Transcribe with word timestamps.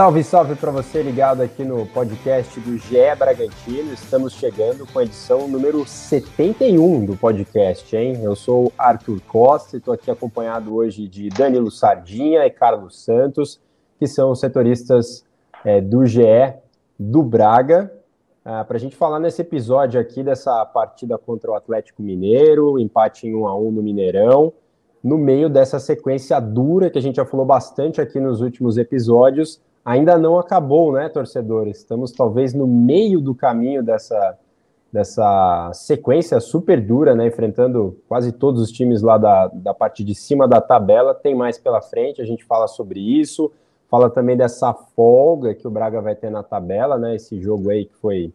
Salve, 0.00 0.24
salve 0.24 0.54
para 0.54 0.70
você 0.70 1.02
ligado 1.02 1.42
aqui 1.42 1.62
no 1.62 1.84
podcast 1.84 2.58
do 2.60 2.78
GE 2.78 3.14
Bragantino. 3.18 3.92
Estamos 3.92 4.32
chegando 4.32 4.86
com 4.86 4.98
a 4.98 5.02
edição 5.02 5.46
número 5.46 5.86
71 5.86 7.04
do 7.04 7.16
podcast, 7.16 7.94
hein? 7.94 8.18
Eu 8.22 8.34
sou 8.34 8.72
Arthur 8.78 9.20
Costa 9.28 9.76
e 9.76 9.78
estou 9.78 9.92
aqui 9.92 10.10
acompanhado 10.10 10.74
hoje 10.74 11.06
de 11.06 11.28
Danilo 11.28 11.70
Sardinha 11.70 12.46
e 12.46 12.50
Carlos 12.50 13.04
Santos, 13.04 13.60
que 13.98 14.06
são 14.06 14.34
setoristas 14.34 15.22
é, 15.62 15.82
do 15.82 16.06
GE 16.06 16.54
do 16.98 17.22
Braga. 17.22 17.92
Ah, 18.44 18.64
para 18.64 18.76
a 18.76 18.80
gente 18.80 18.96
falar 18.96 19.18
nesse 19.18 19.42
episódio 19.42 20.00
aqui 20.00 20.22
dessa 20.22 20.64
partida 20.66 21.18
contra 21.18 21.50
o 21.50 21.54
Atlético 21.54 22.02
Mineiro, 22.02 22.78
empate 22.78 23.26
em 23.26 23.34
1 23.34 23.46
a 23.46 23.56
1 23.56 23.70
no 23.70 23.82
Mineirão, 23.82 24.52
no 25.04 25.18
meio 25.18 25.48
dessa 25.48 25.78
sequência 25.78 26.40
dura 26.40 26.90
que 26.90 26.98
a 26.98 27.02
gente 27.02 27.16
já 27.16 27.24
falou 27.24 27.44
bastante 27.44 28.00
aqui 28.00 28.18
nos 28.18 28.40
últimos 28.40 28.78
episódios 28.78 29.60
ainda 29.84 30.18
não 30.18 30.38
acabou, 30.38 30.92
né, 30.92 31.08
torcedores? 31.08 31.78
Estamos 31.78 32.12
talvez 32.12 32.54
no 32.54 32.66
meio 32.66 33.20
do 33.20 33.34
caminho 33.34 33.82
dessa, 33.82 34.38
dessa 34.92 35.70
sequência 35.72 36.38
super 36.40 36.80
dura, 36.80 37.14
né, 37.14 37.26
enfrentando 37.26 37.96
quase 38.08 38.32
todos 38.32 38.60
os 38.60 38.70
times 38.70 39.02
lá 39.02 39.18
da, 39.18 39.48
da 39.48 39.74
parte 39.74 40.04
de 40.04 40.14
cima 40.14 40.46
da 40.46 40.60
tabela. 40.60 41.14
Tem 41.14 41.34
mais 41.34 41.58
pela 41.58 41.80
frente, 41.80 42.20
a 42.20 42.26
gente 42.26 42.44
fala 42.44 42.66
sobre 42.66 43.00
isso, 43.00 43.50
fala 43.90 44.10
também 44.10 44.36
dessa 44.36 44.72
folga 44.72 45.54
que 45.54 45.66
o 45.66 45.70
Braga 45.70 46.00
vai 46.00 46.14
ter 46.14 46.30
na 46.30 46.42
tabela, 46.42 46.98
né, 46.98 47.16
esse 47.16 47.40
jogo 47.40 47.70
aí 47.70 47.86
que 47.86 47.96
foi 47.96 48.32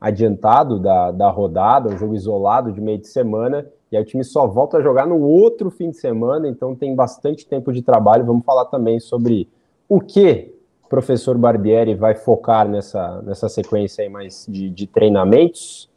adiantado 0.00 0.78
da, 0.78 1.10
da 1.10 1.30
rodada, 1.30 1.88
um 1.88 1.98
jogo 1.98 2.14
isolado 2.14 2.72
de 2.72 2.80
meio 2.80 2.98
de 2.98 3.08
semana, 3.08 3.66
e 3.90 3.96
aí 3.96 4.02
o 4.02 4.06
time 4.06 4.24
só 4.24 4.46
volta 4.46 4.78
a 4.78 4.82
jogar 4.82 5.06
no 5.06 5.20
outro 5.20 5.70
fim 5.70 5.90
de 5.90 5.96
semana, 5.96 6.48
então 6.48 6.74
tem 6.74 6.94
bastante 6.94 7.46
tempo 7.46 7.72
de 7.72 7.82
trabalho. 7.82 8.24
Vamos 8.24 8.44
falar 8.44 8.66
também 8.66 8.98
sobre 8.98 9.48
o 9.88 10.00
que 10.00 10.52
professor 10.88 11.36
Barbieri 11.36 11.94
vai 11.94 12.14
focar 12.14 12.68
nessa, 12.68 13.22
nessa 13.22 13.48
sequência 13.48 14.02
aí 14.02 14.08
mais 14.08 14.46
de, 14.48 14.70
de 14.70 14.86
treinamentos. 14.86 15.90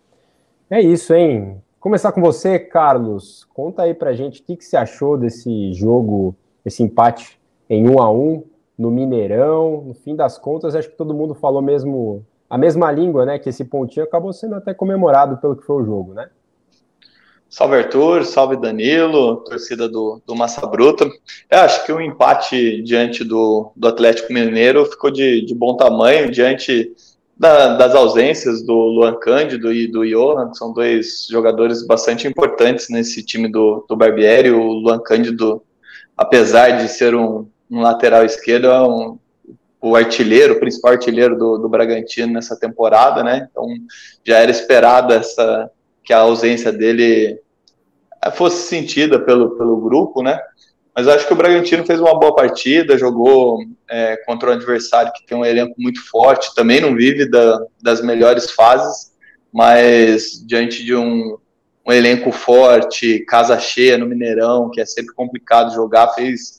É 0.69 0.81
isso, 0.81 1.13
hein? 1.13 1.61
Começar 1.79 2.11
com 2.11 2.21
você, 2.21 2.59
Carlos. 2.59 3.47
Conta 3.53 3.83
aí 3.83 3.93
pra 3.93 4.13
gente 4.13 4.41
o 4.41 4.43
que, 4.43 4.55
que 4.55 4.65
você 4.65 4.77
achou 4.77 5.17
desse 5.17 5.73
jogo, 5.73 6.35
esse 6.65 6.83
empate 6.83 7.39
em 7.69 7.89
um 7.89 8.01
a 8.01 8.11
um 8.11 8.43
no 8.77 8.91
Mineirão. 8.91 9.81
No 9.81 9.93
fim 9.93 10.15
das 10.15 10.37
contas, 10.37 10.75
acho 10.75 10.89
que 10.89 10.97
todo 10.97 11.13
mundo 11.13 11.33
falou 11.33 11.61
mesmo 11.61 12.25
a 12.49 12.57
mesma 12.57 12.91
língua, 12.91 13.25
né? 13.25 13.37
Que 13.37 13.49
esse 13.49 13.63
pontinho 13.63 14.05
acabou 14.05 14.33
sendo 14.33 14.55
até 14.55 14.73
comemorado 14.73 15.37
pelo 15.37 15.55
que 15.55 15.65
foi 15.65 15.83
o 15.83 15.85
jogo, 15.85 16.13
né? 16.13 16.29
Salve 17.49 17.77
Arthur, 17.77 18.25
salve 18.25 18.57
Danilo, 18.57 19.37
torcida 19.37 19.89
do, 19.89 20.21
do 20.25 20.35
Massa 20.35 20.67
Bruta. 20.67 21.09
Eu 21.49 21.59
acho 21.59 21.83
que 21.83 21.91
o 21.91 21.99
empate 21.99 22.81
diante 22.83 23.23
do, 23.23 23.71
do 23.75 23.87
Atlético 23.87 24.31
Mineiro 24.31 24.85
ficou 24.85 25.09
de, 25.09 25.43
de 25.43 25.55
bom 25.55 25.75
tamanho, 25.75 26.29
diante 26.29 26.93
da, 27.35 27.75
das 27.75 27.95
ausências 27.95 28.61
do 28.61 28.73
Luan 28.73 29.15
Cândido 29.15 29.73
e 29.73 29.87
do 29.87 30.05
Johan, 30.05 30.51
que 30.51 30.57
são 30.57 30.71
dois 30.71 31.25
jogadores 31.27 31.87
bastante 31.87 32.27
importantes 32.27 32.87
nesse 32.89 33.25
time 33.25 33.51
do, 33.51 33.83
do 33.89 33.95
Barbieri. 33.95 34.51
O 34.51 34.73
Luan 34.73 34.99
Cândido, 34.99 35.63
apesar 36.15 36.77
de 36.77 36.87
ser 36.87 37.15
um, 37.15 37.47
um 37.71 37.81
lateral 37.81 38.23
esquerdo, 38.23 38.67
é 38.67 38.81
um, 38.81 39.17
o 39.81 39.95
artilheiro, 39.95 40.55
o 40.55 40.59
principal 40.59 40.91
artilheiro 40.91 41.37
do, 41.37 41.57
do 41.57 41.69
Bragantino 41.69 42.33
nessa 42.33 42.57
temporada, 42.57 43.23
né? 43.23 43.47
Então 43.49 43.65
já 44.25 44.37
era 44.37 44.51
esperado 44.51 45.13
essa 45.13 45.69
que 46.03 46.13
a 46.13 46.19
ausência 46.19 46.71
dele 46.71 47.39
fosse 48.33 48.67
sentida 48.67 49.19
pelo, 49.19 49.57
pelo 49.57 49.79
grupo, 49.79 50.21
né? 50.21 50.39
Mas 50.95 51.07
acho 51.07 51.25
que 51.25 51.33
o 51.33 51.35
Bragantino 51.35 51.85
fez 51.85 51.99
uma 51.99 52.19
boa 52.19 52.35
partida, 52.35 52.97
jogou 52.97 53.59
é, 53.89 54.17
contra 54.25 54.49
um 54.49 54.53
adversário 54.53 55.13
que 55.13 55.25
tem 55.25 55.37
um 55.37 55.45
elenco 55.45 55.73
muito 55.77 56.05
forte, 56.09 56.53
também 56.53 56.81
não 56.81 56.93
vive 56.93 57.29
da, 57.29 57.63
das 57.81 58.01
melhores 58.01 58.51
fases, 58.51 59.13
mas 59.53 60.45
diante 60.45 60.83
de 60.83 60.93
um, 60.93 61.37
um 61.87 61.91
elenco 61.91 62.31
forte, 62.31 63.19
casa 63.19 63.57
cheia 63.57 63.97
no 63.97 64.05
Mineirão, 64.05 64.69
que 64.69 64.81
é 64.81 64.85
sempre 64.85 65.13
complicado 65.13 65.73
jogar, 65.73 66.09
fez 66.09 66.58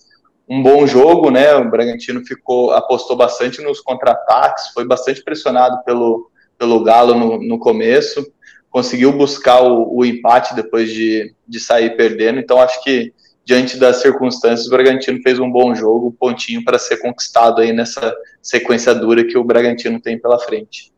um 0.51 0.63
bom 0.63 0.87
jogo, 0.87 1.31
né? 1.31 1.55
O 1.55 1.71
Bragantino 1.71 2.25
ficou 2.27 2.73
apostou 2.73 3.17
bastante 3.17 3.63
nos 3.63 3.81
contra-ataques, 3.81 4.69
foi 4.75 4.85
bastante 4.85 5.23
pressionado 5.23 5.85
pelo, 5.85 6.31
pelo 6.59 6.83
Galo 6.83 7.15
no, 7.15 7.39
no 7.39 7.59
começo 7.59 8.27
conseguiu 8.71 9.13
buscar 9.13 9.61
o, 9.63 9.99
o 9.99 10.05
empate 10.05 10.55
depois 10.55 10.91
de, 10.91 11.35
de 11.47 11.61
sair 11.61 11.97
perdendo. 11.97 12.39
Então, 12.39 12.61
acho 12.61 12.83
que 12.83 13.13
diante 13.45 13.77
das 13.77 13.97
circunstâncias, 13.97 14.69
o 14.69 14.71
Bragantino 14.71 15.21
fez 15.23 15.39
um 15.41 15.51
bom 15.51 15.75
jogo, 15.75 16.09
um 16.09 16.13
pontinho 16.13 16.65
para 16.65 16.79
ser 16.79 16.99
conquistado 16.99 17.61
aí 17.61 17.73
nessa 17.73 18.15
sequência 18.41 18.95
dura 18.95 19.25
que 19.25 19.37
o 19.37 19.45
Bragantino 19.45 20.01
tem 20.01 20.19
pela 20.19 20.39
frente. 20.39 20.90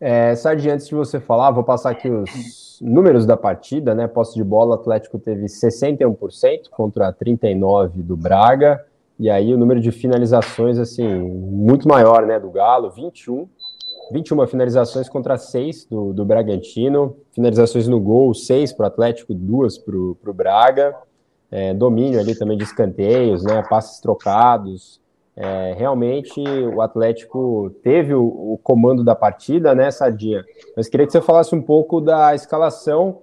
É, 0.00 0.34
Sardi, 0.34 0.68
antes 0.70 0.88
de 0.88 0.94
você 0.94 1.20
falar, 1.20 1.50
vou 1.50 1.64
passar 1.64 1.90
aqui 1.90 2.10
os 2.10 2.78
números 2.82 3.24
da 3.24 3.36
partida, 3.36 3.94
né? 3.94 4.06
Posse 4.06 4.34
de 4.34 4.44
bola, 4.44 4.72
o 4.72 4.74
Atlético 4.74 5.18
teve 5.18 5.46
61% 5.46 6.68
contra 6.70 7.12
39% 7.12 7.90
do 7.94 8.16
Braga, 8.16 8.84
e 9.18 9.30
aí 9.30 9.54
o 9.54 9.58
número 9.58 9.80
de 9.80 9.92
finalizações, 9.92 10.78
assim, 10.78 11.06
muito 11.06 11.86
maior, 11.86 12.26
né, 12.26 12.40
do 12.40 12.50
Galo, 12.50 12.90
21, 12.90 13.48
21 14.12 14.46
finalizações 14.46 15.08
contra 15.08 15.38
6 15.38 15.86
do, 15.86 16.12
do 16.12 16.24
Bragantino, 16.24 17.16
finalizações 17.32 17.86
no 17.86 18.00
gol, 18.00 18.34
6 18.34 18.72
para 18.72 18.84
o 18.84 18.86
Atlético, 18.88 19.32
2 19.32 19.78
para 19.78 19.96
o 19.96 20.34
Braga, 20.34 20.96
é, 21.50 21.72
domínio 21.72 22.18
ali 22.18 22.36
também 22.36 22.58
de 22.58 22.64
escanteios, 22.64 23.44
né, 23.44 23.62
passes 23.70 24.00
trocados, 24.00 25.00
é, 25.36 25.74
realmente 25.76 26.40
o 26.40 26.80
Atlético 26.80 27.70
teve 27.82 28.14
o, 28.14 28.24
o, 28.24 28.60
comando 28.62 29.02
da 29.02 29.16
partida, 29.16 29.74
né, 29.74 29.90
Sadinha? 29.90 30.44
Mas 30.76 30.88
queria 30.88 31.06
que 31.06 31.12
você 31.12 31.20
falasse 31.20 31.54
um 31.54 31.62
pouco 31.62 32.00
da 32.00 32.34
escalação, 32.34 33.22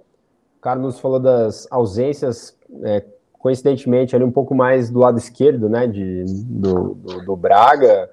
o 0.57 0.61
Carlos 0.61 0.99
falou 0.99 1.19
das 1.19 1.67
ausências, 1.71 2.57
é, 2.83 3.05
coincidentemente 3.39 4.15
ali 4.15 4.25
um 4.25 4.31
pouco 4.31 4.53
mais 4.53 4.89
do 4.89 4.99
lado 4.99 5.17
esquerdo, 5.17 5.69
né, 5.69 5.87
de, 5.87 6.25
do, 6.25 6.95
do, 6.95 7.25
do 7.25 7.35
Braga, 7.35 8.09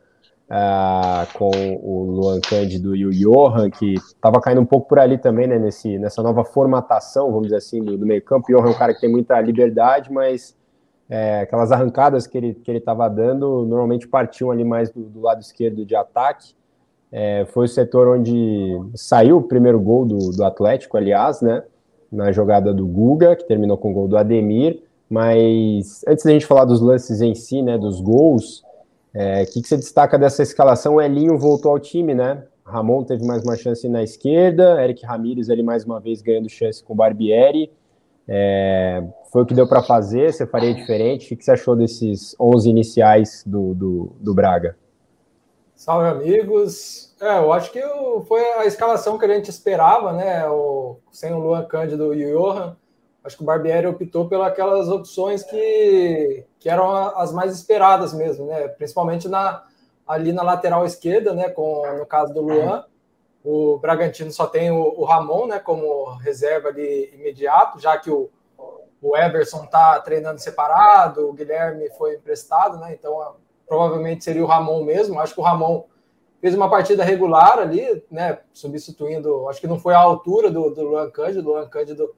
Uh, 0.50 1.30
com 1.34 1.50
o 1.82 2.10
Luan 2.10 2.40
Cândido 2.40 2.96
e 2.96 3.04
o 3.04 3.10
Johan, 3.10 3.68
que 3.68 3.92
estava 3.92 4.40
caindo 4.40 4.62
um 4.62 4.64
pouco 4.64 4.88
por 4.88 4.98
ali 4.98 5.18
também, 5.18 5.46
né, 5.46 5.58
nesse, 5.58 5.98
nessa 5.98 6.22
nova 6.22 6.42
formatação, 6.42 7.26
vamos 7.26 7.48
dizer 7.48 7.56
assim, 7.56 7.84
do, 7.84 7.98
do 7.98 8.06
meio 8.06 8.22
campo. 8.22 8.46
O 8.48 8.56
Johan 8.56 8.68
é 8.68 8.70
um 8.70 8.78
cara 8.78 8.94
que 8.94 9.00
tem 9.02 9.10
muita 9.10 9.38
liberdade, 9.42 10.10
mas 10.10 10.56
é, 11.08 11.40
aquelas 11.40 11.72
arrancadas 11.72 12.26
que 12.26 12.36
ele 12.36 12.54
que 12.54 12.70
ele 12.70 12.78
estava 12.78 13.08
dando 13.08 13.64
normalmente 13.64 14.06
partiam 14.06 14.50
ali 14.50 14.64
mais 14.64 14.90
do, 14.90 15.02
do 15.02 15.20
lado 15.20 15.40
esquerdo 15.40 15.84
de 15.84 15.96
ataque. 15.96 16.54
É, 17.10 17.46
foi 17.46 17.64
o 17.64 17.68
setor 17.68 18.18
onde 18.18 18.78
saiu 18.94 19.38
o 19.38 19.42
primeiro 19.42 19.80
gol 19.80 20.04
do, 20.04 20.30
do 20.30 20.44
Atlético, 20.44 20.98
aliás, 20.98 21.40
né, 21.40 21.62
na 22.12 22.30
jogada 22.32 22.74
do 22.74 22.86
Guga, 22.86 23.34
que 23.34 23.44
terminou 23.44 23.78
com 23.78 23.90
o 23.90 23.94
gol 23.94 24.08
do 24.08 24.16
Ademir. 24.16 24.82
Mas 25.08 26.04
antes 26.06 26.24
da 26.24 26.32
gente 26.32 26.44
falar 26.44 26.66
dos 26.66 26.82
lances 26.82 27.22
em 27.22 27.34
si, 27.34 27.62
né, 27.62 27.78
dos 27.78 27.98
gols, 27.98 28.60
o 28.60 28.64
é, 29.14 29.46
que, 29.46 29.62
que 29.62 29.68
você 29.68 29.76
destaca 29.76 30.18
dessa 30.18 30.42
escalação? 30.42 30.96
O 30.96 31.00
Elinho 31.00 31.38
voltou 31.38 31.72
ao 31.72 31.78
time, 31.78 32.14
né? 32.14 32.44
Ramon 32.62 33.02
teve 33.02 33.24
mais 33.24 33.42
uma 33.42 33.56
chance 33.56 33.88
na 33.88 34.02
esquerda, 34.02 34.82
Eric 34.84 35.04
Ramírez 35.06 35.48
ali 35.48 35.62
mais 35.62 35.84
uma 35.84 35.98
vez 35.98 36.20
ganhando 36.20 36.50
chance 36.50 36.84
com 36.84 36.92
o 36.92 36.96
Barbieri. 36.96 37.70
É, 38.28 39.02
foi 39.32 39.42
o 39.42 39.46
que 39.46 39.54
deu 39.54 39.66
para 39.66 39.82
fazer? 39.82 40.32
Você 40.32 40.46
faria 40.46 40.74
diferente? 40.74 41.32
O 41.32 41.36
que, 41.36 41.44
você 41.44 41.52
achou 41.52 41.74
desses 41.74 42.36
11 42.38 42.68
iniciais 42.68 43.42
do, 43.46 43.74
do, 43.74 44.12
do 44.20 44.34
Braga? 44.34 44.76
Salve, 45.74 46.08
amigos. 46.08 47.14
É, 47.20 47.38
eu 47.38 47.52
acho 47.52 47.72
que 47.72 47.80
foi 48.26 48.44
a 48.54 48.66
escalação 48.66 49.16
que 49.16 49.24
a 49.24 49.34
gente 49.34 49.48
esperava, 49.48 50.12
né? 50.12 50.46
O, 50.48 50.98
sem 51.10 51.32
o 51.32 51.38
Luan 51.38 51.64
Cândido 51.64 52.14
e 52.14 52.34
o 52.34 52.38
Johan 52.38 52.76
acho 53.28 53.36
que 53.36 53.42
o 53.42 53.46
Barbieri 53.46 53.86
optou 53.86 54.28
pelas 54.28 54.88
opções 54.88 55.42
que, 55.44 56.44
que 56.58 56.68
eram 56.68 56.90
as 57.16 57.32
mais 57.32 57.52
esperadas 57.52 58.12
mesmo, 58.12 58.46
né? 58.46 58.68
Principalmente 58.68 59.28
na, 59.28 59.62
ali 60.06 60.32
na 60.32 60.42
lateral 60.42 60.84
esquerda, 60.84 61.34
né? 61.34 61.48
Com, 61.50 61.82
no 61.98 62.06
caso 62.06 62.32
do 62.32 62.40
Luan. 62.40 62.84
O 63.44 63.78
Bragantino 63.78 64.30
só 64.30 64.46
tem 64.46 64.70
o, 64.70 64.94
o 64.98 65.04
Ramon, 65.04 65.46
né? 65.46 65.58
Como 65.58 66.16
reserva 66.16 66.68
ali 66.68 67.12
imediato, 67.14 67.80
já 67.80 67.96
que 67.96 68.10
o, 68.10 68.28
o 69.00 69.16
Everson 69.16 69.64
está 69.64 70.00
treinando 70.00 70.40
separado, 70.40 71.28
o 71.28 71.32
Guilherme 71.32 71.88
foi 71.90 72.16
emprestado, 72.16 72.78
né? 72.78 72.94
Então 72.98 73.36
provavelmente 73.66 74.24
seria 74.24 74.42
o 74.42 74.46
Ramon 74.46 74.82
mesmo. 74.82 75.20
Acho 75.20 75.34
que 75.34 75.40
o 75.40 75.44
Ramon 75.44 75.84
fez 76.40 76.54
uma 76.54 76.70
partida 76.70 77.04
regular 77.04 77.58
ali, 77.58 78.02
né? 78.10 78.38
Substituindo, 78.52 79.48
acho 79.48 79.60
que 79.60 79.66
não 79.66 79.78
foi 79.78 79.94
à 79.94 79.98
altura 79.98 80.50
do, 80.50 80.70
do 80.70 80.82
Luan 80.82 81.10
Cândido. 81.10 81.48
O 81.48 81.52
Luan 81.52 81.68
Cândido 81.68 82.14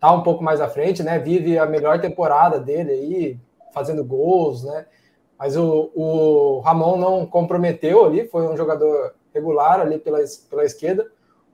tá 0.00 0.10
um 0.12 0.22
pouco 0.22 0.42
mais 0.42 0.60
à 0.60 0.68
frente, 0.68 1.02
né? 1.02 1.18
Vive 1.18 1.58
a 1.58 1.66
melhor 1.66 2.00
temporada 2.00 2.58
dele 2.58 2.90
aí, 2.90 3.40
fazendo 3.72 4.04
gols, 4.04 4.64
né? 4.64 4.86
Mas 5.38 5.56
o, 5.56 5.90
o 5.94 6.60
Ramon 6.60 6.96
não 6.96 7.26
comprometeu 7.26 8.04
ali, 8.04 8.26
foi 8.28 8.46
um 8.46 8.56
jogador 8.56 9.14
regular 9.34 9.80
ali 9.80 9.98
pela, 9.98 10.18
pela 10.48 10.64
esquerda. 10.64 11.10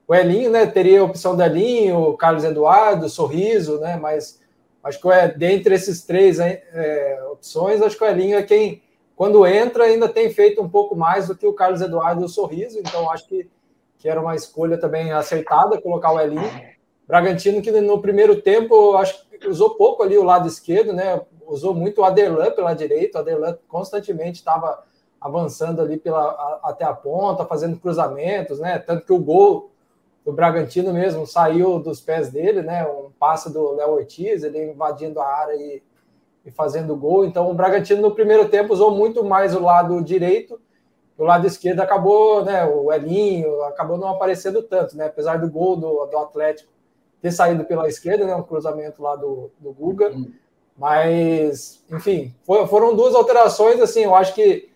o 0.07 0.13
Elinho, 0.13 0.51
né, 0.51 0.65
teria 0.67 1.01
a 1.01 1.05
opção 1.05 1.35
do 1.35 1.41
Elinho, 1.41 1.97
o 1.97 2.17
Carlos 2.17 2.43
Eduardo, 2.43 3.09
Sorriso, 3.09 3.79
né, 3.79 3.97
mas 3.97 4.39
acho 4.83 5.01
que 5.01 5.09
é, 5.09 5.27
dentre 5.27 5.73
esses 5.73 6.03
três 6.03 6.39
é, 6.39 7.19
opções, 7.31 7.81
acho 7.81 7.97
que 7.97 8.03
o 8.03 8.07
Elinho 8.07 8.37
é 8.37 8.43
quem, 8.43 8.83
quando 9.15 9.45
entra, 9.45 9.85
ainda 9.85 10.07
tem 10.07 10.29
feito 10.31 10.61
um 10.61 10.69
pouco 10.69 10.95
mais 10.95 11.27
do 11.27 11.35
que 11.35 11.47
o 11.47 11.53
Carlos 11.53 11.81
Eduardo 11.81 12.21
e 12.21 12.25
o 12.25 12.29
Sorriso, 12.29 12.77
então 12.79 13.09
acho 13.09 13.27
que, 13.27 13.49
que 13.97 14.07
era 14.07 14.21
uma 14.21 14.35
escolha 14.35 14.77
também 14.77 15.11
acertada 15.11 15.81
colocar 15.81 16.11
o 16.11 16.19
Elinho. 16.19 16.71
Bragantino 17.07 17.61
que 17.61 17.71
no 17.71 18.01
primeiro 18.01 18.41
tempo, 18.41 18.95
acho 18.95 19.27
que 19.29 19.47
usou 19.47 19.71
pouco 19.71 20.03
ali 20.03 20.17
o 20.17 20.23
lado 20.23 20.47
esquerdo, 20.47 20.93
né, 20.93 21.21
usou 21.47 21.73
muito 21.73 22.01
o 22.01 22.03
Aderlan 22.05 22.51
pela 22.51 22.73
direita, 22.73 23.17
o 23.17 23.21
Aderlan 23.21 23.57
constantemente 23.67 24.39
estava 24.39 24.83
avançando 25.21 25.81
ali 25.81 25.97
pela, 25.97 26.19
a, 26.19 26.59
até 26.63 26.83
a 26.83 26.93
ponta, 26.93 27.45
fazendo 27.45 27.77
cruzamentos, 27.77 28.59
né, 28.59 28.79
tanto 28.79 29.05
que 29.05 29.13
o 29.13 29.19
gol 29.19 29.71
do 30.25 30.31
Bragantino 30.31 30.93
mesmo 30.93 31.25
saiu 31.25 31.79
dos 31.79 31.99
pés 31.99 32.29
dele, 32.29 32.61
né? 32.61 32.85
Um 32.87 33.09
passe 33.19 33.51
do 33.51 33.71
Léo 33.71 33.93
Ortiz, 33.93 34.43
ele 34.43 34.71
invadindo 34.71 35.19
a 35.19 35.25
área 35.25 35.55
e, 35.55 35.81
e 36.45 36.51
fazendo 36.51 36.95
gol. 36.95 37.25
Então 37.25 37.49
o 37.49 37.53
Bragantino 37.53 38.01
no 38.01 38.13
primeiro 38.13 38.47
tempo 38.47 38.73
usou 38.73 38.91
muito 38.91 39.23
mais 39.23 39.55
o 39.55 39.59
lado 39.59 40.01
direito, 40.01 40.59
o 41.17 41.23
lado 41.23 41.45
esquerdo 41.45 41.81
acabou, 41.81 42.45
né? 42.45 42.65
O 42.65 42.91
Elinho 42.91 43.63
acabou 43.63 43.97
não 43.97 44.09
aparecendo 44.09 44.61
tanto, 44.63 44.95
né? 44.95 45.07
Apesar 45.07 45.37
do 45.37 45.49
gol 45.49 45.75
do, 45.75 46.05
do 46.05 46.17
Atlético 46.17 46.71
ter 47.21 47.31
saído 47.31 47.63
pela 47.65 47.87
esquerda, 47.87 48.25
né? 48.25 48.35
Um 48.35 48.43
cruzamento 48.43 49.01
lá 49.01 49.15
do, 49.15 49.51
do 49.59 49.71
Guga. 49.71 50.13
Mas, 50.77 51.83
enfim, 51.91 52.33
foi, 52.43 52.65
foram 52.65 52.95
duas 52.95 53.13
alterações, 53.13 53.79
assim, 53.79 54.01
eu 54.01 54.15
acho 54.15 54.33
que 54.33 54.70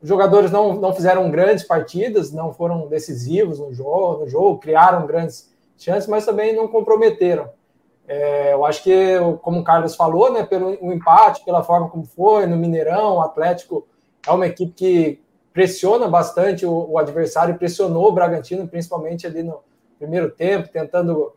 os 0.00 0.08
jogadores 0.08 0.50
não, 0.50 0.74
não 0.74 0.92
fizeram 0.92 1.30
grandes 1.30 1.64
partidas, 1.64 2.32
não 2.32 2.52
foram 2.52 2.86
decisivos 2.86 3.58
no 3.58 3.72
jogo, 3.72 4.20
no 4.20 4.28
jogo, 4.28 4.58
criaram 4.58 5.06
grandes 5.06 5.52
chances, 5.76 6.08
mas 6.08 6.24
também 6.24 6.54
não 6.54 6.68
comprometeram. 6.68 7.50
É, 8.06 8.54
eu 8.54 8.64
acho 8.64 8.82
que, 8.82 9.18
como 9.42 9.60
o 9.60 9.64
Carlos 9.64 9.94
falou, 9.94 10.32
né, 10.32 10.42
pelo 10.42 10.78
o 10.80 10.92
empate, 10.92 11.44
pela 11.44 11.62
forma 11.62 11.88
como 11.90 12.04
foi, 12.04 12.46
no 12.46 12.56
Mineirão, 12.56 13.16
o 13.16 13.20
Atlético 13.20 13.86
é 14.26 14.30
uma 14.30 14.46
equipe 14.46 14.72
que 14.72 15.20
pressiona 15.52 16.08
bastante 16.08 16.64
o, 16.64 16.90
o 16.90 16.98
adversário, 16.98 17.58
pressionou 17.58 18.08
o 18.08 18.12
Bragantino, 18.12 18.66
principalmente 18.66 19.26
ali 19.26 19.42
no 19.42 19.60
primeiro 19.98 20.30
tempo, 20.30 20.68
tentando 20.68 21.34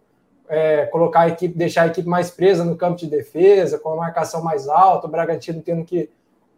é, 0.47 0.85
colocar 0.85 1.21
a 1.21 1.27
equipe, 1.27 1.57
deixar 1.57 1.83
a 1.83 1.87
equipe 1.87 2.07
mais 2.07 2.29
presa 2.29 2.63
no 2.63 2.77
campo 2.77 2.97
de 2.97 3.07
defesa, 3.07 3.79
com 3.79 3.89
a 3.89 3.95
marcação 3.95 4.43
mais 4.43 4.67
alta, 4.69 5.07
o 5.07 5.09
Bragantino 5.09 5.61
tendo 5.61 5.83
que 5.83 6.09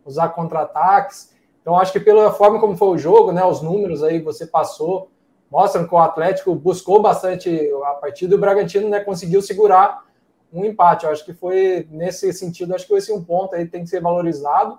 usar 0.05 0.29
contra-ataques. 0.29 1.32
Então, 1.63 1.77
acho 1.77 1.93
que 1.93 1.99
pela 1.99 2.29
forma 2.29 2.59
como 2.59 2.75
foi 2.75 2.89
o 2.89 2.97
jogo, 2.97 3.31
né, 3.31 3.43
os 3.43 3.61
números 3.61 4.03
aí 4.03 4.19
que 4.19 4.25
você 4.25 4.45
passou, 4.45 5.09
mostram 5.49 5.87
que 5.87 5.95
o 5.95 5.97
Atlético 5.97 6.53
buscou 6.53 7.01
bastante 7.01 7.49
a 7.85 7.91
partida 7.91 8.35
e 8.35 8.37
o 8.37 8.39
Bragantino 8.39 8.89
né, 8.89 8.99
conseguiu 8.99 9.41
segurar 9.41 10.03
um 10.51 10.65
empate. 10.65 11.05
Eu 11.05 11.11
acho 11.11 11.23
que 11.23 11.31
foi 11.31 11.87
nesse 11.89 12.33
sentido, 12.33 12.75
acho 12.75 12.85
que 12.85 12.93
esse 12.93 13.13
um 13.13 13.23
ponto 13.23 13.55
aí 13.55 13.65
tem 13.65 13.83
que 13.83 13.89
ser 13.89 14.01
valorizado, 14.01 14.77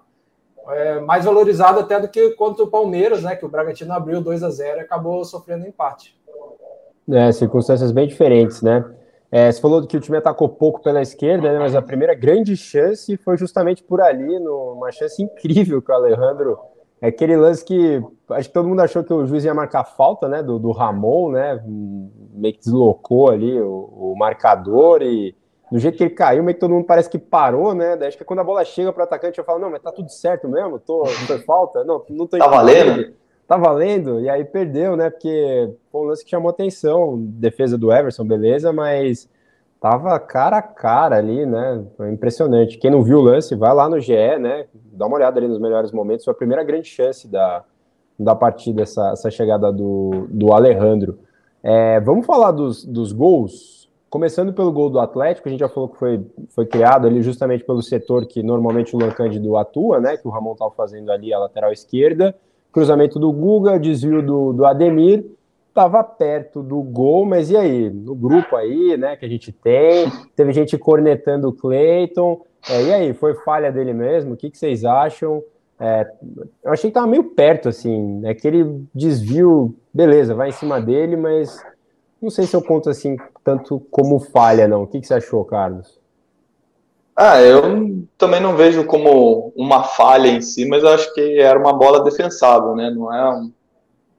é, 0.69 1.01
mais 1.01 1.25
valorizado 1.25 1.81
até 1.81 1.99
do 1.99 2.09
que 2.09 2.31
contra 2.31 2.63
o 2.63 2.71
Palmeiras, 2.71 3.23
né, 3.23 3.35
que 3.35 3.47
o 3.47 3.49
Bragantino 3.49 3.95
abriu 3.95 4.21
2 4.21 4.43
a 4.43 4.51
0 4.51 4.79
e 4.79 4.81
acabou 4.81 5.25
sofrendo 5.25 5.67
empate. 5.67 6.15
É, 7.11 7.33
circunstâncias 7.33 7.93
bem 7.93 8.07
diferentes, 8.07 8.61
né? 8.61 8.85
É, 9.31 9.51
você 9.51 9.61
falou 9.61 9.87
que 9.87 9.97
o 9.97 10.01
time 10.01 10.19
atacou 10.19 10.49
pouco 10.49 10.83
pela 10.83 11.03
esquerda, 11.03 11.53
né, 11.53 11.59
mas 11.59 11.75
a 11.75 11.83
primeira 11.83 12.15
grande 12.15 12.57
chance 12.57 13.17
foi 13.17 13.37
justamente 13.39 13.83
por 13.83 14.01
ali, 14.01 14.39
numa 14.39 14.93
chance 14.93 15.23
incrível 15.23 15.81
que 15.83 15.91
o 15.91 15.95
Alejandro 15.95 16.59
é 17.05 17.09
aquele 17.09 17.37
lance 17.37 17.63
que 17.63 18.03
acho 18.31 18.49
que 18.49 18.55
todo 18.55 18.67
mundo 18.67 18.81
achou 18.81 19.05
que 19.05 19.13
o 19.13 19.27
juiz 19.27 19.45
ia 19.45 19.53
marcar 19.53 19.85
falta, 19.85 20.27
né? 20.27 20.43
Do, 20.43 20.59
do 20.59 20.73
Ramon, 20.73 21.33
né? 21.33 21.63
Meio 21.67 22.55
que 22.55 22.61
deslocou 22.61 23.29
ali 23.29 23.61
o, 23.61 23.91
o, 23.95 24.15
marcador 24.17 25.03
e 25.03 25.37
do 25.71 25.79
jeito 25.79 25.99
que 25.99 26.05
ele 26.05 26.15
caiu, 26.15 26.43
meio 26.43 26.55
que 26.55 26.61
todo 26.61 26.73
mundo 26.73 26.87
parece 26.87 27.11
que 27.11 27.19
parou, 27.19 27.75
né? 27.75 27.95
Daí 27.95 28.09
acho 28.09 28.17
que 28.17 28.25
quando 28.25 28.39
a 28.39 28.45
bola 28.45 28.65
chega 28.65 28.91
para 28.91 29.03
o 29.03 29.05
atacante, 29.05 29.39
eu 29.39 29.45
falo, 29.45 29.59
não, 29.59 29.69
mas 29.69 29.83
tá 29.83 29.93
tudo 29.93 30.09
certo 30.09 30.49
mesmo? 30.49 30.79
Tô, 30.79 31.05
foi 31.05 31.39
falta? 31.41 31.85
Não, 31.85 32.03
não 32.09 32.27
tô 32.27 32.39
Tá 32.39 32.47
valendo? 32.47 33.13
Tá 33.47 33.59
valendo? 33.59 34.21
E 34.23 34.31
aí 34.31 34.43
perdeu, 34.43 34.97
né? 34.97 35.11
Porque 35.11 35.75
foi 35.93 36.01
um 36.01 36.05
lance 36.05 36.25
que 36.25 36.31
chamou 36.31 36.49
atenção. 36.49 37.19
Defesa 37.19 37.77
do 37.77 37.93
Everson, 37.93 38.25
beleza, 38.25 38.73
mas 38.73 39.29
tava 39.79 40.19
cara 40.19 40.57
a 40.57 40.63
cara 40.63 41.17
ali, 41.19 41.45
né? 41.45 41.85
Foi 41.99 42.11
impressionante. 42.11 42.79
Quem 42.79 42.91
não 42.91 43.03
viu 43.03 43.19
o 43.19 43.23
lance, 43.23 43.55
vai 43.55 43.75
lá 43.75 43.91
no 43.91 44.01
GE, 44.01 44.39
né? 44.39 44.65
Dá 44.95 45.07
uma 45.07 45.17
olhada 45.17 45.39
ali 45.39 45.49
nos 45.49 45.59
melhores 45.59 45.93
momentos. 45.93 46.25
Foi 46.25 46.33
a 46.33 46.37
primeira 46.37 46.63
grande 46.65 46.89
chance 46.89 47.29
da, 47.29 47.65
da 48.19 48.35
partida, 48.35 48.83
essa, 48.83 49.11
essa 49.13 49.31
chegada 49.31 49.73
do, 49.73 50.27
do 50.31 50.53
Alejandro. 50.53 51.19
É, 51.63 52.01
vamos 52.01 52.27
falar 52.27 52.53
dos, 52.53 52.85
dos 52.85 53.13
gols. 53.13 53.89
Começando 54.11 54.53
pelo 54.53 54.71
gol 54.71 54.91
do 54.91 55.01
Atlético, 55.01 55.49
a 55.49 55.51
gente 55.51 55.61
já 55.61 55.69
falou 55.69 55.89
que 55.89 55.99
foi, 55.99 56.25
foi 56.51 56.67
criado 56.67 57.07
ali 57.07 57.21
justamente 57.21 57.65
pelo 57.65 57.83
setor 57.83 58.27
que 58.27 58.43
normalmente 58.43 58.95
o 58.95 58.99
Luan 58.99 59.11
Cândido 59.11 59.57
atua, 59.57 59.99
né? 59.99 60.17
Que 60.17 60.29
o 60.29 60.31
Ramon 60.31 60.53
estava 60.53 60.71
fazendo 60.71 61.11
ali 61.11 61.35
a 61.35 61.39
lateral 61.39 61.73
esquerda. 61.73 62.35
Cruzamento 62.71 63.19
do 63.19 63.33
Guga, 63.33 63.79
desvio 63.79 64.25
do, 64.25 64.53
do 64.53 64.65
Ademir 64.65 65.25
estava 65.75 66.05
perto 66.05 66.63
do 66.63 66.81
gol, 66.81 67.27
mas 67.27 67.51
e 67.51 67.57
aí? 67.57 67.91
No 67.91 68.15
grupo 68.15 68.55
aí, 68.55 68.97
né, 68.97 69.17
que 69.17 69.27
a 69.27 69.29
gente 69.29 69.51
tem, 69.51 70.09
teve 70.37 70.53
gente 70.53 70.79
cornetando 70.79 71.49
o 71.49 71.53
Cleiton, 71.53 72.43
é, 72.69 72.83
e 72.83 72.93
aí, 72.93 73.15
foi 73.15 73.35
falha 73.35 73.71
dele 73.71 73.93
mesmo? 73.93 74.35
O 74.35 74.37
que, 74.37 74.51
que 74.51 74.59
vocês 74.59 74.85
acham? 74.85 75.43
É, 75.79 76.11
eu 76.63 76.73
achei 76.73 76.91
que 76.91 76.97
estava 76.97 77.07
meio 77.07 77.25
perto, 77.25 77.69
assim, 77.69 78.21
né, 78.21 78.31
aquele 78.31 78.85
desvio, 78.95 79.75
beleza, 79.93 80.35
vai 80.35 80.49
em 80.49 80.53
cima 80.53 80.81
dele, 80.81 81.17
mas 81.17 81.63
não 82.23 82.31
sei 82.31 82.47
se 82.47 82.55
eu 82.55 82.63
conto 82.63 82.89
assim 82.89 83.17
tanto 83.43 83.81
como 83.91 84.19
falha, 84.19 84.67
não. 84.67 84.85
O 84.85 84.87
que, 84.87 85.01
que 85.01 85.07
você 85.07 85.15
achou, 85.15 85.45
Carlos? 85.45 86.01
Ah, 87.17 87.41
eu 87.41 88.05
também 88.17 88.41
não 88.41 88.57
vejo 88.57 88.85
como 88.87 89.53
uma 89.55 89.85
falha 89.85 90.29
em 90.29 90.41
si, 90.41 90.67
mas 90.67 90.83
eu 90.83 90.89
acho 90.89 91.13
que 91.15 91.39
era 91.39 91.59
uma 91.59 91.73
bola 91.73 92.03
defensável, 92.03 92.75
né? 92.75 92.91
Não 92.91 93.13
é 93.13 93.37
um 93.37 93.53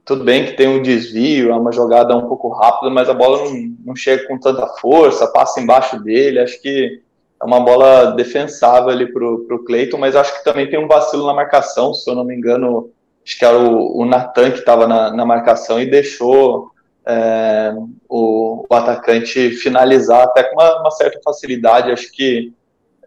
tudo 0.05 0.23
bem 0.23 0.45
que 0.45 0.53
tem 0.53 0.67
um 0.67 0.83
desvio, 0.83 1.49
é 1.49 1.55
uma 1.55 1.71
jogada 1.71 2.15
um 2.15 2.27
pouco 2.27 2.49
rápida, 2.49 2.91
mas 2.91 3.09
a 3.09 3.13
bola 3.13 3.43
não, 3.43 3.75
não 3.87 3.95
chega 3.95 4.27
com 4.27 4.39
tanta 4.39 4.67
força, 4.79 5.25
passa 5.27 5.59
embaixo 5.59 5.99
dele. 5.99 6.39
Acho 6.39 6.61
que 6.61 7.01
é 7.41 7.45
uma 7.45 7.59
bola 7.59 8.11
defensável 8.11 8.89
ali 8.89 9.11
para 9.11 9.25
o 9.25 9.63
Cleiton, 9.65 9.97
mas 9.97 10.15
acho 10.15 10.37
que 10.37 10.43
também 10.43 10.69
tem 10.69 10.79
um 10.79 10.87
vacilo 10.87 11.25
na 11.25 11.33
marcação, 11.33 11.93
se 11.93 12.09
eu 12.09 12.15
não 12.15 12.23
me 12.23 12.35
engano, 12.35 12.91
acho 13.25 13.37
que 13.37 13.45
era 13.45 13.57
o, 13.57 14.01
o 14.01 14.05
Natan 14.05 14.51
que 14.51 14.59
estava 14.59 14.87
na, 14.87 15.11
na, 15.11 15.25
marcação 15.25 15.79
e 15.81 15.85
deixou 15.85 16.71
é, 17.05 17.73
o, 18.07 18.65
o, 18.69 18.73
atacante 18.73 19.51
finalizar 19.51 20.23
até 20.23 20.43
com 20.43 20.55
uma, 20.55 20.79
uma 20.79 20.91
certa 20.91 21.19
facilidade. 21.23 21.91
Acho 21.91 22.11
que 22.11 22.53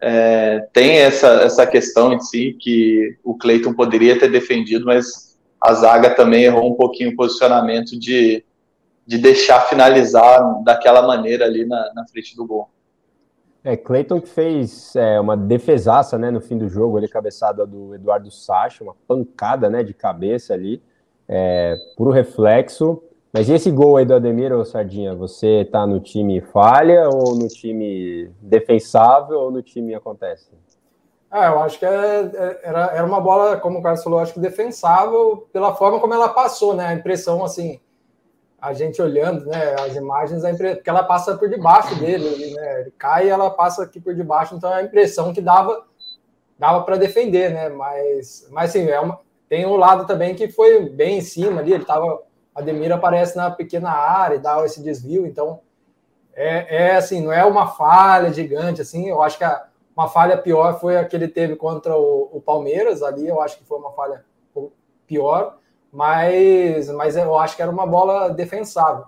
é, 0.01 0.67
tem 0.71 0.97
essa, 0.97 1.27
essa 1.41 1.65
questão 1.65 2.13
em 2.13 2.19
si 2.19 2.55
que 2.59 3.17
o 3.23 3.35
Cleiton 3.35 3.73
poderia 3.73 4.17
ter 4.17 4.29
defendido, 4.29 4.85
mas 4.85 5.37
a 5.61 5.73
zaga 5.73 6.11
também 6.11 6.43
errou 6.43 6.71
um 6.71 6.75
pouquinho 6.75 7.11
o 7.11 7.15
posicionamento 7.15 7.99
de, 7.99 8.43
de 9.05 9.17
deixar 9.17 9.61
finalizar 9.61 10.63
daquela 10.63 11.01
maneira 11.01 11.45
ali 11.45 11.65
na, 11.65 11.93
na 11.93 12.07
frente 12.07 12.35
do 12.35 12.45
gol. 12.45 12.69
É, 13.63 13.75
Cleiton 13.75 14.21
que 14.21 14.29
fez 14.29 14.95
é, 14.95 15.19
uma 15.19 15.35
defesaça 15.35 16.17
né, 16.17 16.31
no 16.31 16.39
fim 16.39 16.57
do 16.57 16.69
jogo, 16.69 16.97
ali, 16.97 17.07
cabeçada 17.07 17.65
do 17.65 17.93
Eduardo 17.93 18.31
Sacha, 18.31 18.83
uma 18.83 18.95
pancada 19.07 19.69
né, 19.69 19.83
de 19.83 19.93
cabeça 19.93 20.53
ali, 20.53 20.81
é, 21.27 21.75
puro 21.97 22.11
reflexo. 22.11 23.03
Mas 23.31 23.47
e 23.47 23.53
esse 23.53 23.69
gol 23.69 23.97
aí 23.97 24.05
do 24.05 24.15
Ademir, 24.15 24.51
ou 24.51 24.65
Sardinha? 24.65 25.13
Você 25.13 25.67
tá 25.71 25.85
no 25.85 25.99
time 25.99 26.41
falha, 26.41 27.09
ou 27.09 27.35
no 27.35 27.47
time 27.47 28.31
defensável, 28.41 29.39
ou 29.39 29.51
no 29.51 29.61
time 29.61 29.93
acontece? 29.93 30.49
É, 31.31 31.47
eu 31.47 31.59
acho 31.59 31.77
que 31.77 31.85
é, 31.85 31.89
é, 32.33 32.59
era, 32.63 32.85
era 32.87 33.05
uma 33.05 33.21
bola, 33.21 33.57
como 33.57 33.77
o 33.77 33.83
Carlos 33.83 34.03
falou, 34.03 34.19
acho 34.19 34.33
que 34.33 34.39
defensável 34.39 35.47
pela 35.53 35.75
forma 35.75 35.99
como 35.99 36.13
ela 36.13 36.29
passou, 36.29 36.73
né? 36.73 36.87
A 36.87 36.93
impressão, 36.93 37.43
assim, 37.43 37.79
a 38.61 38.73
gente 38.73 39.01
olhando 39.01 39.45
né, 39.45 39.75
as 39.79 39.95
imagens, 39.95 40.43
a 40.43 40.51
impressão, 40.51 40.75
porque 40.75 40.89
ela 40.89 41.03
passa 41.03 41.37
por 41.37 41.49
debaixo 41.49 41.95
dele, 41.95 42.53
né? 42.53 42.81
Ele 42.81 42.91
cai 42.97 43.27
e 43.27 43.29
ela 43.29 43.49
passa 43.49 43.83
aqui 43.83 43.99
por 43.99 44.13
debaixo, 44.13 44.55
então 44.55 44.71
é 44.71 44.79
a 44.79 44.83
impressão 44.83 45.33
que 45.33 45.41
dava 45.41 45.85
dava 46.57 46.83
para 46.83 46.97
defender, 46.97 47.51
né? 47.51 47.69
Mas, 47.69 48.47
mas 48.51 48.69
assim, 48.69 48.87
é 48.87 48.99
uma, 48.99 49.19
tem 49.47 49.65
um 49.65 49.77
lado 49.77 50.05
também 50.05 50.35
que 50.35 50.49
foi 50.49 50.89
bem 50.89 51.19
em 51.19 51.21
cima 51.21 51.61
ali, 51.61 51.73
ele 51.73 51.85
tava. 51.85 52.23
A 52.53 52.61
Demir 52.61 52.91
aparece 52.91 53.37
na 53.37 53.49
pequena 53.49 53.91
área 53.91 54.35
e 54.35 54.39
dá 54.39 54.65
esse 54.65 54.83
desvio, 54.83 55.25
então 55.25 55.61
é, 56.33 56.87
é 56.87 56.95
assim, 56.95 57.21
não 57.21 57.31
é 57.31 57.45
uma 57.45 57.67
falha 57.67 58.33
gigante, 58.33 58.81
assim, 58.81 59.07
eu 59.07 59.21
acho 59.21 59.37
que 59.37 59.43
a 59.43 59.69
uma 59.99 60.07
falha 60.07 60.37
pior 60.37 60.79
foi 60.79 60.95
a 60.97 61.03
que 61.03 61.13
ele 61.13 61.27
teve 61.27 61.57
contra 61.57 61.97
o, 61.97 62.29
o 62.31 62.39
Palmeiras, 62.39 63.03
ali 63.03 63.27
eu 63.27 63.41
acho 63.41 63.57
que 63.57 63.65
foi 63.65 63.77
uma 63.77 63.91
falha 63.91 64.23
pior, 65.05 65.57
mas, 65.91 66.89
mas 66.89 67.15
eu 67.15 67.37
acho 67.37 67.55
que 67.55 67.61
era 67.61 67.71
uma 67.71 67.85
bola 67.85 68.29
defensável. 68.29 69.05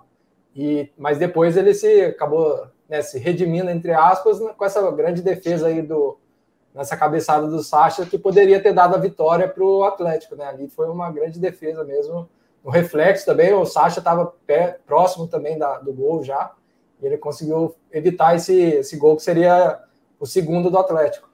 E, 0.54 0.90
mas 0.98 1.18
depois 1.18 1.56
ele 1.56 1.74
se 1.74 2.02
acabou 2.02 2.66
né, 2.88 3.00
se 3.00 3.18
redimindo, 3.18 3.70
entre 3.70 3.92
aspas, 3.92 4.40
né, 4.40 4.52
com 4.56 4.64
essa 4.64 4.90
grande 4.90 5.22
defesa 5.22 5.68
aí 5.68 5.82
do 5.82 6.18
nessa 6.74 6.96
cabeçada 6.96 7.46
do 7.48 7.62
Sacha, 7.62 8.06
que 8.06 8.16
poderia 8.16 8.60
ter 8.62 8.72
dado 8.72 8.94
a 8.94 8.98
vitória 8.98 9.46
para 9.46 9.62
o 9.62 9.84
Atlético. 9.84 10.34
Né? 10.34 10.46
Ali 10.46 10.68
foi 10.68 10.88
uma 10.88 11.10
grande 11.10 11.38
defesa 11.38 11.84
mesmo 11.84 12.28
no 12.64 12.70
reflexo 12.70 13.26
também, 13.26 13.52
o 13.52 13.64
Sacha 13.64 13.98
estava 13.98 14.32
próximo 14.86 15.26
também 15.26 15.58
da, 15.58 15.78
do 15.78 15.92
gol 15.92 16.22
já, 16.22 16.52
e 17.00 17.06
ele 17.06 17.18
conseguiu 17.18 17.74
evitar 17.90 18.36
esse, 18.36 18.54
esse 18.54 18.96
gol 18.96 19.16
que 19.16 19.22
seria 19.22 19.80
o 20.20 20.26
segundo 20.26 20.70
do 20.70 20.78
Atlético. 20.78 21.28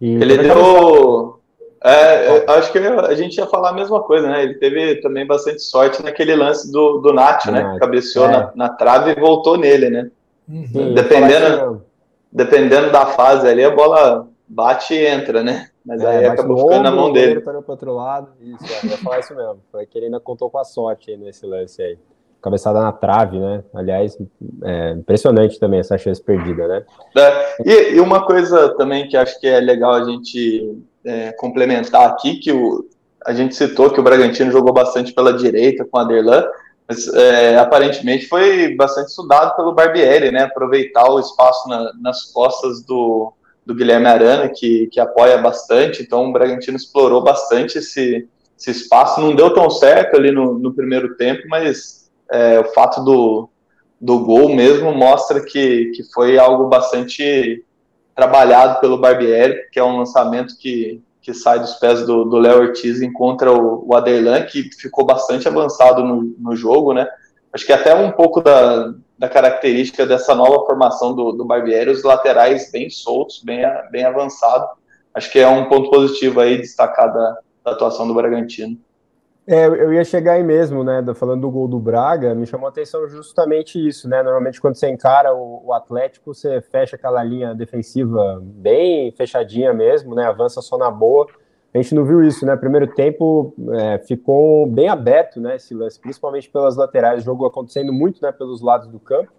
E 0.00 0.14
ele 0.14 0.38
deu. 0.38 1.39
É, 1.82 2.44
acho 2.52 2.70
que 2.72 2.78
a 2.78 3.14
gente 3.14 3.38
ia 3.38 3.46
falar 3.46 3.70
a 3.70 3.74
mesma 3.74 4.02
coisa, 4.02 4.28
né? 4.28 4.42
Ele 4.42 4.54
teve 4.54 4.96
também 4.96 5.26
bastante 5.26 5.62
sorte 5.62 6.02
naquele 6.02 6.36
lance 6.36 6.70
do, 6.70 6.98
do 6.98 7.12
Nath, 7.12 7.46
né? 7.46 7.78
Cabeceou 7.80 8.26
é. 8.26 8.32
na, 8.32 8.52
na, 8.54 8.68
trave 8.68 9.12
e 9.12 9.20
voltou 9.20 9.56
nele, 9.56 9.88
né? 9.88 10.10
Uhum. 10.46 10.92
Dependendo, 10.92 11.82
dependendo 12.30 12.90
da 12.90 13.06
fase 13.06 13.48
ali, 13.48 13.64
a 13.64 13.74
bola 13.74 14.28
bate 14.46 14.92
e 14.92 15.06
entra, 15.06 15.42
né? 15.42 15.68
Mas 15.84 16.02
é, 16.02 16.18
aí 16.18 16.26
acabou 16.26 16.58
ficando 16.58 16.82
na 16.82 16.90
mão 16.90 17.12
dele. 17.12 17.40
Tá 17.40 17.52
pro 17.52 17.64
outro 17.66 17.94
lado. 17.94 18.28
Isso, 18.40 18.64
é, 18.64 18.86
eu 18.86 18.90
ia 18.90 18.98
falar 18.98 19.20
isso 19.20 19.34
mesmo. 19.34 19.60
Foi 19.72 19.86
que 19.86 19.96
ele 19.96 20.06
ainda 20.06 20.20
contou 20.20 20.50
com 20.50 20.58
a 20.58 20.64
sorte 20.64 21.10
aí 21.10 21.16
nesse 21.16 21.46
lance 21.46 21.80
aí. 21.80 21.98
Cabeçada 22.42 22.80
na 22.80 22.92
trave, 22.92 23.38
né? 23.38 23.62
Aliás, 23.74 24.18
é 24.64 24.92
impressionante 24.92 25.58
também 25.58 25.80
essa 25.80 25.96
chance 25.96 26.22
perdida, 26.22 26.66
né? 26.68 26.84
É, 27.16 27.56
e, 27.64 27.94
e, 27.96 28.00
uma 28.00 28.24
coisa 28.24 28.74
também 28.76 29.08
que 29.08 29.16
acho 29.16 29.38
que 29.40 29.46
é 29.46 29.60
legal 29.60 29.92
a 29.92 30.04
gente 30.04 30.82
é, 31.04 31.32
complementar 31.32 32.08
aqui, 32.08 32.36
que 32.36 32.52
o, 32.52 32.88
a 33.24 33.32
gente 33.32 33.54
citou 33.54 33.90
que 33.90 34.00
o 34.00 34.02
Bragantino 34.02 34.50
jogou 34.50 34.72
bastante 34.72 35.12
pela 35.12 35.32
direita 35.32 35.84
com 35.84 35.98
a 35.98 36.04
Derlan, 36.04 36.44
mas 36.88 37.06
é, 37.14 37.56
aparentemente 37.56 38.26
foi 38.26 38.74
bastante 38.74 39.08
estudado 39.08 39.54
pelo 39.54 39.72
Barbieri, 39.72 40.32
né? 40.32 40.42
Aproveitar 40.42 41.08
o 41.08 41.20
espaço 41.20 41.68
na, 41.68 41.92
nas 42.00 42.24
costas 42.32 42.82
do, 42.82 43.32
do 43.64 43.74
Guilherme 43.74 44.06
Arana, 44.06 44.48
que, 44.48 44.88
que 44.88 44.98
apoia 44.98 45.38
bastante, 45.38 46.02
então 46.02 46.26
o 46.26 46.32
Bragantino 46.32 46.76
explorou 46.76 47.22
bastante 47.22 47.78
esse, 47.78 48.28
esse 48.58 48.70
espaço. 48.70 49.20
Não 49.20 49.36
deu 49.36 49.54
tão 49.54 49.70
certo 49.70 50.16
ali 50.16 50.32
no, 50.32 50.58
no 50.58 50.74
primeiro 50.74 51.16
tempo, 51.16 51.42
mas 51.48 52.10
é, 52.30 52.58
o 52.58 52.64
fato 52.72 53.04
do, 53.04 53.48
do 54.00 54.18
gol 54.20 54.48
mesmo 54.48 54.92
mostra 54.92 55.40
que, 55.44 55.92
que 55.94 56.02
foi 56.12 56.38
algo 56.38 56.68
bastante 56.68 57.64
trabalhado 58.14 58.80
pelo 58.80 58.98
Barbieri, 58.98 59.68
que 59.70 59.78
é 59.78 59.84
um 59.84 59.98
lançamento 59.98 60.56
que, 60.58 61.02
que 61.22 61.32
sai 61.32 61.58
dos 61.58 61.74
pés 61.74 62.04
do 62.04 62.36
Léo 62.36 62.60
Ortiz 62.60 63.00
encontra 63.00 63.52
o, 63.52 63.84
o 63.86 63.94
Aderlan, 63.94 64.42
que 64.42 64.64
ficou 64.78 65.04
bastante 65.04 65.48
avançado 65.48 66.04
no, 66.04 66.34
no 66.38 66.56
jogo, 66.56 66.92
né? 66.92 67.08
Acho 67.52 67.66
que 67.66 67.72
até 67.72 67.94
um 67.94 68.12
pouco 68.12 68.40
da, 68.40 68.94
da 69.18 69.28
característica 69.28 70.06
dessa 70.06 70.34
nova 70.34 70.64
formação 70.64 71.14
do, 71.14 71.32
do 71.32 71.44
Barbieri, 71.44 71.90
os 71.90 72.02
laterais 72.02 72.70
bem 72.70 72.88
soltos, 72.88 73.42
bem, 73.42 73.62
bem 73.90 74.04
avançados. 74.04 74.68
Acho 75.12 75.30
que 75.30 75.38
é 75.38 75.48
um 75.48 75.68
ponto 75.68 75.90
positivo 75.90 76.40
aí 76.40 76.58
destacar 76.58 77.12
da, 77.12 77.38
da 77.64 77.72
atuação 77.72 78.06
do 78.06 78.14
Bragantino. 78.14 78.78
É, 79.52 79.66
eu 79.66 79.92
ia 79.92 80.04
chegar 80.04 80.34
aí 80.34 80.44
mesmo, 80.44 80.84
né? 80.84 81.02
Falando 81.12 81.40
do 81.40 81.50
gol 81.50 81.66
do 81.66 81.80
Braga, 81.80 82.36
me 82.36 82.46
chamou 82.46 82.66
a 82.66 82.70
atenção 82.70 83.08
justamente 83.08 83.84
isso, 83.84 84.08
né? 84.08 84.22
Normalmente 84.22 84.60
quando 84.60 84.76
você 84.76 84.88
encara 84.88 85.34
o, 85.34 85.62
o, 85.66 85.72
Atlético, 85.72 86.32
você 86.32 86.60
fecha 86.60 86.94
aquela 86.94 87.20
linha 87.24 87.52
defensiva 87.52 88.40
bem 88.40 89.10
fechadinha 89.10 89.74
mesmo, 89.74 90.14
né? 90.14 90.26
Avança 90.26 90.62
só 90.62 90.78
na 90.78 90.88
boa. 90.88 91.26
A 91.74 91.78
gente 91.78 91.96
não 91.96 92.04
viu 92.04 92.22
isso, 92.22 92.46
né? 92.46 92.54
Primeiro 92.54 92.86
tempo 92.94 93.52
é, 93.72 93.98
ficou 93.98 94.68
bem 94.68 94.88
aberto, 94.88 95.40
né? 95.40 95.56
Esse 95.56 95.74
lance, 95.74 95.98
principalmente 95.98 96.48
pelas 96.48 96.76
laterais, 96.76 97.20
o 97.20 97.24
jogo 97.24 97.44
acontecendo 97.44 97.92
muito, 97.92 98.22
né? 98.22 98.30
Pelos 98.30 98.62
lados 98.62 98.86
do 98.86 99.00
campo. 99.00 99.32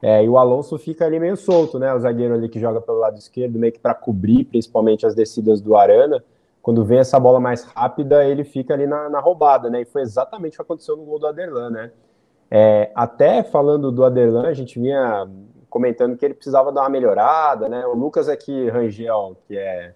É, 0.00 0.22
e 0.22 0.28
o 0.28 0.38
Alonso 0.38 0.78
fica 0.78 1.04
ali 1.04 1.18
meio 1.18 1.36
solto, 1.36 1.80
né? 1.80 1.92
O 1.92 1.98
zagueiro 1.98 2.34
ali 2.34 2.48
que 2.48 2.60
joga 2.60 2.80
pelo 2.80 2.98
lado 2.98 3.18
esquerdo, 3.18 3.58
meio 3.58 3.72
que 3.72 3.80
para 3.80 3.92
cobrir, 3.92 4.44
principalmente 4.44 5.04
as 5.04 5.16
descidas 5.16 5.60
do 5.60 5.76
Arana. 5.76 6.22
Quando 6.68 6.84
vem 6.84 6.98
essa 6.98 7.18
bola 7.18 7.40
mais 7.40 7.64
rápida, 7.64 8.26
ele 8.26 8.44
fica 8.44 8.74
ali 8.74 8.86
na, 8.86 9.08
na 9.08 9.20
roubada, 9.20 9.70
né? 9.70 9.80
E 9.80 9.84
foi 9.86 10.02
exatamente 10.02 10.52
o 10.52 10.56
que 10.56 10.60
aconteceu 10.60 10.98
no 10.98 11.02
gol 11.02 11.18
do 11.18 11.26
Aderlan, 11.26 11.70
né? 11.70 11.90
É, 12.50 12.92
até 12.94 13.42
falando 13.42 13.90
do 13.90 14.04
Aderlan, 14.04 14.46
a 14.46 14.52
gente 14.52 14.78
vinha 14.78 15.26
comentando 15.70 16.14
que 16.14 16.26
ele 16.26 16.34
precisava 16.34 16.70
dar 16.70 16.82
uma 16.82 16.90
melhorada, 16.90 17.70
né? 17.70 17.86
O 17.86 17.94
Lucas 17.94 18.28
aqui, 18.28 18.68
Rangel, 18.68 19.38
que 19.46 19.56
é 19.56 19.94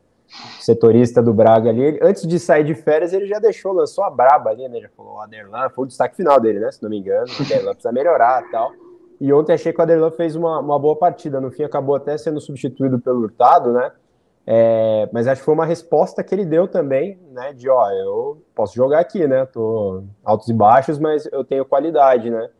setorista 0.61 1.23
do 1.23 1.35
Braga 1.35 1.69
ali, 1.69 1.99
antes 2.01 2.27
de 2.27 2.39
sair 2.39 2.65
de 2.65 2.75
férias, 2.75 3.13
ele 3.13 3.27
já 3.27 3.39
deixou, 3.39 3.75
lançou 3.75 4.03
a 4.05 4.09
braba 4.09 4.49
ali, 4.49 4.67
né? 4.67 4.81
Já 4.81 4.89
falou, 4.97 5.17
o 5.17 5.21
Aderlan, 5.21 5.69
foi 5.69 5.85
o 5.85 5.89
destaque 5.89 6.17
final 6.17 6.41
dele, 6.41 6.59
né? 6.59 6.73
Se 6.73 6.83
não 6.83 6.89
me 6.89 7.01
engano, 7.01 7.27
o 7.39 7.43
Aderlan 7.43 7.73
precisa 7.73 7.93
melhorar 7.93 8.51
tal. 8.51 8.73
E 9.21 9.31
ontem 9.31 9.53
achei 9.53 9.75
que 9.75 9.79
o 9.79 9.83
Aderlan 9.83 10.11
fez 10.11 10.35
uma, 10.35 10.59
uma 10.59 10.79
boa 10.79 10.97
partida, 10.97 11.39
no 11.39 11.51
fim 11.51 11.65
acabou 11.65 11.97
até 11.97 12.17
sendo 12.17 12.41
substituído 12.41 12.99
pelo 12.99 13.21
Hurtado, 13.21 13.75
né? 13.75 13.93
É, 14.47 15.09
mas 15.13 15.29
acho 15.29 15.41
que 15.41 15.45
foi 15.45 15.55
uma 15.55 15.65
resposta 15.65 16.23
que 16.25 16.35
ele 16.35 16.45
deu 16.45 16.67
também, 16.67 17.19
né? 17.31 17.53
De 17.53 17.69
ó, 17.69 17.91
eu 17.91 18.43
posso 18.55 18.75
jogar 18.75 18.99
aqui, 18.99 19.27
né? 19.27 19.47
Tô 19.47 20.03
altos 20.25 20.49
e 20.49 20.53
baixos, 20.53 20.99
mas 20.99 21.27
eu 21.27 21.45
tenho 21.45 21.65
qualidade, 21.65 22.29
né? 22.29 22.51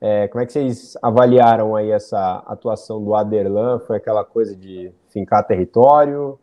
É, 0.00 0.28
como 0.28 0.42
é 0.42 0.46
que 0.46 0.52
vocês 0.52 0.96
avaliaram 1.02 1.76
aí 1.76 1.90
essa 1.90 2.42
atuação 2.46 3.02
do 3.02 3.14
Aderlan? 3.14 3.80
Foi 3.80 3.96
aquela 3.96 4.24
coisa 4.24 4.54
de 4.54 4.92
fincar 5.08 5.46
território? 5.46 6.38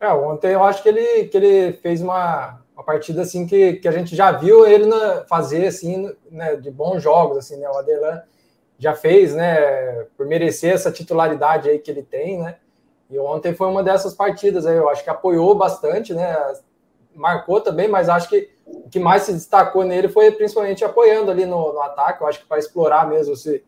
É, 0.00 0.08
ontem 0.08 0.52
eu 0.52 0.64
acho 0.64 0.82
que 0.82 0.88
ele, 0.88 1.24
que 1.28 1.36
ele 1.36 1.72
fez 1.74 2.02
uma, 2.02 2.60
uma 2.74 2.82
partida 2.82 3.22
assim 3.22 3.46
que, 3.46 3.74
que 3.74 3.86
a 3.86 3.92
gente 3.92 4.16
já 4.16 4.32
viu 4.32 4.66
ele 4.66 4.86
na, 4.86 5.24
fazer 5.26 5.66
assim, 5.66 6.10
né, 6.30 6.56
de 6.56 6.70
bons 6.70 7.02
jogos, 7.02 7.38
assim, 7.38 7.58
né? 7.58 7.68
O 7.68 7.78
Adelan 7.78 8.22
já 8.78 8.94
fez, 8.94 9.34
né, 9.34 10.04
por 10.16 10.26
merecer 10.26 10.72
essa 10.72 10.90
titularidade 10.90 11.70
aí 11.70 11.78
que 11.78 11.90
ele 11.90 12.02
tem, 12.02 12.40
né? 12.40 12.56
E 13.12 13.18
ontem 13.18 13.54
foi 13.54 13.68
uma 13.68 13.82
dessas 13.82 14.14
partidas 14.14 14.64
aí, 14.64 14.74
eu 14.74 14.88
acho 14.88 15.04
que 15.04 15.10
apoiou 15.10 15.54
bastante, 15.54 16.14
né? 16.14 16.34
Marcou 17.14 17.60
também, 17.60 17.86
mas 17.86 18.08
acho 18.08 18.26
que 18.26 18.48
o 18.64 18.88
que 18.88 18.98
mais 18.98 19.24
se 19.24 19.34
destacou 19.34 19.84
nele 19.84 20.08
foi 20.08 20.30
principalmente 20.30 20.82
apoiando 20.82 21.30
ali 21.30 21.44
no, 21.44 21.74
no 21.74 21.82
ataque, 21.82 22.22
eu 22.22 22.26
acho 22.26 22.40
que 22.40 22.46
para 22.46 22.58
explorar 22.58 23.06
mesmo 23.06 23.34
esse, 23.34 23.62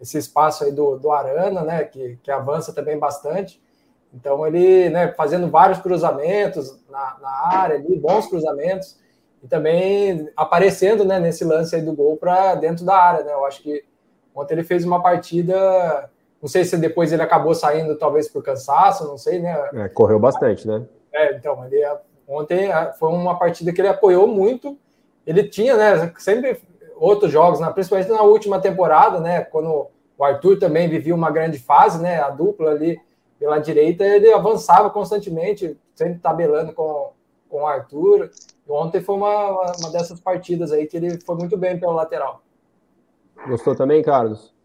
esse 0.00 0.16
espaço 0.16 0.64
aí 0.64 0.72
do, 0.72 0.96
do 0.96 1.12
Arana, 1.12 1.60
né? 1.60 1.84
Que, 1.84 2.18
que 2.22 2.30
avança 2.30 2.72
também 2.72 2.98
bastante. 2.98 3.62
Então 4.14 4.46
ele, 4.46 4.88
né, 4.88 5.12
fazendo 5.12 5.50
vários 5.50 5.78
cruzamentos 5.78 6.74
na, 6.88 7.18
na 7.20 7.30
área 7.54 7.76
ali, 7.76 7.98
bons 7.98 8.26
cruzamentos, 8.26 8.98
e 9.42 9.46
também 9.46 10.30
aparecendo, 10.34 11.04
né, 11.04 11.20
nesse 11.20 11.44
lance 11.44 11.76
aí 11.76 11.82
do 11.82 11.92
gol 11.92 12.16
para 12.16 12.54
dentro 12.54 12.82
da 12.82 12.96
área, 12.96 13.24
né? 13.24 13.34
Eu 13.34 13.44
acho 13.44 13.62
que 13.62 13.84
ontem 14.34 14.54
ele 14.54 14.64
fez 14.64 14.86
uma 14.86 15.02
partida, 15.02 16.08
não 16.40 16.48
sei 16.48 16.64
se 16.64 16.76
depois 16.76 17.12
ele 17.12 17.22
acabou 17.22 17.54
saindo 17.54 17.96
talvez 17.96 18.28
por 18.28 18.42
cansaço, 18.42 19.06
não 19.06 19.16
sei, 19.16 19.40
né? 19.40 19.70
É, 19.74 19.88
correu 19.88 20.18
bastante, 20.18 20.66
né? 20.66 20.84
É, 21.12 21.34
então, 21.36 21.64
ele 21.64 21.82
ontem 22.28 22.68
foi 22.98 23.08
uma 23.10 23.38
partida 23.38 23.72
que 23.72 23.80
ele 23.80 23.88
apoiou 23.88 24.26
muito. 24.26 24.78
Ele 25.26 25.48
tinha, 25.48 25.76
né, 25.76 26.12
sempre 26.18 26.60
outros 26.96 27.32
jogos, 27.32 27.60
né, 27.60 27.70
principalmente 27.70 28.10
na 28.10 28.22
última 28.22 28.60
temporada, 28.60 29.20
né, 29.20 29.42
quando 29.42 29.88
o 30.16 30.24
Arthur 30.24 30.58
também 30.58 30.88
vivia 30.88 31.14
uma 31.14 31.30
grande 31.30 31.58
fase, 31.58 32.00
né, 32.00 32.20
a 32.20 32.30
dupla 32.30 32.70
ali 32.70 33.00
pela 33.38 33.58
direita, 33.58 34.04
ele 34.04 34.32
avançava 34.32 34.88
constantemente, 34.88 35.78
sempre 35.94 36.18
tabelando 36.20 36.72
com, 36.72 37.12
com 37.50 37.62
o 37.62 37.66
Arthur. 37.66 38.30
Ontem 38.68 39.00
foi 39.00 39.14
uma, 39.14 39.50
uma 39.78 39.90
dessas 39.90 40.18
partidas 40.20 40.72
aí 40.72 40.86
que 40.86 40.96
ele 40.96 41.20
foi 41.20 41.36
muito 41.36 41.56
bem 41.56 41.78
pelo 41.78 41.92
lateral. 41.92 42.40
Gostou 43.46 43.76
também, 43.76 44.02
Carlos? 44.02 44.55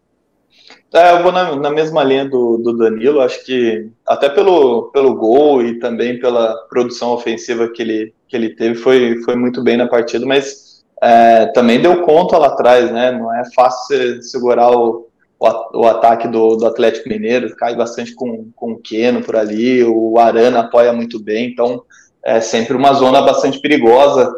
É, 0.94 1.12
eu 1.12 1.22
vou 1.22 1.32
na, 1.32 1.56
na 1.56 1.70
mesma 1.70 2.04
linha 2.04 2.28
do, 2.28 2.58
do, 2.58 2.76
Danilo, 2.76 3.22
acho 3.22 3.44
que 3.44 3.90
até 4.06 4.28
pelo, 4.28 4.90
pelo 4.92 5.14
gol 5.14 5.62
e 5.62 5.78
também 5.78 6.20
pela 6.20 6.54
produção 6.68 7.10
ofensiva 7.10 7.68
que 7.68 7.80
ele, 7.80 8.14
que 8.28 8.36
ele 8.36 8.54
teve, 8.54 8.74
foi, 8.74 9.22
foi 9.22 9.34
muito 9.34 9.62
bem 9.62 9.78
na 9.78 9.88
partida, 9.88 10.26
mas 10.26 10.84
é, 11.02 11.46
também 11.46 11.80
deu 11.80 12.02
conta 12.02 12.36
lá 12.36 12.48
atrás, 12.48 12.92
né? 12.92 13.10
Não 13.10 13.34
é 13.34 13.42
fácil 13.54 14.22
segurar 14.22 14.70
o, 14.70 15.08
o, 15.40 15.80
o 15.80 15.86
ataque 15.86 16.28
do, 16.28 16.56
do, 16.56 16.66
Atlético 16.66 17.08
Mineiro, 17.08 17.56
cai 17.56 17.74
bastante 17.74 18.14
com, 18.14 18.50
com 18.54 18.72
o 18.72 18.78
Keno 18.78 19.22
por 19.22 19.34
ali, 19.34 19.82
o 19.82 20.18
Arana 20.18 20.60
apoia 20.60 20.92
muito 20.92 21.18
bem, 21.18 21.46
então 21.46 21.82
é 22.22 22.40
sempre 22.40 22.76
uma 22.76 22.92
zona 22.92 23.22
bastante 23.22 23.60
perigosa 23.60 24.30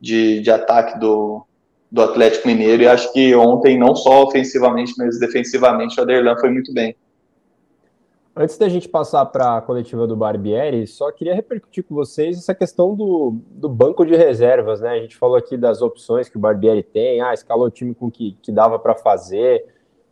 de, 0.00 0.40
de 0.40 0.50
ataque 0.50 0.98
do, 0.98 1.46
do 1.92 2.00
Atlético 2.00 2.48
Mineiro, 2.48 2.82
e 2.82 2.88
acho 2.88 3.12
que 3.12 3.34
ontem, 3.34 3.78
não 3.78 3.94
só 3.94 4.24
ofensivamente, 4.24 4.94
mas 4.96 5.20
defensivamente, 5.20 6.00
o 6.00 6.02
Aderlan 6.02 6.36
foi 6.38 6.48
muito 6.48 6.72
bem. 6.72 6.96
Antes 8.34 8.56
da 8.56 8.66
gente 8.66 8.88
passar 8.88 9.26
para 9.26 9.58
a 9.58 9.60
coletiva 9.60 10.06
do 10.06 10.16
Barbieri, 10.16 10.86
só 10.86 11.12
queria 11.12 11.34
repercutir 11.34 11.84
com 11.84 11.94
vocês 11.94 12.38
essa 12.38 12.54
questão 12.54 12.94
do, 12.94 13.36
do 13.50 13.68
banco 13.68 14.06
de 14.06 14.16
reservas, 14.16 14.80
né? 14.80 14.88
A 14.88 15.00
gente 15.00 15.18
falou 15.18 15.36
aqui 15.36 15.54
das 15.54 15.82
opções 15.82 16.30
que 16.30 16.38
o 16.38 16.40
Barbieri 16.40 16.82
tem, 16.82 17.20
ah, 17.20 17.34
escalou 17.34 17.66
o 17.66 17.70
time 17.70 17.94
com 17.94 18.10
que, 18.10 18.38
que 18.40 18.50
dava 18.50 18.78
para 18.78 18.94
fazer, 18.94 19.62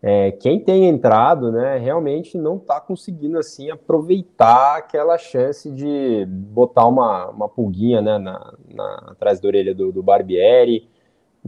é, 0.02 0.32
quem 0.32 0.58
tem 0.58 0.86
entrado, 0.86 1.52
né, 1.52 1.76
realmente 1.76 2.38
não 2.38 2.56
está 2.56 2.80
conseguindo 2.80 3.36
assim 3.36 3.70
aproveitar 3.70 4.78
aquela 4.78 5.18
chance 5.18 5.70
de 5.70 6.24
botar 6.26 6.86
uma, 6.86 7.28
uma 7.28 7.48
pulguinha 7.48 8.00
né, 8.00 8.16
na, 8.16 8.54
na 8.66 8.94
atrás 9.08 9.40
da 9.40 9.48
orelha 9.48 9.74
do, 9.74 9.92
do 9.92 10.02
Barbieri. 10.02 10.88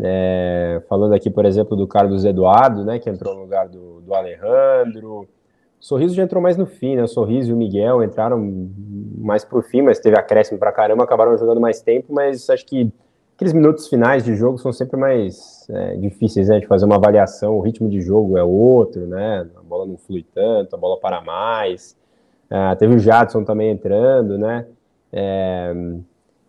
É, 0.00 0.80
falando 0.88 1.12
aqui, 1.14 1.28
por 1.30 1.44
exemplo, 1.44 1.76
do 1.76 1.86
Carlos 1.86 2.24
Eduardo, 2.24 2.84
né, 2.84 2.98
que 2.98 3.10
entrou 3.10 3.34
no 3.34 3.42
lugar 3.42 3.68
do, 3.68 4.00
do 4.00 4.14
Alejandro. 4.14 5.28
Sorriso 5.78 6.14
já 6.14 6.22
entrou 6.22 6.40
mais 6.40 6.56
no 6.56 6.64
fim, 6.64 6.94
né? 6.94 7.02
O 7.02 7.08
Sorriso 7.08 7.50
e 7.50 7.52
o 7.52 7.56
Miguel 7.56 8.04
entraram 8.04 8.38
mais 9.18 9.44
pro 9.44 9.60
fim, 9.62 9.82
mas 9.82 9.98
teve 9.98 10.16
acréscimo 10.16 10.58
para 10.58 10.70
caramba, 10.70 11.02
acabaram 11.02 11.36
jogando 11.36 11.60
mais 11.60 11.82
tempo, 11.82 12.12
mas 12.12 12.48
acho 12.48 12.64
que 12.64 12.92
aqueles 13.34 13.52
minutos 13.52 13.88
finais 13.88 14.24
de 14.24 14.36
jogo 14.36 14.58
são 14.58 14.72
sempre 14.72 14.96
mais 14.96 15.68
é, 15.68 15.96
difíceis, 15.96 16.48
né? 16.48 16.60
De 16.60 16.66
fazer 16.68 16.84
uma 16.84 16.94
avaliação, 16.94 17.56
o 17.56 17.60
ritmo 17.60 17.88
de 17.88 18.00
jogo 18.00 18.38
é 18.38 18.44
outro, 18.44 19.08
né? 19.08 19.44
A 19.56 19.60
bola 19.60 19.84
não 19.84 19.96
flui 19.96 20.24
tanto, 20.32 20.76
a 20.76 20.78
bola 20.78 21.00
para 21.00 21.20
mais. 21.20 21.96
É, 22.48 22.74
teve 22.76 22.94
o 22.94 22.98
Jadson 23.00 23.42
também 23.42 23.72
entrando, 23.72 24.38
né? 24.38 24.66
É, 25.12 25.74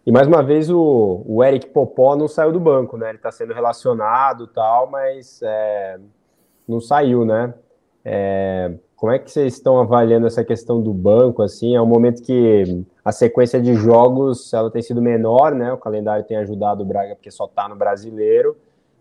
e 0.06 0.12
mais 0.12 0.28
uma 0.28 0.44
vez 0.44 0.70
o, 0.70 1.24
o 1.26 1.44
Eric 1.44 1.68
Popó 1.68 2.16
não 2.16 2.28
saiu 2.28 2.52
do 2.52 2.60
banco, 2.60 2.98
né? 2.98 3.10
Ele 3.10 3.18
está 3.18 3.32
sendo 3.32 3.54
relacionado 3.54 4.48
tal, 4.48 4.90
mas 4.90 5.42
é, 5.42 5.98
não 6.68 6.82
saiu, 6.82 7.24
né? 7.24 7.54
É, 8.04 8.74
como 8.98 9.12
é 9.12 9.20
que 9.20 9.32
vocês 9.32 9.54
estão 9.54 9.80
avaliando 9.80 10.28
essa 10.28 10.44
questão 10.44 10.82
do 10.82 10.94
banco? 10.94 11.42
Assim, 11.42 11.76
é 11.76 11.82
um 11.82 11.86
momento 11.86 12.22
que 12.22 12.86
a 13.04 13.12
sequência 13.12 13.62
de 13.62 13.76
jogos 13.76 14.54
ela 14.54 14.70
tem 14.70 14.82
sido 14.82 15.02
menor, 15.02 15.56
né? 15.56 15.72
O 15.72 15.78
calendário 15.78 16.26
tem 16.26 16.38
ajudado 16.38 16.84
o 16.84 16.86
Braga 16.86 17.16
porque 17.16 17.32
só 17.32 17.46
está 17.46 17.70
no 17.70 17.76
brasileiro, 17.76 18.58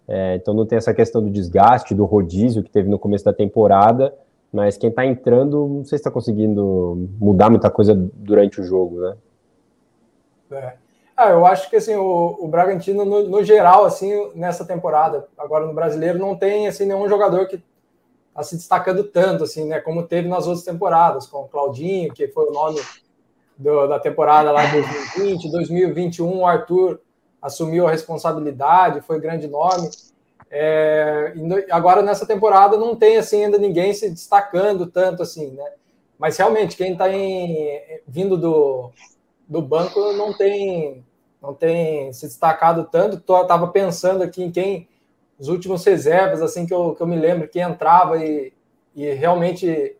é, 0.06 0.36
então 0.36 0.54
não 0.54 0.66
tem 0.66 0.76
essa 0.76 0.94
questão 0.94 1.22
do 1.22 1.30
desgaste, 1.30 1.94
do 1.94 2.04
rodízio 2.04 2.62
que 2.62 2.70
teve 2.70 2.88
no 2.88 2.98
começo 2.98 3.24
da 3.24 3.32
temporada. 3.32 4.14
Mas 4.52 4.76
quem 4.76 4.90
está 4.90 5.06
entrando, 5.06 5.66
não 5.66 5.84
sei 5.84 5.96
se 5.96 6.02
está 6.02 6.10
conseguindo 6.10 7.08
mudar 7.18 7.48
muita 7.48 7.70
coisa 7.70 7.94
durante 7.94 8.60
o 8.60 8.64
jogo, 8.64 9.00
né? 9.00 9.16
É. 10.50 10.81
Ah, 11.22 11.30
eu 11.30 11.46
acho 11.46 11.70
que 11.70 11.76
assim 11.76 11.94
o, 11.94 12.36
o 12.40 12.48
Bragantino 12.48 13.04
no, 13.04 13.28
no, 13.28 13.44
geral 13.44 13.84
assim 13.84 14.32
nessa 14.34 14.64
temporada, 14.64 15.28
agora 15.38 15.64
no 15.64 15.72
brasileiro 15.72 16.18
não 16.18 16.34
tem 16.34 16.66
assim 16.66 16.84
nenhum 16.84 17.08
jogador 17.08 17.46
que 17.46 17.62
está 18.28 18.42
se 18.42 18.56
destacando 18.56 19.04
tanto 19.04 19.44
assim, 19.44 19.66
né, 19.66 19.80
como 19.80 20.02
teve 20.02 20.26
nas 20.26 20.48
outras 20.48 20.64
temporadas, 20.64 21.28
com 21.28 21.42
o 21.42 21.48
Claudinho, 21.48 22.12
que 22.12 22.26
foi 22.28 22.46
o 22.46 22.52
nome 22.52 22.80
do, 23.56 23.86
da 23.86 24.00
temporada 24.00 24.50
lá 24.50 24.66
2020, 24.66 25.50
2021, 25.50 26.38
o 26.38 26.46
Arthur 26.46 27.00
assumiu 27.40 27.86
a 27.86 27.90
responsabilidade, 27.92 29.00
foi 29.00 29.20
grande 29.20 29.46
nome. 29.46 29.90
É, 30.50 31.34
agora 31.70 32.02
nessa 32.02 32.26
temporada 32.26 32.76
não 32.76 32.96
tem 32.96 33.16
assim 33.16 33.44
ainda 33.44 33.58
ninguém 33.58 33.94
se 33.94 34.10
destacando 34.10 34.86
tanto 34.86 35.22
assim, 35.22 35.52
né? 35.52 35.70
Mas 36.18 36.36
realmente 36.36 36.76
quem 36.76 36.92
está 36.92 37.04
vindo 38.06 38.36
do, 38.36 38.90
do 39.48 39.62
banco 39.62 40.12
não 40.12 40.32
tem 40.32 41.04
não 41.42 41.52
tem 41.52 42.12
se 42.12 42.26
destacado 42.26 42.88
tanto. 42.90 43.18
Tô, 43.18 43.44
tava 43.44 43.66
pensando 43.68 44.22
aqui 44.22 44.44
em 44.44 44.50
quem 44.50 44.88
os 45.38 45.48
últimos 45.48 45.84
reservas 45.84 46.40
assim 46.40 46.64
que 46.64 46.72
eu, 46.72 46.94
que 46.94 47.02
eu 47.02 47.06
me 47.06 47.16
lembro 47.16 47.48
que 47.48 47.60
entrava 47.60 48.24
e, 48.24 48.52
e 48.94 49.10
realmente 49.12 49.96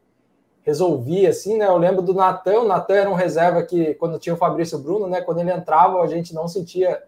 resolvia 0.62 1.30
assim, 1.30 1.58
né? 1.58 1.66
Eu 1.66 1.76
lembro 1.76 2.00
do 2.00 2.14
Natan, 2.14 2.60
o 2.60 2.68
Natan 2.68 2.94
era 2.94 3.10
um 3.10 3.14
reserva 3.14 3.64
que 3.64 3.94
quando 3.94 4.20
tinha 4.20 4.34
o 4.34 4.38
Fabrício 4.38 4.78
Bruno, 4.78 5.08
né, 5.08 5.20
quando 5.20 5.40
ele 5.40 5.50
entrava, 5.50 6.00
a 6.00 6.06
gente 6.06 6.32
não 6.32 6.46
sentia 6.46 7.02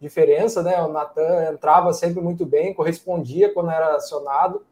diferença, 0.00 0.62
né? 0.62 0.82
O 0.82 0.88
Natan 0.88 1.52
entrava 1.52 1.92
sempre 1.92 2.20
muito 2.20 2.44
bem, 2.44 2.74
correspondia 2.74 3.52
quando 3.54 3.70
era 3.70 3.94
acionado. 3.94 4.66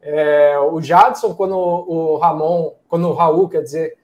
É, 0.00 0.58
o 0.58 0.80
Jadson, 0.80 1.34
quando 1.34 1.56
o 1.56 2.16
Ramon, 2.16 2.72
quando 2.88 3.08
o 3.08 3.12
Raul, 3.12 3.48
quer 3.48 3.62
dizer, 3.62 3.98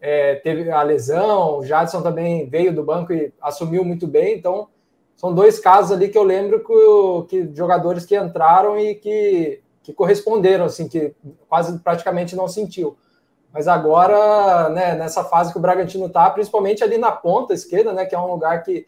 é, 0.00 0.36
teve 0.36 0.70
a 0.70 0.82
lesão, 0.82 1.58
o 1.58 1.64
Jadson 1.64 2.02
também 2.02 2.48
veio 2.48 2.74
do 2.74 2.84
banco 2.84 3.12
e 3.12 3.32
assumiu 3.40 3.84
muito 3.84 4.06
bem. 4.06 4.36
Então, 4.36 4.68
são 5.16 5.34
dois 5.34 5.58
casos 5.58 5.92
ali 5.92 6.08
que 6.08 6.18
eu 6.18 6.22
lembro 6.22 6.62
que, 6.62 7.28
que 7.28 7.56
jogadores 7.56 8.04
que 8.04 8.16
entraram 8.16 8.78
e 8.78 8.94
que, 8.94 9.62
que 9.82 9.92
corresponderam, 9.92 10.66
assim, 10.66 10.88
que 10.88 11.14
quase 11.48 11.78
praticamente 11.78 12.36
não 12.36 12.46
sentiu. 12.46 12.96
Mas 13.52 13.66
agora, 13.66 14.68
né, 14.68 14.94
nessa 14.94 15.24
fase 15.24 15.50
que 15.50 15.58
o 15.58 15.62
Bragantino 15.62 16.06
está, 16.06 16.28
principalmente 16.28 16.84
ali 16.84 16.98
na 16.98 17.10
ponta 17.10 17.54
esquerda, 17.54 17.92
né, 17.92 18.04
que 18.04 18.14
é 18.14 18.18
um 18.18 18.30
lugar 18.30 18.62
que 18.62 18.86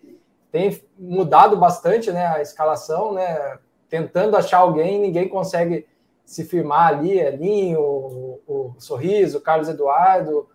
tem 0.52 0.78
mudado 0.98 1.56
bastante 1.56 2.12
né, 2.12 2.26
a 2.26 2.42
escalação, 2.42 3.14
né, 3.14 3.58
tentando 3.88 4.36
achar 4.36 4.58
alguém, 4.58 5.00
ninguém 5.00 5.26
consegue 5.26 5.86
se 6.22 6.44
firmar 6.44 6.88
ali, 6.88 7.18
Elinho, 7.18 7.80
o, 7.80 8.40
o 8.46 8.74
Sorriso, 8.78 9.38
o 9.38 9.40
Carlos 9.40 9.70
Eduardo, 9.70 10.46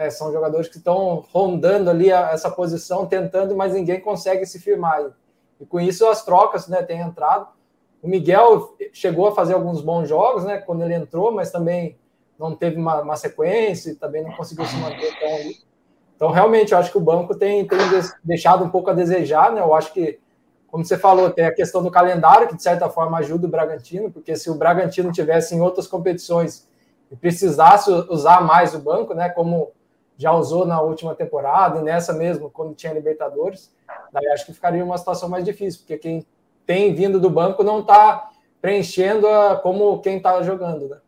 é, 0.00 0.08
são 0.08 0.32
jogadores 0.32 0.66
que 0.66 0.78
estão 0.78 1.26
rondando 1.30 1.90
ali 1.90 2.10
a, 2.10 2.30
essa 2.30 2.50
posição, 2.50 3.04
tentando, 3.04 3.54
mas 3.54 3.74
ninguém 3.74 4.00
consegue 4.00 4.46
se 4.46 4.58
firmar. 4.58 5.10
E 5.60 5.66
com 5.66 5.78
isso 5.78 6.08
as 6.08 6.24
trocas 6.24 6.66
né, 6.68 6.82
têm 6.82 7.00
entrado. 7.00 7.48
O 8.02 8.08
Miguel 8.08 8.74
chegou 8.94 9.28
a 9.28 9.34
fazer 9.34 9.52
alguns 9.52 9.82
bons 9.82 10.08
jogos 10.08 10.42
né, 10.42 10.56
quando 10.56 10.82
ele 10.82 10.94
entrou, 10.94 11.30
mas 11.30 11.50
também 11.50 11.98
não 12.38 12.56
teve 12.56 12.78
uma, 12.78 13.02
uma 13.02 13.14
sequência, 13.14 13.94
também 13.94 14.22
não 14.22 14.32
conseguiu 14.32 14.64
se 14.64 14.74
manter 14.76 15.18
tão 15.20 15.34
ali. 15.34 15.56
Então, 16.16 16.30
realmente, 16.30 16.72
eu 16.72 16.78
acho 16.78 16.90
que 16.90 16.96
o 16.98 17.02
banco 17.02 17.34
tem, 17.34 17.66
tem 17.66 17.78
deixado 18.24 18.64
um 18.64 18.70
pouco 18.70 18.88
a 18.88 18.94
desejar, 18.94 19.52
né? 19.52 19.60
Eu 19.60 19.74
acho 19.74 19.92
que, 19.92 20.18
como 20.68 20.82
você 20.82 20.96
falou, 20.96 21.28
tem 21.28 21.44
a 21.44 21.54
questão 21.54 21.82
do 21.82 21.90
calendário, 21.90 22.48
que 22.48 22.56
de 22.56 22.62
certa 22.62 22.88
forma 22.88 23.18
ajuda 23.18 23.46
o 23.46 23.50
Bragantino, 23.50 24.10
porque 24.10 24.34
se 24.34 24.50
o 24.50 24.54
Bragantino 24.54 25.12
tivesse 25.12 25.54
em 25.54 25.60
outras 25.60 25.86
competições 25.86 26.66
e 27.10 27.16
precisasse 27.16 27.90
usar 28.08 28.42
mais 28.42 28.74
o 28.74 28.78
banco, 28.78 29.12
né? 29.12 29.28
Como 29.28 29.72
já 30.20 30.34
usou 30.34 30.66
na 30.66 30.82
última 30.82 31.14
temporada 31.14 31.78
e 31.78 31.82
nessa 31.82 32.12
mesmo, 32.12 32.50
quando 32.50 32.74
tinha 32.74 32.92
Libertadores, 32.92 33.74
daí 34.12 34.26
acho 34.28 34.44
que 34.44 34.52
ficaria 34.52 34.84
uma 34.84 34.98
situação 34.98 35.30
mais 35.30 35.42
difícil, 35.42 35.80
porque 35.80 35.96
quem 35.96 36.26
tem 36.66 36.92
vindo 36.92 37.18
do 37.18 37.30
banco 37.30 37.64
não 37.64 37.80
está 37.80 38.28
preenchendo 38.60 39.26
a, 39.26 39.56
como 39.56 39.98
quem 40.00 40.18
está 40.18 40.42
jogando, 40.42 40.90
né? 40.90 40.98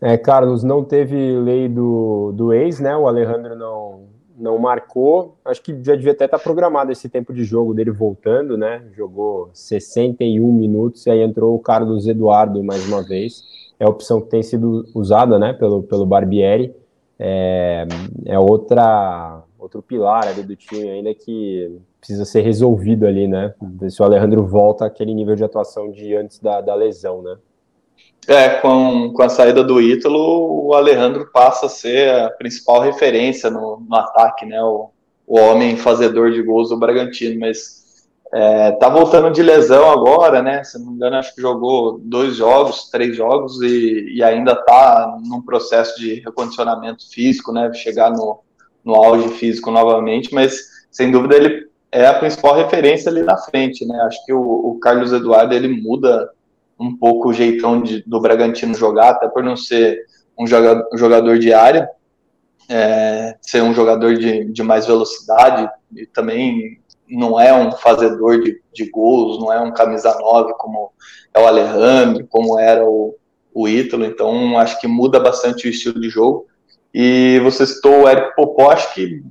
É, 0.00 0.16
Carlos, 0.16 0.62
não 0.62 0.82
teve 0.82 1.38
lei 1.38 1.68
do, 1.68 2.32
do 2.32 2.50
ex, 2.54 2.80
né? 2.80 2.96
O 2.96 3.06
Alejandro 3.06 3.54
não, 3.54 4.04
não 4.38 4.58
marcou. 4.58 5.36
Acho 5.44 5.60
que 5.60 5.72
já 5.84 5.94
devia 5.94 6.12
até 6.12 6.24
estar 6.24 6.38
programado 6.38 6.90
esse 6.90 7.10
tempo 7.10 7.34
de 7.34 7.44
jogo 7.44 7.74
dele 7.74 7.90
voltando, 7.90 8.56
né? 8.56 8.84
Jogou 8.96 9.50
61 9.52 10.50
minutos 10.50 11.04
e 11.04 11.10
aí 11.10 11.20
entrou 11.20 11.54
o 11.54 11.58
Carlos 11.58 12.08
Eduardo 12.08 12.64
mais 12.64 12.88
uma 12.88 13.02
vez. 13.02 13.44
É 13.78 13.84
a 13.84 13.90
opção 13.90 14.18
que 14.22 14.28
tem 14.28 14.42
sido 14.42 14.86
usada, 14.94 15.38
né? 15.38 15.52
Pelo, 15.52 15.82
pelo 15.82 16.06
Barbieri. 16.06 16.74
É, 17.18 17.86
é 18.26 18.38
outra 18.38 19.42
outro 19.58 19.82
pilar 19.82 20.28
ali 20.28 20.42
do 20.42 20.54
time 20.54 20.88
ainda 20.88 21.12
que 21.12 21.78
precisa 21.98 22.24
ser 22.24 22.42
resolvido 22.42 23.06
ali, 23.06 23.26
né? 23.26 23.52
Ver 23.60 23.90
se 23.90 24.00
o 24.00 24.04
Alejandro 24.04 24.46
volta 24.46 24.86
àquele 24.86 25.12
nível 25.12 25.34
de 25.34 25.44
atuação 25.44 25.90
de 25.90 26.14
antes 26.14 26.38
da, 26.38 26.60
da 26.60 26.74
lesão, 26.74 27.22
né? 27.22 27.36
É, 28.26 28.50
com, 28.60 29.12
com 29.12 29.22
a 29.22 29.28
saída 29.28 29.64
do 29.64 29.80
Ítalo, 29.80 30.66
o 30.66 30.74
Alejandro 30.74 31.30
passa 31.32 31.66
a 31.66 31.68
ser 31.68 32.10
a 32.10 32.30
principal 32.30 32.80
referência 32.80 33.50
no, 33.50 33.80
no 33.80 33.96
ataque, 33.96 34.46
né? 34.46 34.62
O, 34.62 34.90
o 35.26 35.38
homem 35.38 35.76
fazedor 35.76 36.30
de 36.30 36.42
gols 36.42 36.70
do 36.70 36.78
Bragantino, 36.78 37.38
mas 37.40 37.77
é, 38.32 38.72
tá 38.72 38.88
voltando 38.88 39.30
de 39.30 39.42
lesão 39.42 39.90
agora, 39.90 40.42
né? 40.42 40.62
Se 40.62 40.78
não 40.78 40.88
me 40.88 40.92
engano, 40.94 41.16
acho 41.16 41.34
que 41.34 41.40
jogou 41.40 41.98
dois 41.98 42.36
jogos, 42.36 42.90
três 42.90 43.16
jogos 43.16 43.60
e, 43.62 44.16
e 44.16 44.22
ainda 44.22 44.54
tá 44.54 45.18
num 45.24 45.40
processo 45.40 45.98
de 45.98 46.20
recondicionamento 46.20 47.08
físico, 47.10 47.52
né? 47.52 47.72
Chegar 47.72 48.10
no, 48.10 48.40
no 48.84 48.94
auge 48.94 49.28
físico 49.30 49.70
novamente, 49.70 50.34
mas 50.34 50.58
sem 50.90 51.10
dúvida 51.10 51.36
ele 51.36 51.68
é 51.90 52.06
a 52.06 52.18
principal 52.18 52.54
referência 52.54 53.10
ali 53.10 53.22
na 53.22 53.36
frente, 53.38 53.86
né? 53.86 53.98
Acho 54.02 54.24
que 54.26 54.32
o, 54.32 54.40
o 54.40 54.78
Carlos 54.78 55.12
Eduardo 55.12 55.54
ele 55.54 55.68
muda 55.68 56.30
um 56.78 56.94
pouco 56.96 57.30
o 57.30 57.32
jeitão 57.32 57.80
de, 57.80 58.02
do 58.06 58.20
Bragantino 58.20 58.74
jogar, 58.74 59.10
até 59.10 59.26
por 59.26 59.42
não 59.42 59.56
ser 59.56 60.00
um 60.38 60.46
jogador, 60.46 60.86
jogador 60.94 61.38
de 61.38 61.52
área, 61.52 61.88
é, 62.68 63.36
ser 63.40 63.62
um 63.62 63.72
jogador 63.72 64.14
de, 64.16 64.44
de 64.44 64.62
mais 64.62 64.86
velocidade 64.86 65.68
e 65.96 66.06
também 66.06 66.78
não 67.08 67.40
é 67.40 67.52
um 67.52 67.72
fazedor 67.72 68.40
de, 68.40 68.60
de 68.72 68.90
gols, 68.90 69.40
não 69.40 69.52
é 69.52 69.60
um 69.60 69.72
camisa 69.72 70.16
9 70.18 70.54
como 70.58 70.92
é 71.34 71.40
o 71.40 71.46
Alejandro, 71.46 72.26
como 72.28 72.58
era 72.58 72.84
o, 72.84 73.16
o 73.54 73.68
Ítalo, 73.68 74.04
então 74.04 74.58
acho 74.58 74.80
que 74.80 74.86
muda 74.86 75.18
bastante 75.18 75.66
o 75.66 75.70
estilo 75.70 76.00
de 76.00 76.08
jogo. 76.08 76.46
E 76.92 77.40
você 77.42 77.66
citou 77.66 78.02
o 78.02 78.08
Eric 78.08 78.34
Popó, 78.34 78.70
acho 78.70 78.94
que 78.94 79.22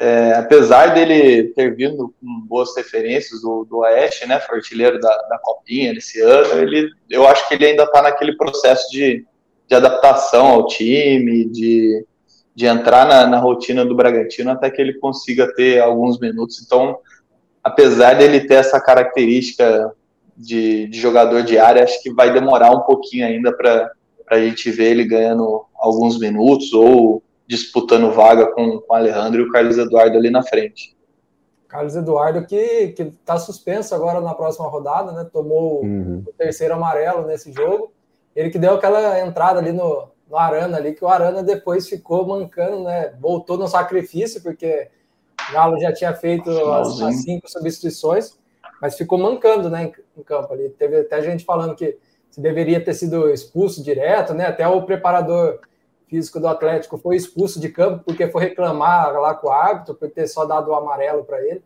é, 0.00 0.32
apesar 0.32 0.94
dele 0.94 1.52
ter 1.54 1.76
vindo 1.76 2.14
com 2.18 2.40
boas 2.46 2.74
referências 2.74 3.42
do, 3.42 3.66
do 3.66 3.78
Oeste, 3.80 4.26
né, 4.26 4.40
foi 4.40 4.56
artilheiro 4.56 4.98
da, 4.98 5.14
da 5.28 5.38
Copinha 5.38 5.92
nesse 5.92 6.22
ano, 6.22 6.58
ele, 6.58 6.90
eu 7.10 7.28
acho 7.28 7.46
que 7.46 7.54
ele 7.54 7.66
ainda 7.66 7.84
está 7.84 8.00
naquele 8.00 8.34
processo 8.34 8.90
de, 8.90 9.26
de 9.68 9.74
adaptação 9.74 10.46
ao 10.46 10.66
time, 10.66 11.44
de, 11.44 12.06
de 12.54 12.66
entrar 12.66 13.06
na, 13.06 13.26
na, 13.26 13.38
rotina 13.38 13.84
do 13.84 13.94
Bragantino 13.94 14.50
até 14.50 14.70
que 14.70 14.80
ele 14.80 14.94
consiga 14.94 15.52
ter 15.54 15.80
alguns 15.80 16.18
minutos. 16.18 16.62
Então, 16.64 16.98
apesar 17.70 18.14
dele 18.14 18.40
ter 18.40 18.54
essa 18.54 18.80
característica 18.80 19.92
de, 20.36 20.88
de 20.88 21.00
jogador 21.00 21.42
de 21.42 21.58
área, 21.58 21.84
acho 21.84 22.02
que 22.02 22.12
vai 22.12 22.32
demorar 22.32 22.70
um 22.70 22.80
pouquinho 22.80 23.26
ainda 23.26 23.52
para 23.52 23.90
a 24.28 24.38
gente 24.38 24.70
ver 24.70 24.90
ele 24.90 25.04
ganhando 25.04 25.64
alguns 25.76 26.18
minutos 26.18 26.72
ou 26.72 27.22
disputando 27.46 28.12
vaga 28.12 28.46
com, 28.46 28.80
com 28.80 28.92
o 28.92 28.96
Alejandro 28.96 29.40
e 29.40 29.44
o 29.44 29.50
Carlos 29.50 29.76
Eduardo 29.76 30.16
ali 30.16 30.30
na 30.30 30.42
frente. 30.42 30.96
Carlos 31.68 31.94
Eduardo 31.94 32.44
que 32.46 32.94
está 32.98 33.38
suspenso 33.38 33.94
agora 33.94 34.20
na 34.20 34.34
próxima 34.34 34.68
rodada, 34.68 35.12
né? 35.12 35.28
Tomou 35.32 35.84
uhum. 35.84 36.24
o 36.26 36.32
terceiro 36.32 36.74
amarelo 36.74 37.26
nesse 37.26 37.52
jogo. 37.52 37.92
Ele 38.34 38.50
que 38.50 38.58
deu 38.58 38.74
aquela 38.74 39.20
entrada 39.20 39.60
ali 39.60 39.72
no, 39.72 40.08
no 40.28 40.36
Arana 40.36 40.78
ali, 40.78 40.94
que 40.94 41.04
o 41.04 41.08
Arana 41.08 41.42
depois 41.42 41.88
ficou 41.88 42.26
mancando, 42.26 42.84
né? 42.84 43.12
Voltou 43.20 43.56
no 43.56 43.68
sacrifício, 43.68 44.42
porque 44.42 44.88
Galo 45.52 45.78
já 45.80 45.92
tinha 45.92 46.14
feito 46.14 46.50
as, 46.50 47.00
as, 47.00 47.22
cinco 47.22 47.50
substituições. 47.50 48.38
mas 48.80 48.96
ficou 48.96 49.18
mancando, 49.18 49.68
né, 49.68 49.92
em, 50.16 50.22
campo 50.22 50.52
ali. 50.52 50.68
Teve 50.70 51.00
até 51.00 51.22
gente 51.22 51.44
falando 51.44 51.74
que 51.74 51.98
se 52.30 52.40
deveria 52.40 52.82
ter 52.82 52.94
sido 52.94 53.28
expulso 53.28 53.82
direto, 53.82 54.32
né? 54.34 54.46
Até 54.46 54.66
o 54.68 54.82
preparador 54.82 55.60
físico 56.08 56.40
do 56.40 56.48
Atlético 56.48 56.98
foi 56.98 57.16
expulso 57.16 57.60
de 57.60 57.68
campo 57.68 58.04
porque 58.04 58.28
foi 58.28 58.42
reclamar 58.42 59.12
lá 59.14 59.34
com 59.34 59.48
o 59.48 59.50
árbitro 59.50 59.94
por 59.94 60.10
ter 60.10 60.26
só 60.26 60.44
dado 60.44 60.70
o 60.70 60.74
amarelo 60.74 61.24
para 61.24 61.40
ele. 61.44 61.62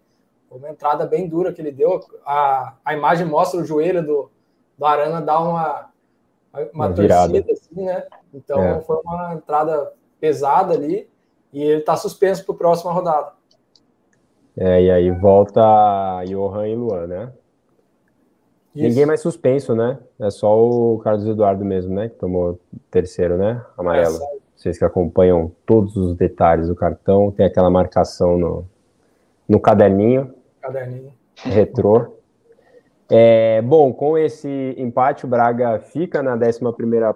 Foi 0.48 0.58
uma 0.58 0.70
entrada 0.70 1.06
bem 1.06 1.28
dura 1.28 1.52
que 1.52 1.60
ele 1.60 1.72
deu. 1.72 2.00
A, 2.24 2.74
a 2.84 2.94
imagem 2.94 3.26
mostra 3.26 3.60
o 3.60 3.64
joelho 3.64 4.04
do, 4.04 4.30
do 4.78 4.84
Arana 4.84 5.20
dar 5.20 5.40
uma, 5.40 5.90
uma, 6.52 6.70
uma 6.72 6.92
torcida, 6.92 7.52
assim, 7.52 7.84
né? 7.84 8.06
Então 8.32 8.62
é. 8.62 8.80
foi 8.82 8.96
uma 9.04 9.34
entrada 9.34 9.92
pesada 10.20 10.74
ali 10.74 11.08
e 11.52 11.62
ele 11.62 11.80
está 11.80 11.96
suspenso 11.96 12.44
para 12.44 12.54
a 12.54 12.58
próxima 12.58 12.92
rodada. 12.92 13.32
É, 14.56 14.82
e 14.82 14.90
aí 14.90 15.10
volta 15.10 15.60
Johan 16.26 16.68
e 16.68 16.76
Luan, 16.76 17.06
né? 17.06 17.32
Isso. 18.74 18.88
Ninguém 18.88 19.06
mais 19.06 19.20
suspenso, 19.20 19.74
né? 19.74 19.98
É 20.20 20.30
só 20.30 20.58
o 20.58 20.98
Carlos 20.98 21.26
Eduardo 21.26 21.64
mesmo, 21.64 21.94
né? 21.94 22.08
Que 22.08 22.16
tomou 22.16 22.58
terceiro, 22.90 23.36
né? 23.36 23.64
Amarelo. 23.78 24.16
É, 24.16 24.38
Vocês 24.56 24.76
que 24.76 24.84
acompanham 24.84 25.52
todos 25.64 25.96
os 25.96 26.16
detalhes 26.16 26.68
do 26.68 26.74
cartão, 26.74 27.30
tem 27.30 27.46
aquela 27.46 27.70
marcação 27.70 28.36
no, 28.36 28.64
no 29.48 29.60
caderninho. 29.60 30.34
Caderninho. 30.60 31.12
Retrô. 31.36 32.14
É, 33.10 33.60
bom, 33.60 33.92
com 33.92 34.16
esse 34.16 34.74
empate, 34.78 35.26
o 35.26 35.28
Braga 35.28 35.78
fica 35.78 36.22
na 36.22 36.34
11 36.34 36.60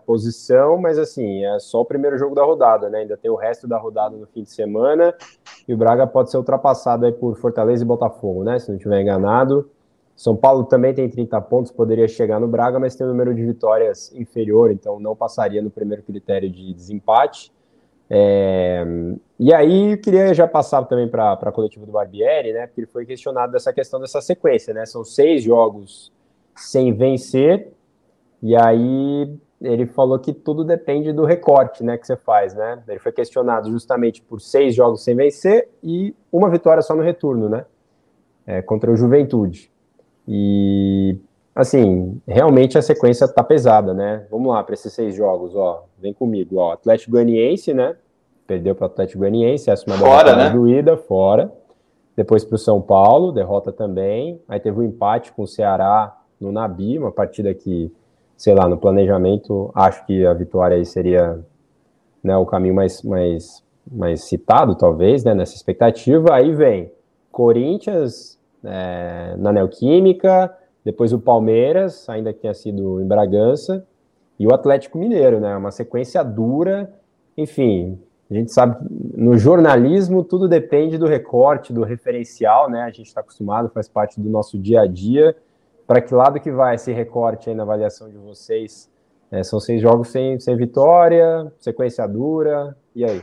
posição, 0.05 0.77
mas 0.77 0.98
assim, 0.98 1.44
é 1.44 1.59
só 1.59 1.81
o 1.81 1.85
primeiro 1.85 2.18
jogo 2.18 2.35
da 2.35 2.44
rodada, 2.44 2.90
né? 2.90 2.98
Ainda 2.98 3.16
tem 3.16 3.31
o 3.31 3.37
resto 3.37 3.66
da 3.66 3.79
rodada 3.79 4.14
no 4.14 4.27
fim 4.27 4.42
de 4.42 4.51
semana, 4.51 5.14
e 5.68 5.74
o 5.74 5.76
Braga 5.76 6.07
pode 6.07 6.31
ser 6.31 6.38
ultrapassado 6.38 7.04
aí 7.04 7.12
por 7.12 7.37
Fortaleza 7.37 7.85
e 7.85 7.87
Botafogo, 7.87 8.42
né? 8.42 8.59
Se 8.59 8.70
não 8.70 8.76
estiver 8.76 9.02
enganado. 9.02 9.70
São 10.16 10.35
Paulo 10.35 10.64
também 10.64 10.94
tem 10.94 11.09
30 11.09 11.40
pontos, 11.42 11.70
poderia 11.70 12.09
chegar 12.09 12.40
no 12.40 12.48
Braga, 12.48 12.81
mas 12.81 12.96
tem 12.96 13.07
um 13.07 13.11
número 13.11 13.35
de 13.35 13.44
vitórias 13.44 14.12
inferior, 14.14 14.72
então 14.72 14.98
não 14.98 15.14
passaria 15.14 15.62
no 15.62 15.70
primeiro 15.70 16.02
critério 16.02 16.50
de 16.50 16.72
desempate. 16.72 17.52
É, 18.11 18.85
e 19.38 19.52
aí 19.52 19.92
eu 19.92 19.98
queria 19.98 20.33
já 20.33 20.48
passar 20.48 20.83
também 20.87 21.07
para 21.07 21.35
a 21.35 21.52
coletiva 21.52 21.85
do 21.85 21.92
Barbieri, 21.92 22.52
né? 22.54 22.66
Porque 22.66 22.81
ele 22.81 22.88
foi 22.88 23.04
questionado 23.04 23.52
dessa 23.52 23.72
questão 23.72 24.00
dessa 24.00 24.22
sequência, 24.22 24.72
né? 24.72 24.87
São 24.87 25.04
seis 25.04 25.42
jogos 25.42 26.11
sem 26.57 26.92
vencer, 26.94 27.70
e 28.42 28.57
aí 28.57 29.38
ele 29.61 29.87
falou 29.87 30.18
que 30.18 30.33
tudo 30.33 30.62
depende 30.62 31.12
do 31.12 31.25
recorte, 31.25 31.83
né? 31.83 31.99
Que 31.99 32.07
você 32.07 32.16
faz, 32.16 32.55
né? 32.55 32.83
Ele 32.87 32.99
foi 32.99 33.12
questionado 33.12 33.71
justamente 33.71 34.23
por 34.23 34.40
seis 34.40 34.75
jogos 34.75 35.03
sem 35.03 35.16
vencer 35.16 35.68
e 35.83 36.14
uma 36.33 36.49
vitória 36.49 36.83
só 36.83 36.94
no 36.94 37.03
retorno, 37.03 37.49
né? 37.49 37.64
É, 38.47 38.62
contra 38.62 38.90
o 38.90 38.97
Juventude. 38.97 39.71
E 40.27 41.18
assim, 41.55 42.21
realmente 42.27 42.79
a 42.79 42.83
sequência 42.83 43.27
tá 43.27 43.42
pesada, 43.42 43.92
né? 43.92 44.27
Vamos 44.31 44.53
lá 44.53 44.62
para 44.62 44.75
esses 44.75 44.92
seis 44.92 45.14
jogos, 45.14 45.57
ó. 45.57 45.85
Vem 45.99 46.14
comigo, 46.14 46.57
ó. 46.57 46.73
Atlético 46.73 47.12
Goianiense, 47.12 47.75
né? 47.75 47.97
Perdeu 48.47 48.75
para 48.75 48.85
o 48.85 48.87
Atlético 48.87 49.18
Goianiense, 49.18 49.71
essa 49.71 49.85
é 49.85 49.92
uma 49.92 49.99
fora, 49.99 50.37
né? 50.37 50.51
doída, 50.51 50.97
fora. 50.97 51.53
Depois 52.16 52.44
para 52.44 52.55
o 52.55 52.59
São 52.59 52.81
Paulo, 52.81 53.33
derrota 53.33 53.73
também. 53.73 54.40
Aí 54.49 54.61
teve 54.61 54.79
o 54.79 54.83
um 54.83 54.85
empate 54.85 55.33
com 55.33 55.42
o 55.42 55.47
Ceará 55.47 56.16
no 56.40 56.53
Nabi, 56.53 56.99
uma 56.99 57.12
partida 57.12 57.53
que, 57.53 57.92
sei 58.38 58.55
lá, 58.55 58.68
no 58.68 58.79
planejamento, 58.79 59.70
acho 59.74 60.07
que 60.07 60.24
a 60.24 60.33
vitória 60.33 60.77
aí 60.77 60.87
seria 60.87 61.40
né, 62.22 62.37
o 62.37 62.46
caminho 62.46 62.74
mais, 62.74 63.03
mais, 63.03 63.64
mais 63.90 64.22
citado, 64.22 64.77
talvez, 64.77 65.24
né, 65.24 65.35
nessa 65.35 65.57
expectativa. 65.57 66.33
Aí 66.33 66.55
vem 66.55 66.92
Corinthians 67.33 68.38
é, 68.64 69.35
na 69.37 69.53
Neoquímica, 69.53 70.57
depois 70.85 71.12
o 71.12 71.18
Palmeiras, 71.18 72.09
ainda 72.09 72.33
que 72.33 72.38
tenha 72.38 72.55
sido 72.55 73.03
em 73.03 73.07
Bragança, 73.07 73.85
e 74.38 74.46
o 74.46 74.55
Atlético 74.55 74.98
Mineiro, 74.98 75.40
né? 75.40 75.57
Uma 75.57 75.72
sequência 75.72 76.22
dura. 76.22 76.88
Enfim, 77.37 77.98
a 78.31 78.35
gente 78.35 78.53
sabe 78.53 78.77
no 79.16 79.37
jornalismo 79.37 80.22
tudo 80.22 80.46
depende 80.46 80.96
do 80.96 81.07
recorte, 81.07 81.72
do 81.72 81.83
referencial, 81.83 82.70
né? 82.70 82.83
A 82.83 82.90
gente 82.90 83.07
está 83.07 83.20
acostumado, 83.20 83.68
faz 83.68 83.88
parte 83.88 84.20
do 84.20 84.31
nosso 84.31 84.57
dia 84.57 84.83
a 84.83 84.87
dia. 84.87 85.37
Para 85.88 86.03
que 86.03 86.14
lado 86.14 86.38
que 86.38 86.53
vai 86.53 86.74
esse 86.74 86.92
recorte 86.92 87.48
aí 87.48 87.57
na 87.57 87.62
avaliação 87.62 88.11
de 88.11 88.18
vocês? 88.18 88.90
É, 89.33 89.42
são 89.42 89.59
seis 89.59 89.81
jogos 89.81 90.09
sem, 90.09 90.38
sem 90.38 90.55
vitória, 90.55 91.51
sequência 91.59 92.07
dura, 92.07 92.77
e 92.94 93.07
aí? 93.07 93.22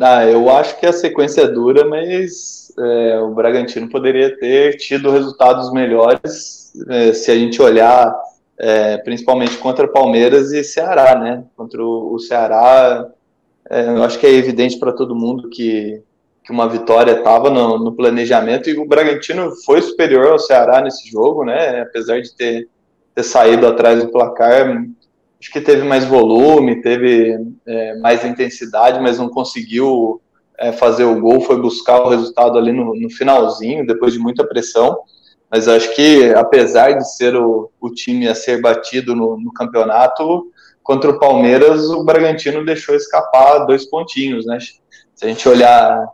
Ah, 0.00 0.26
eu 0.26 0.50
acho 0.50 0.80
que 0.80 0.84
a 0.84 0.92
sequência 0.92 1.42
é 1.42 1.46
dura, 1.48 1.84
mas 1.84 2.72
é, 2.76 3.20
o 3.20 3.32
Bragantino 3.32 3.88
poderia 3.88 4.36
ter 4.36 4.76
tido 4.78 5.12
resultados 5.12 5.72
melhores 5.72 6.72
é, 6.88 7.12
se 7.12 7.30
a 7.30 7.36
gente 7.36 7.62
olhar 7.62 8.12
é, 8.58 8.96
principalmente 8.98 9.56
contra 9.58 9.86
Palmeiras 9.86 10.50
e 10.52 10.64
Ceará, 10.64 11.16
né? 11.16 11.44
Contra 11.56 11.84
o, 11.84 12.14
o 12.14 12.18
Ceará, 12.18 13.08
é, 13.70 13.86
eu 13.90 14.02
acho 14.02 14.18
que 14.18 14.26
é 14.26 14.32
evidente 14.32 14.76
para 14.76 14.92
todo 14.92 15.14
mundo 15.14 15.48
que, 15.48 16.02
que 16.46 16.52
uma 16.52 16.68
vitória 16.68 17.10
estava 17.10 17.50
no, 17.50 17.76
no, 17.76 17.92
planejamento 17.92 18.70
e 18.70 18.78
o 18.78 18.86
Bragantino 18.86 19.50
foi 19.64 19.82
superior 19.82 20.28
ao 20.28 20.38
Ceará 20.38 20.80
nesse 20.80 21.10
jogo, 21.10 21.44
né? 21.44 21.80
Apesar 21.80 22.20
de 22.22 22.32
ter, 22.36 22.68
ter 23.12 23.22
saído 23.24 23.66
atrás 23.66 24.00
do 24.00 24.12
placar, 24.12 24.80
acho 25.40 25.52
que 25.52 25.60
teve 25.60 25.82
mais 25.82 26.04
volume, 26.04 26.80
teve 26.82 27.36
é, 27.66 27.98
mais 27.98 28.24
intensidade, 28.24 29.00
mas 29.00 29.18
não 29.18 29.28
conseguiu 29.28 30.20
é, 30.56 30.70
fazer 30.70 31.02
o 31.02 31.20
gol, 31.20 31.40
foi 31.40 31.60
buscar 31.60 32.00
o 32.00 32.10
resultado 32.10 32.56
ali 32.56 32.70
no, 32.70 32.94
no 32.94 33.10
finalzinho, 33.10 33.84
depois 33.84 34.12
de 34.12 34.20
muita 34.20 34.46
pressão. 34.46 34.96
Mas 35.50 35.66
acho 35.66 35.92
que, 35.96 36.32
apesar 36.32 36.92
de 36.92 37.12
ser 37.16 37.34
o, 37.34 37.72
o 37.80 37.90
time 37.90 38.28
a 38.28 38.36
ser 38.36 38.60
batido 38.60 39.16
no, 39.16 39.36
no, 39.36 39.52
campeonato, 39.52 40.46
contra 40.80 41.10
o 41.10 41.18
Palmeiras, 41.18 41.86
o 41.90 42.04
Bragantino 42.04 42.64
deixou 42.64 42.94
escapar 42.94 43.66
dois 43.66 43.84
pontinhos, 43.84 44.46
né? 44.46 44.58
Se 44.60 45.24
a 45.24 45.28
gente 45.28 45.48
olhar 45.48 46.06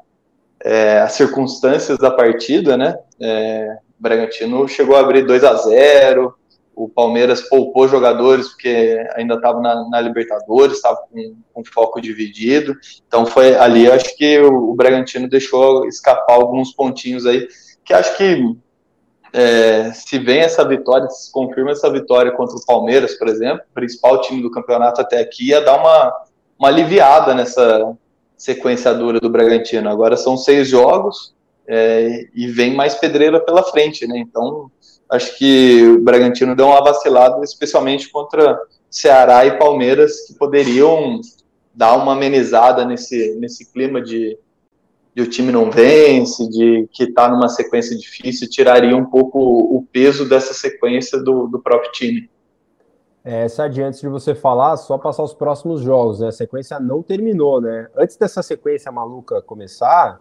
é, 0.64 1.01
as 1.01 1.12
circunstâncias 1.12 1.98
da 1.98 2.11
partida, 2.11 2.77
né? 2.77 2.96
É, 3.20 3.77
o 3.98 4.03
Bragantino 4.03 4.66
chegou 4.68 4.96
a 4.96 5.01
abrir 5.01 5.27
2 5.27 5.44
a 5.44 5.55
0 5.55 6.35
o 6.75 6.88
Palmeiras 6.88 7.42
poupou 7.42 7.87
jogadores 7.87 8.48
porque 8.48 9.07
ainda 9.14 9.35
estava 9.35 9.61
na, 9.61 9.88
na, 9.88 10.01
Libertadores, 10.01 10.77
estava 10.77 10.96
com, 10.96 11.37
com, 11.53 11.64
foco 11.64 12.01
dividido. 12.01 12.75
Então 13.07 13.27
foi 13.27 13.55
ali, 13.57 13.90
acho 13.90 14.16
que 14.16 14.38
o, 14.40 14.70
o 14.70 14.75
Bragantino 14.75 15.29
deixou 15.29 15.87
escapar 15.87 16.35
alguns 16.35 16.72
pontinhos 16.72 17.27
aí, 17.27 17.46
que 17.85 17.92
acho 17.92 18.16
que 18.16 18.57
é, 19.33 19.92
se 19.92 20.18
vem 20.18 20.40
essa 20.40 20.66
vitória, 20.66 21.09
se 21.09 21.31
confirma 21.31 21.72
essa 21.72 21.90
vitória 21.90 22.33
contra 22.33 22.57
o 22.57 22.64
Palmeiras, 22.66 23.14
por 23.14 23.29
exemplo, 23.29 23.62
principal 23.75 24.20
time 24.22 24.42
do 24.42 24.51
campeonato 24.51 25.01
até 25.01 25.20
aqui, 25.20 25.48
ia 25.48 25.61
dar 25.61 25.77
uma, 25.79 26.12
uma 26.59 26.68
aliviada 26.68 27.35
nessa 27.35 27.94
sequência 28.42 28.92
dura 28.92 29.20
do 29.20 29.31
Bragantino. 29.31 29.88
Agora 29.88 30.16
são 30.16 30.37
seis 30.37 30.66
jogos 30.66 31.33
é, 31.64 32.26
e 32.35 32.48
vem 32.48 32.74
mais 32.74 32.96
pedreira 32.96 33.38
pela 33.38 33.62
frente, 33.62 34.05
né? 34.05 34.18
Então 34.18 34.68
acho 35.09 35.38
que 35.38 35.85
o 35.85 36.00
Bragantino 36.00 36.57
deu 36.57 36.66
uma 36.66 36.83
vacilada, 36.83 37.40
especialmente 37.44 38.11
contra 38.11 38.59
Ceará 38.90 39.46
e 39.46 39.57
Palmeiras, 39.59 40.26
que 40.26 40.35
poderiam 40.35 41.20
dar 41.72 41.94
uma 41.94 42.14
amenizada 42.14 42.85
nesse, 42.85 43.37
nesse 43.38 43.72
clima 43.72 44.02
de 44.02 44.37
de 45.14 45.20
o 45.20 45.28
time 45.28 45.52
não 45.52 45.70
vence, 45.70 46.48
de 46.48 46.88
que 46.90 47.05
está 47.05 47.28
numa 47.28 47.46
sequência 47.46 47.94
difícil, 47.94 48.48
tiraria 48.48 48.96
um 48.96 49.05
pouco 49.05 49.38
o 49.38 49.87
peso 49.92 50.26
dessa 50.26 50.55
sequência 50.55 51.18
do, 51.18 51.46
do 51.48 51.61
próprio 51.61 51.92
time. 51.92 52.31
É, 53.24 53.48
Sadi, 53.48 53.82
antes 53.82 54.00
de 54.00 54.08
você 54.08 54.35
falar, 54.35 54.76
só 54.76 54.98
passar 54.98 55.22
os 55.22 55.32
próximos 55.32 55.80
jogos, 55.80 56.20
né? 56.20 56.28
A 56.28 56.32
sequência 56.32 56.80
não 56.80 57.02
terminou, 57.02 57.61
né? 57.61 57.88
Antes 57.96 58.16
dessa 58.16 58.42
sequência 58.42 58.90
maluca 58.90 59.40
começar, 59.42 60.20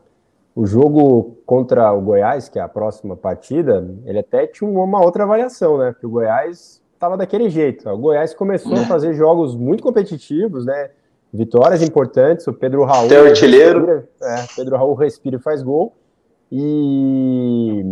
o 0.55 0.65
jogo 0.65 1.37
contra 1.45 1.91
o 1.93 2.01
Goiás, 2.01 2.47
que 2.47 2.59
é 2.59 2.61
a 2.61 2.69
próxima 2.69 3.17
partida, 3.17 3.87
ele 4.05 4.19
até 4.19 4.45
tinha 4.45 4.69
uma 4.69 5.03
outra 5.03 5.25
variação, 5.25 5.77
né? 5.77 5.91
Porque 5.91 6.05
o 6.05 6.11
Goiás 6.11 6.81
estava 6.93 7.17
daquele 7.17 7.49
jeito. 7.49 7.89
O 7.89 7.97
Goiás 7.97 8.33
começou 8.33 8.73
a 8.73 8.85
fazer 8.85 9.13
jogos 9.13 9.55
muito 9.55 9.81
competitivos, 9.81 10.65
né? 10.65 10.91
vitórias 11.33 11.81
importantes. 11.81 12.45
O 12.47 12.53
Pedro 12.53 12.83
Raul. 12.83 13.07
Tem 13.07 13.17
artilheiro. 13.17 14.07
É, 14.21 14.45
Pedro 14.55 14.75
Raul 14.75 14.93
respira 14.95 15.37
e 15.37 15.39
faz 15.39 15.63
gol. 15.63 15.93
E, 16.51 17.83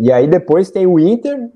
e 0.00 0.10
aí 0.10 0.26
depois 0.26 0.70
tem 0.70 0.86
o 0.86 0.98
Inter 0.98 1.50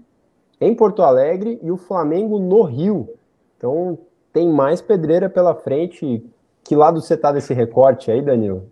em 0.63 0.75
Porto 0.75 1.03
Alegre 1.03 1.59
e 1.63 1.71
o 1.71 1.77
Flamengo 1.77 2.39
no 2.39 2.63
Rio. 2.63 3.15
Então 3.57 3.99
tem 4.33 4.49
mais 4.49 4.81
pedreira 4.81 5.29
pela 5.29 5.55
frente. 5.55 6.25
Que 6.65 6.77
lado 6.77 7.01
você 7.01 7.17
tá 7.17 7.33
desse 7.33 7.53
recorte 7.53 8.11
aí, 8.11 8.23
Danilo? 8.23 8.71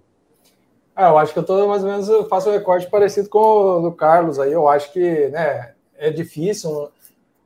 Ah, 0.94 1.08
eu 1.08 1.18
acho 1.18 1.32
que 1.32 1.38
eu 1.38 1.44
tô 1.44 1.66
mais 1.66 1.82
ou 1.82 1.90
menos 1.90 2.08
eu 2.08 2.28
faço 2.28 2.48
um 2.48 2.52
recorte 2.52 2.88
parecido 2.88 3.28
com 3.28 3.38
o 3.38 3.80
do 3.82 3.92
Carlos 3.92 4.38
aí. 4.38 4.52
Eu 4.52 4.68
acho 4.68 4.92
que 4.92 5.28
né, 5.28 5.72
é 5.96 6.10
difícil 6.10 6.90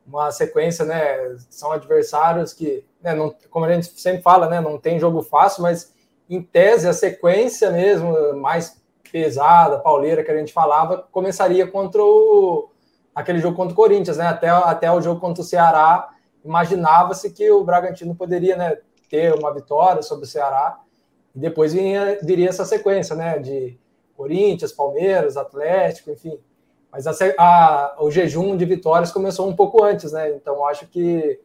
uma 0.06 0.30
sequência, 0.30 0.84
né? 0.84 1.36
São 1.48 1.72
adversários 1.72 2.52
que 2.52 2.84
né, 3.02 3.14
não, 3.14 3.34
como 3.50 3.64
a 3.64 3.72
gente 3.72 3.98
sempre 4.00 4.22
fala, 4.22 4.48
né, 4.48 4.60
não 4.60 4.78
tem 4.78 4.98
jogo 4.98 5.22
fácil, 5.22 5.62
mas 5.62 5.94
em 6.28 6.42
tese 6.42 6.88
a 6.88 6.92
sequência 6.92 7.70
mesmo 7.70 8.34
mais 8.34 8.82
pesada, 9.12 9.78
pauleira 9.78 10.24
que 10.24 10.30
a 10.30 10.36
gente 10.36 10.52
falava, 10.52 11.06
começaria 11.12 11.66
contra 11.66 12.02
o 12.02 12.68
aquele 13.14 13.38
jogo 13.38 13.56
contra 13.56 13.72
o 13.72 13.76
Corinthians, 13.76 14.16
né? 14.16 14.26
Até, 14.26 14.48
até 14.48 14.90
o 14.90 15.00
jogo 15.00 15.20
contra 15.20 15.42
o 15.42 15.44
Ceará, 15.44 16.10
imaginava-se 16.44 17.30
que 17.30 17.50
o 17.50 17.64
Bragantino 17.64 18.14
poderia 18.14 18.56
né, 18.56 18.78
ter 19.08 19.34
uma 19.34 19.52
vitória 19.52 20.02
sobre 20.02 20.24
o 20.24 20.28
Ceará, 20.28 20.80
e 21.34 21.38
depois 21.38 21.72
vinha, 21.72 22.18
viria 22.22 22.48
essa 22.48 22.64
sequência, 22.64 23.16
né? 23.16 23.38
De 23.38 23.78
Corinthians, 24.16 24.72
Palmeiras, 24.72 25.36
Atlético, 25.36 26.10
enfim. 26.10 26.38
Mas 26.92 27.06
a, 27.06 27.12
a, 27.38 27.96
o 27.98 28.10
jejum 28.10 28.56
de 28.56 28.64
vitórias 28.64 29.10
começou 29.10 29.48
um 29.48 29.56
pouco 29.56 29.82
antes, 29.82 30.12
né? 30.12 30.30
Então 30.30 30.64
acho 30.64 30.86
que, 30.86 31.40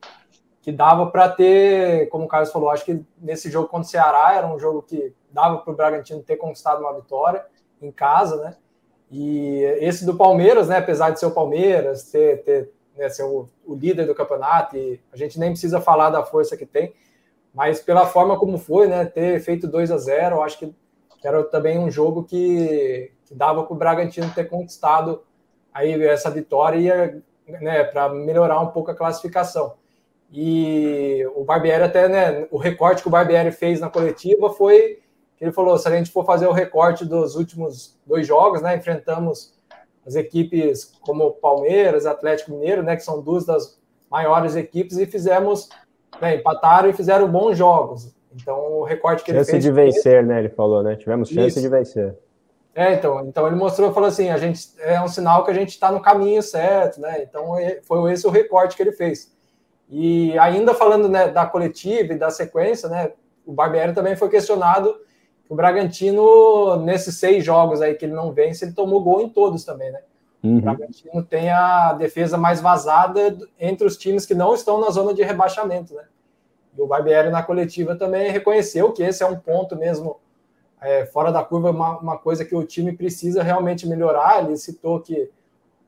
que 0.61 0.71
dava 0.71 1.07
para 1.07 1.27
ter, 1.27 2.07
como 2.09 2.25
o 2.25 2.27
Carlos 2.27 2.51
falou, 2.51 2.69
acho 2.69 2.85
que 2.85 3.03
nesse 3.17 3.49
jogo 3.49 3.67
contra 3.67 3.87
o 3.87 3.89
Ceará 3.89 4.35
era 4.35 4.47
um 4.47 4.59
jogo 4.59 4.83
que 4.83 5.11
dava 5.31 5.57
para 5.57 5.73
o 5.73 5.75
Bragantino 5.75 6.21
ter 6.21 6.37
conquistado 6.37 6.81
uma 6.81 6.93
vitória 6.93 7.43
em 7.81 7.91
casa, 7.91 8.35
né? 8.43 8.55
E 9.11 9.63
esse 9.79 10.05
do 10.05 10.15
Palmeiras, 10.15 10.67
né? 10.67 10.77
Apesar 10.77 11.09
de 11.09 11.19
ser 11.19 11.25
o 11.25 11.31
Palmeiras, 11.31 12.03
ter, 12.03 12.43
ter 12.43 12.71
né, 12.95 13.09
ser 13.09 13.23
o, 13.23 13.47
o 13.65 13.75
líder 13.75 14.05
do 14.05 14.15
campeonato, 14.15 14.77
e 14.77 14.99
a 15.11 15.17
gente 15.17 15.39
nem 15.39 15.51
precisa 15.51 15.81
falar 15.81 16.09
da 16.09 16.23
força 16.23 16.55
que 16.55 16.65
tem, 16.65 16.93
mas 17.53 17.79
pela 17.79 18.05
forma 18.05 18.37
como 18.37 18.57
foi, 18.57 18.87
né? 18.87 19.05
Ter 19.05 19.39
feito 19.39 19.67
2 19.67 19.91
a 19.91 19.97
0 19.97 20.43
acho 20.43 20.59
que 20.59 20.75
era 21.23 21.43
também 21.43 21.77
um 21.77 21.91
jogo 21.91 22.23
que, 22.23 23.11
que 23.25 23.35
dava 23.35 23.63
para 23.63 23.73
o 23.73 23.77
Bragantino 23.77 24.31
ter 24.33 24.45
conquistado 24.45 25.23
aí 25.73 26.01
essa 26.05 26.29
vitória 26.29 27.21
né, 27.45 27.83
para 27.83 28.09
melhorar 28.09 28.59
um 28.61 28.67
pouco 28.67 28.91
a 28.91 28.95
classificação. 28.95 29.73
E 30.31 31.25
o 31.35 31.43
Barbieri 31.43 31.83
até, 31.83 32.07
né, 32.07 32.47
o 32.51 32.57
recorte 32.57 33.01
que 33.01 33.07
o 33.07 33.11
Barbieri 33.11 33.51
fez 33.51 33.79
na 33.79 33.89
coletiva 33.89 34.49
foi 34.51 34.99
ele 35.39 35.51
falou, 35.51 35.77
se 35.77 35.87
a 35.87 35.91
gente 35.91 36.11
for 36.11 36.25
fazer 36.25 36.47
o 36.47 36.51
recorte 36.51 37.05
dos 37.05 37.35
últimos 37.35 37.97
dois 38.05 38.27
jogos, 38.27 38.61
né, 38.61 38.75
enfrentamos 38.75 39.53
as 40.05 40.15
equipes 40.15 40.93
como 41.01 41.31
Palmeiras, 41.31 42.05
Atlético 42.05 42.51
Mineiro, 42.51 42.83
né, 42.83 42.95
que 42.95 43.03
são 43.03 43.21
duas 43.21 43.45
das 43.45 43.79
maiores 44.09 44.55
equipes 44.55 44.97
e 44.97 45.05
fizemos, 45.05 45.69
né, 46.21 46.35
empataram 46.35 46.89
e 46.89 46.93
fizeram 46.93 47.31
bons 47.31 47.57
jogos. 47.57 48.13
Então, 48.35 48.79
o 48.79 48.83
recorte 48.83 49.23
que 49.23 49.31
chance 49.31 49.51
ele 49.51 49.51
fez... 49.51 49.63
Chance 49.63 49.67
de 49.67 49.71
vencer, 49.71 50.25
né, 50.25 50.39
ele 50.39 50.49
falou, 50.49 50.83
né, 50.83 50.95
tivemos 50.95 51.29
chance 51.29 51.47
Isso. 51.47 51.61
de 51.61 51.69
vencer. 51.69 52.15
É, 52.75 52.93
então, 52.93 53.25
então 53.25 53.47
ele 53.47 53.55
mostrou, 53.55 53.91
falou 53.91 54.07
assim, 54.07 54.29
a 54.29 54.37
gente 54.37 54.69
é 54.79 55.01
um 55.01 55.07
sinal 55.07 55.43
que 55.43 55.51
a 55.51 55.53
gente 55.53 55.69
está 55.69 55.91
no 55.91 56.01
caminho 56.01 56.41
certo, 56.41 57.01
né? 57.01 57.23
Então 57.23 57.55
foi 57.83 58.13
esse 58.13 58.25
o 58.25 58.29
recorte 58.29 58.77
que 58.77 58.81
ele 58.81 58.93
fez. 58.93 59.35
E 59.89 60.37
ainda 60.37 60.73
falando 60.73 61.09
né, 61.09 61.27
da 61.27 61.45
coletiva 61.45 62.13
e 62.13 62.17
da 62.17 62.29
sequência, 62.29 62.87
né? 62.87 63.11
O 63.45 63.51
Barbieri 63.51 63.93
também 63.93 64.15
foi 64.15 64.29
questionado 64.29 64.95
o 65.49 65.55
Bragantino 65.55 66.75
nesses 66.77 67.15
seis 67.17 67.43
jogos 67.43 67.81
aí 67.81 67.95
que 67.95 68.05
ele 68.05 68.13
não 68.13 68.31
vence, 68.31 68.63
ele 68.63 68.71
tomou 68.71 69.03
gol 69.03 69.19
em 69.19 69.29
todos 69.29 69.65
também, 69.65 69.91
né? 69.91 70.01
Uhum. 70.43 70.59
O 70.59 70.61
Bragantino 70.61 71.23
tem 71.23 71.49
a 71.49 71.91
defesa 71.93 72.37
mais 72.37 72.61
vazada 72.61 73.35
entre 73.59 73.85
os 73.85 73.97
times 73.97 74.27
que 74.27 74.35
não 74.35 74.53
estão 74.53 74.79
na 74.79 74.91
zona 74.91 75.13
de 75.13 75.23
rebaixamento, 75.23 75.95
né? 75.95 76.03
E 76.77 76.81
o 76.81 76.85
Barbieri 76.85 77.31
na 77.31 77.41
coletiva 77.41 77.95
também 77.95 78.31
reconheceu 78.31 78.93
que 78.93 79.01
esse 79.01 79.23
é 79.23 79.25
um 79.25 79.37
ponto 79.37 79.75
mesmo 79.75 80.19
é, 80.79 81.05
fora 81.07 81.31
da 81.31 81.43
curva, 81.43 81.71
uma, 81.71 81.97
uma 81.97 82.17
coisa 82.17 82.45
que 82.45 82.55
o 82.55 82.63
time 82.63 82.93
precisa 82.93 83.41
realmente 83.41 83.87
melhorar. 83.87 84.45
Ele 84.45 84.55
citou 84.55 84.99
que 85.01 85.29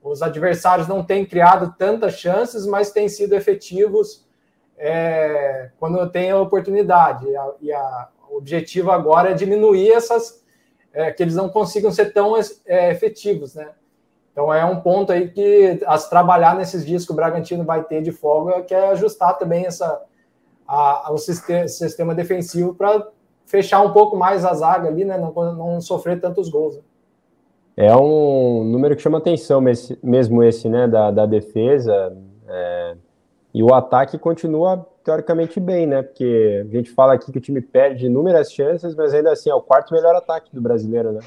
os 0.04 0.24
adversários 0.24 0.88
não 0.88 1.04
têm 1.04 1.24
criado 1.24 1.76
tantas 1.78 2.16
chances, 2.16 2.66
mas 2.66 2.92
têm 2.92 3.08
sido 3.08 3.36
efetivos 3.36 4.28
é, 4.76 5.70
quando 5.80 6.10
tem 6.10 6.32
a 6.32 6.40
oportunidade. 6.40 7.28
E, 7.28 7.38
a, 7.38 7.52
e 7.62 7.72
a, 7.72 8.10
o 8.32 8.38
objetivo 8.38 8.92
agora 8.92 9.32
é 9.32 9.34
diminuir 9.34 9.92
essas, 9.92 10.44
é, 10.94 11.12
que 11.12 11.22
eles 11.22 11.36
não 11.36 11.50
consigam 11.50 11.92
ser 11.92 12.14
tão 12.14 12.34
é, 12.66 12.92
efetivos, 12.92 13.56
né? 13.56 13.70
Então 14.32 14.54
é 14.54 14.64
um 14.64 14.80
ponto 14.80 15.12
aí 15.12 15.30
que 15.30 15.82
as 15.86 16.10
trabalhar 16.10 16.56
nesses 16.56 16.86
dias 16.86 17.06
que 17.06 17.12
o 17.12 17.16
Bragantino 17.16 17.66
vai 17.66 17.84
ter 17.84 18.02
de 18.02 18.12
folga, 18.12 18.62
que 18.62 18.74
é 18.74 18.90
ajustar 18.90 19.38
também 19.38 19.66
essa, 19.66 20.02
a, 20.66 21.12
o 21.12 21.18
sistema, 21.18 21.68
sistema 21.68 22.16
defensivo 22.16 22.74
para 22.74 23.10
fechar 23.46 23.82
um 23.82 23.92
pouco 23.92 24.16
mais 24.16 24.46
a 24.46 24.54
zaga 24.54 24.88
ali, 24.88 25.04
né? 25.04 25.18
Não, 25.18 25.34
não 25.54 25.82
sofrer 25.82 26.22
tantos 26.22 26.48
gols. 26.48 26.78
Né? 26.78 26.84
É 27.76 27.96
um 27.96 28.64
número 28.64 28.96
que 28.96 29.02
chama 29.02 29.18
atenção 29.18 29.62
mesmo 30.02 30.42
esse, 30.44 30.70
né? 30.70 30.88
Da, 30.88 31.12
da 31.12 31.26
defesa. 31.26 32.18
É, 32.48 32.96
e 33.54 33.62
o 33.62 33.74
ataque 33.74 34.18
continua 34.18 34.88
teoricamente 35.04 35.60
bem, 35.60 35.88
né? 35.88 36.02
Porque 36.02 36.66
a 36.70 36.76
gente 36.76 36.92
fala 36.92 37.14
aqui 37.14 37.32
que 37.32 37.38
o 37.38 37.42
time 37.42 37.62
perde 37.62 38.06
inúmeras 38.06 38.52
chances, 38.52 38.96
mas 38.96 39.14
ainda 39.14 39.32
assim 39.32 39.50
é 39.50 39.56
o 39.56 39.62
quarto 39.62 39.94
melhor 39.94 40.16
ataque 40.16 40.54
do 40.54 40.62
brasileiro, 40.62 41.12
né? 41.14 41.22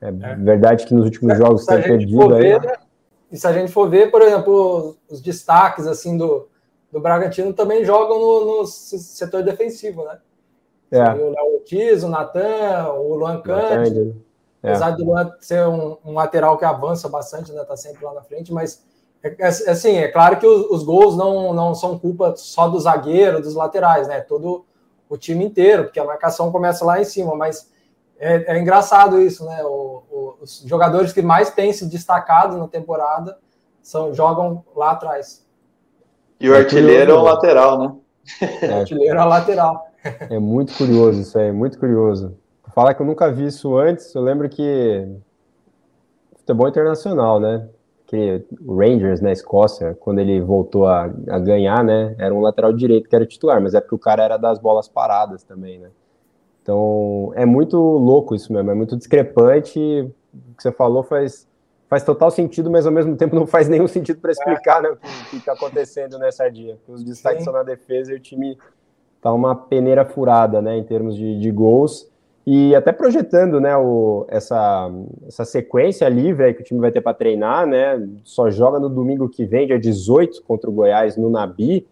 É, 0.00 0.08
é. 0.08 0.34
verdade 0.36 0.86
que 0.86 0.94
nos 0.94 1.04
últimos 1.04 1.36
jogos 1.38 1.64
tem 1.64 1.82
perdido 1.82 2.28
ver, 2.28 2.60
aí. 2.60 2.66
Né? 2.66 2.76
E 3.32 3.36
se 3.36 3.46
a 3.46 3.52
gente 3.52 3.72
for 3.72 3.88
ver, 3.88 4.10
por 4.10 4.22
exemplo, 4.22 4.96
os, 5.08 5.20
destaques 5.20 5.86
assim 5.86 6.16
do, 6.16 6.48
do 6.92 7.00
Bragantino 7.00 7.52
também 7.52 7.84
jogam 7.84 8.18
no, 8.18 8.60
no 8.60 8.66
setor 8.66 9.42
defensivo, 9.42 10.04
né? 10.04 10.18
É. 10.90 11.02
O 11.10 11.30
Léo 11.30 11.54
Ortiz, 11.54 12.04
o 12.04 12.08
Natan, 12.08 12.90
o 12.92 13.14
Luan 13.14 13.40
Cândido. 13.40 14.22
É. 14.62 14.68
Apesar 14.68 14.90
do 14.92 15.04
Luan 15.04 15.32
ser 15.40 15.66
um, 15.66 15.96
um, 16.04 16.12
lateral 16.12 16.56
que 16.56 16.64
avança 16.64 17.08
bastante, 17.08 17.52
né? 17.52 17.64
Tá 17.64 17.76
sempre 17.76 18.04
lá 18.04 18.14
na 18.14 18.22
frente, 18.22 18.52
mas 18.52 18.84
assim, 19.40 19.96
é 19.96 20.08
claro 20.08 20.38
que 20.38 20.46
os, 20.46 20.70
os, 20.70 20.82
gols 20.84 21.16
não, 21.16 21.52
não 21.54 21.74
são 21.74 21.98
culpa 21.98 22.34
só 22.36 22.68
do 22.68 22.78
zagueiro, 22.78 23.40
dos 23.40 23.54
laterais, 23.54 24.06
né? 24.06 24.20
Todo 24.20 24.64
o 25.08 25.16
time 25.16 25.44
inteiro, 25.44 25.84
porque 25.84 26.00
a 26.00 26.04
marcação 26.04 26.52
começa 26.52 26.84
lá 26.84 27.00
em 27.00 27.04
cima, 27.04 27.34
mas 27.34 27.70
é, 28.18 28.54
é 28.54 28.58
engraçado 28.60 29.20
isso, 29.20 29.44
né? 29.46 29.62
O, 29.64 30.02
o, 30.10 30.34
os 30.42 30.62
jogadores 30.66 31.12
que 31.12 31.22
mais 31.22 31.50
têm 31.50 31.72
se 31.72 31.86
destacado 31.86 32.58
na 32.58 32.68
temporada 32.68 33.38
são, 33.82 34.12
jogam 34.12 34.64
lá 34.74 34.92
atrás. 34.92 35.44
E 36.38 36.48
o 36.48 36.54
artilheiro 36.54 37.12
é 37.12 37.14
o 37.14 37.22
lateral, 37.22 37.78
né? 37.78 37.94
O 38.68 38.74
artilheiro 38.80 39.18
é 39.18 39.24
o 39.24 39.28
lateral. 39.28 39.86
É 40.28 40.38
muito 40.38 40.76
curioso 40.76 41.18
isso 41.22 41.38
aí, 41.38 41.50
muito 41.50 41.78
curioso. 41.78 42.36
Falar 42.74 42.92
que 42.92 43.00
eu 43.00 43.06
nunca 43.06 43.32
vi 43.32 43.46
isso 43.46 43.74
antes, 43.74 44.14
eu 44.14 44.20
lembro 44.20 44.50
que 44.50 45.08
futebol 46.36 46.68
internacional, 46.68 47.40
né? 47.40 47.66
Que 48.06 48.44
o 48.60 48.76
Rangers 48.76 49.20
na 49.20 49.32
Escócia, 49.32 49.96
quando 49.98 50.18
ele 50.18 50.40
voltou 50.40 50.86
a, 50.86 51.04
a, 51.28 51.38
ganhar, 51.38 51.82
né? 51.82 52.14
Era 52.18 52.34
um 52.34 52.40
lateral 52.40 52.72
direito 52.72 53.08
que 53.08 53.16
era 53.16 53.26
titular, 53.26 53.60
mas 53.60 53.74
é 53.74 53.80
porque 53.80 53.94
o 53.94 53.98
cara 53.98 54.22
era 54.22 54.36
das 54.36 54.58
bolas 54.58 54.88
paradas 54.88 55.42
também, 55.42 55.78
né? 55.78 55.88
Então 56.62 57.32
é 57.34 57.44
muito 57.44 57.76
louco 57.76 58.34
isso 58.34 58.52
mesmo, 58.52 58.70
é 58.70 58.74
muito 58.74 58.96
discrepante. 58.96 59.78
O 59.78 60.56
que 60.56 60.62
você 60.62 60.72
falou 60.72 61.02
faz, 61.02 61.46
faz 61.88 62.02
total 62.02 62.30
sentido, 62.30 62.70
mas 62.70 62.86
ao 62.86 62.92
mesmo 62.92 63.16
tempo 63.16 63.34
não 63.36 63.46
faz 63.46 63.68
nenhum 63.68 63.86
sentido 63.86 64.20
para 64.20 64.32
explicar 64.32 64.82
né, 64.82 64.88
o 64.90 64.96
que 65.30 65.36
está 65.36 65.52
acontecendo 65.52 66.18
nessa 66.18 66.48
dia. 66.48 66.78
Os 66.88 67.04
destaques 67.04 67.40
Sim. 67.40 67.44
são 67.44 67.52
na 67.52 67.62
defesa 67.62 68.12
e 68.12 68.16
o 68.16 68.20
time 68.20 68.58
tá 69.20 69.32
uma 69.32 69.54
peneira 69.54 70.04
furada, 70.04 70.60
né, 70.60 70.76
em 70.76 70.84
termos 70.84 71.16
de, 71.16 71.38
de 71.38 71.50
gols. 71.50 72.10
E 72.46 72.74
até 72.74 72.92
projetando, 72.92 73.58
né, 73.58 73.74
o, 73.76 74.26
essa, 74.28 74.90
essa 75.26 75.44
sequência 75.46 76.06
livre 76.08 76.52
que 76.52 76.60
o 76.60 76.64
time 76.64 76.80
vai 76.80 76.92
ter 76.92 77.00
para 77.00 77.14
treinar, 77.14 77.66
né, 77.66 78.06
só 78.22 78.50
joga 78.50 78.78
no 78.78 78.90
domingo 78.90 79.28
que 79.28 79.46
vem, 79.46 79.66
dia 79.66 79.78
18, 79.78 80.42
contra 80.42 80.68
o 80.68 80.72
Goiás, 80.72 81.16
no 81.16 81.30
Nabi. 81.30 81.86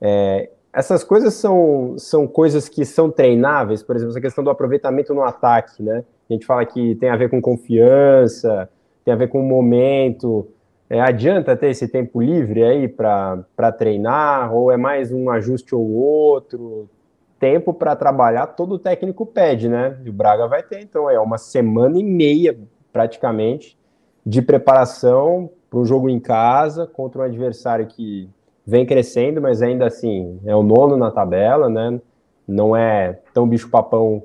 É, 0.00 0.50
essas 0.72 1.02
coisas 1.02 1.34
são, 1.34 1.94
são 1.98 2.26
coisas 2.26 2.68
que 2.68 2.84
são 2.84 3.10
treináveis, 3.10 3.82
por 3.82 3.96
exemplo, 3.96 4.12
essa 4.12 4.20
questão 4.20 4.44
do 4.44 4.50
aproveitamento 4.50 5.12
no 5.12 5.22
ataque, 5.22 5.82
né? 5.82 6.04
A 6.28 6.32
gente 6.32 6.46
fala 6.46 6.64
que 6.64 6.94
tem 6.96 7.08
a 7.08 7.16
ver 7.16 7.30
com 7.30 7.40
confiança, 7.40 8.68
tem 9.04 9.12
a 9.12 9.16
ver 9.16 9.28
com 9.28 9.40
o 9.40 9.44
momento, 9.44 10.46
é, 10.88 11.00
adianta 11.00 11.56
ter 11.56 11.70
esse 11.70 11.88
tempo 11.88 12.20
livre 12.20 12.62
aí 12.62 12.88
para 12.88 13.72
treinar, 13.76 14.54
ou 14.54 14.70
é 14.70 14.76
mais 14.76 15.10
um 15.10 15.30
ajuste 15.30 15.74
ou 15.74 15.90
outro? 15.94 16.88
Tempo 17.38 17.74
para 17.74 17.94
trabalhar, 17.94 18.46
todo 18.48 18.78
técnico 18.78 19.26
pede, 19.26 19.68
né? 19.68 19.98
E 20.04 20.08
o 20.08 20.12
Braga 20.12 20.46
vai 20.46 20.62
ter, 20.62 20.80
então, 20.80 21.10
é 21.10 21.20
uma 21.20 21.38
semana 21.38 21.98
e 21.98 22.04
meia, 22.04 22.56
praticamente, 22.92 23.76
de 24.24 24.40
preparação 24.40 25.50
para 25.68 25.78
um 25.78 25.84
jogo 25.84 26.08
em 26.08 26.18
casa 26.18 26.86
contra 26.86 27.20
um 27.20 27.24
adversário 27.24 27.86
que 27.86 28.28
vem 28.66 28.84
crescendo, 28.84 29.40
mas 29.40 29.62
ainda 29.62 29.86
assim 29.86 30.40
é 30.44 30.56
o 30.56 30.62
nono 30.62 30.96
na 30.96 31.10
tabela, 31.10 31.68
né? 31.68 32.00
Não 32.48 32.74
é 32.74 33.20
tão 33.32 33.46
bicho-papão 33.46 34.22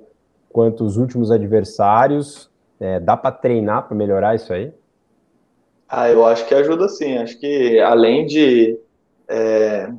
quanto 0.50 0.84
os 0.84 0.98
últimos 0.98 1.32
adversários. 1.32 2.50
É, 2.80 3.00
dá 3.00 3.16
para 3.16 3.32
treinar 3.32 3.88
para 3.88 3.96
melhorar 3.96 4.36
isso 4.36 4.52
aí? 4.52 4.74
Ah, 5.88 6.10
eu 6.10 6.26
acho 6.26 6.48
que 6.48 6.56
ajuda 6.56 6.88
sim. 6.88 7.18
Acho 7.18 7.38
que 7.40 7.80
além 7.80 8.26
de 8.26 8.80
é, 9.28 9.92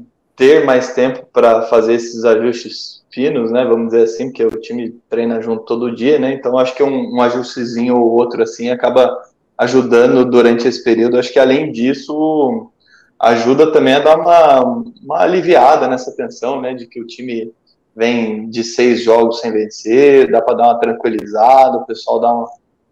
ter 0.43 0.65
mais 0.65 0.93
tempo 0.93 1.25
para 1.33 1.63
fazer 1.63 1.95
esses 1.95 2.25
ajustes 2.25 3.05
finos, 3.13 3.53
né? 3.53 3.65
Vamos 3.65 3.93
dizer 3.93 4.03
assim, 4.03 4.25
porque 4.27 4.45
o 4.45 4.61
time 4.61 4.91
treina 5.09 5.41
junto 5.41 5.63
todo 5.63 5.95
dia, 5.95 6.19
né? 6.19 6.33
Então 6.33 6.59
acho 6.59 6.75
que 6.75 6.83
um, 6.83 7.15
um 7.15 7.23
ajustezinho 7.23 7.97
ou 7.97 8.11
outro 8.11 8.43
assim 8.43 8.69
acaba 8.69 9.17
ajudando 9.57 10.25
durante 10.25 10.67
esse 10.67 10.83
período. 10.83 11.17
Acho 11.17 11.33
que 11.33 11.39
além 11.39 11.71
disso 11.71 12.73
ajuda 13.21 13.71
também 13.71 13.95
a 13.95 14.01
dar 14.01 14.19
uma, 14.19 14.83
uma 15.05 15.21
aliviada 15.21 15.87
nessa 15.87 16.11
tensão, 16.11 16.61
né? 16.61 16.75
De 16.75 16.89
que 16.89 17.01
o 17.01 17.07
time 17.07 17.53
vem 17.95 18.51
de 18.51 18.65
seis 18.65 19.01
jogos 19.01 19.39
sem 19.39 19.53
vencer, 19.53 20.29
dá 20.29 20.43
para 20.43 20.57
dar 20.57 20.65
uma 20.65 20.81
tranquilizada, 20.81 21.77
o 21.77 21.87
pessoal 21.87 22.19
dá 22.19 22.35
uma 22.35 22.49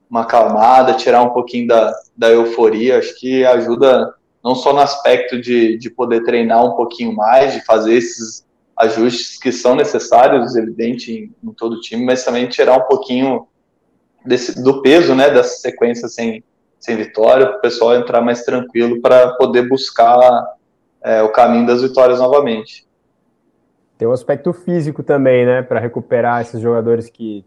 uma 0.08 0.22
acalmada, 0.22 0.94
tirar 0.94 1.22
um 1.22 1.30
pouquinho 1.30 1.68
da, 1.68 1.94
da 2.16 2.28
euforia, 2.30 2.98
acho 2.98 3.16
que 3.16 3.44
ajuda 3.44 4.12
não 4.42 4.54
só 4.54 4.72
no 4.72 4.80
aspecto 4.80 5.40
de, 5.40 5.76
de 5.76 5.90
poder 5.90 6.22
treinar 6.24 6.64
um 6.64 6.74
pouquinho 6.74 7.14
mais, 7.14 7.52
de 7.52 7.64
fazer 7.64 7.94
esses 7.94 8.46
ajustes 8.76 9.38
que 9.38 9.52
são 9.52 9.74
necessários, 9.74 10.56
evidente, 10.56 11.12
em, 11.12 11.48
em 11.48 11.52
todo 11.52 11.74
o 11.74 11.80
time, 11.80 12.04
mas 12.04 12.24
também 12.24 12.48
tirar 12.48 12.78
um 12.78 12.86
pouquinho 12.86 13.46
desse, 14.24 14.62
do 14.62 14.80
peso, 14.80 15.14
né, 15.14 15.30
dessa 15.30 15.58
sequência 15.58 16.08
sem, 16.08 16.42
sem 16.78 16.96
vitória, 16.96 17.46
para 17.46 17.58
o 17.58 17.60
pessoal 17.60 17.94
entrar 17.94 18.22
mais 18.22 18.42
tranquilo 18.42 19.00
para 19.00 19.34
poder 19.34 19.68
buscar 19.68 20.54
é, 21.02 21.22
o 21.22 21.30
caminho 21.30 21.66
das 21.66 21.82
vitórias 21.82 22.18
novamente. 22.18 22.88
Tem 23.98 24.08
um 24.08 24.12
aspecto 24.12 24.52
físico 24.54 25.02
também, 25.02 25.44
né, 25.44 25.60
para 25.62 25.78
recuperar 25.78 26.40
esses 26.40 26.60
jogadores 26.60 27.10
que 27.10 27.44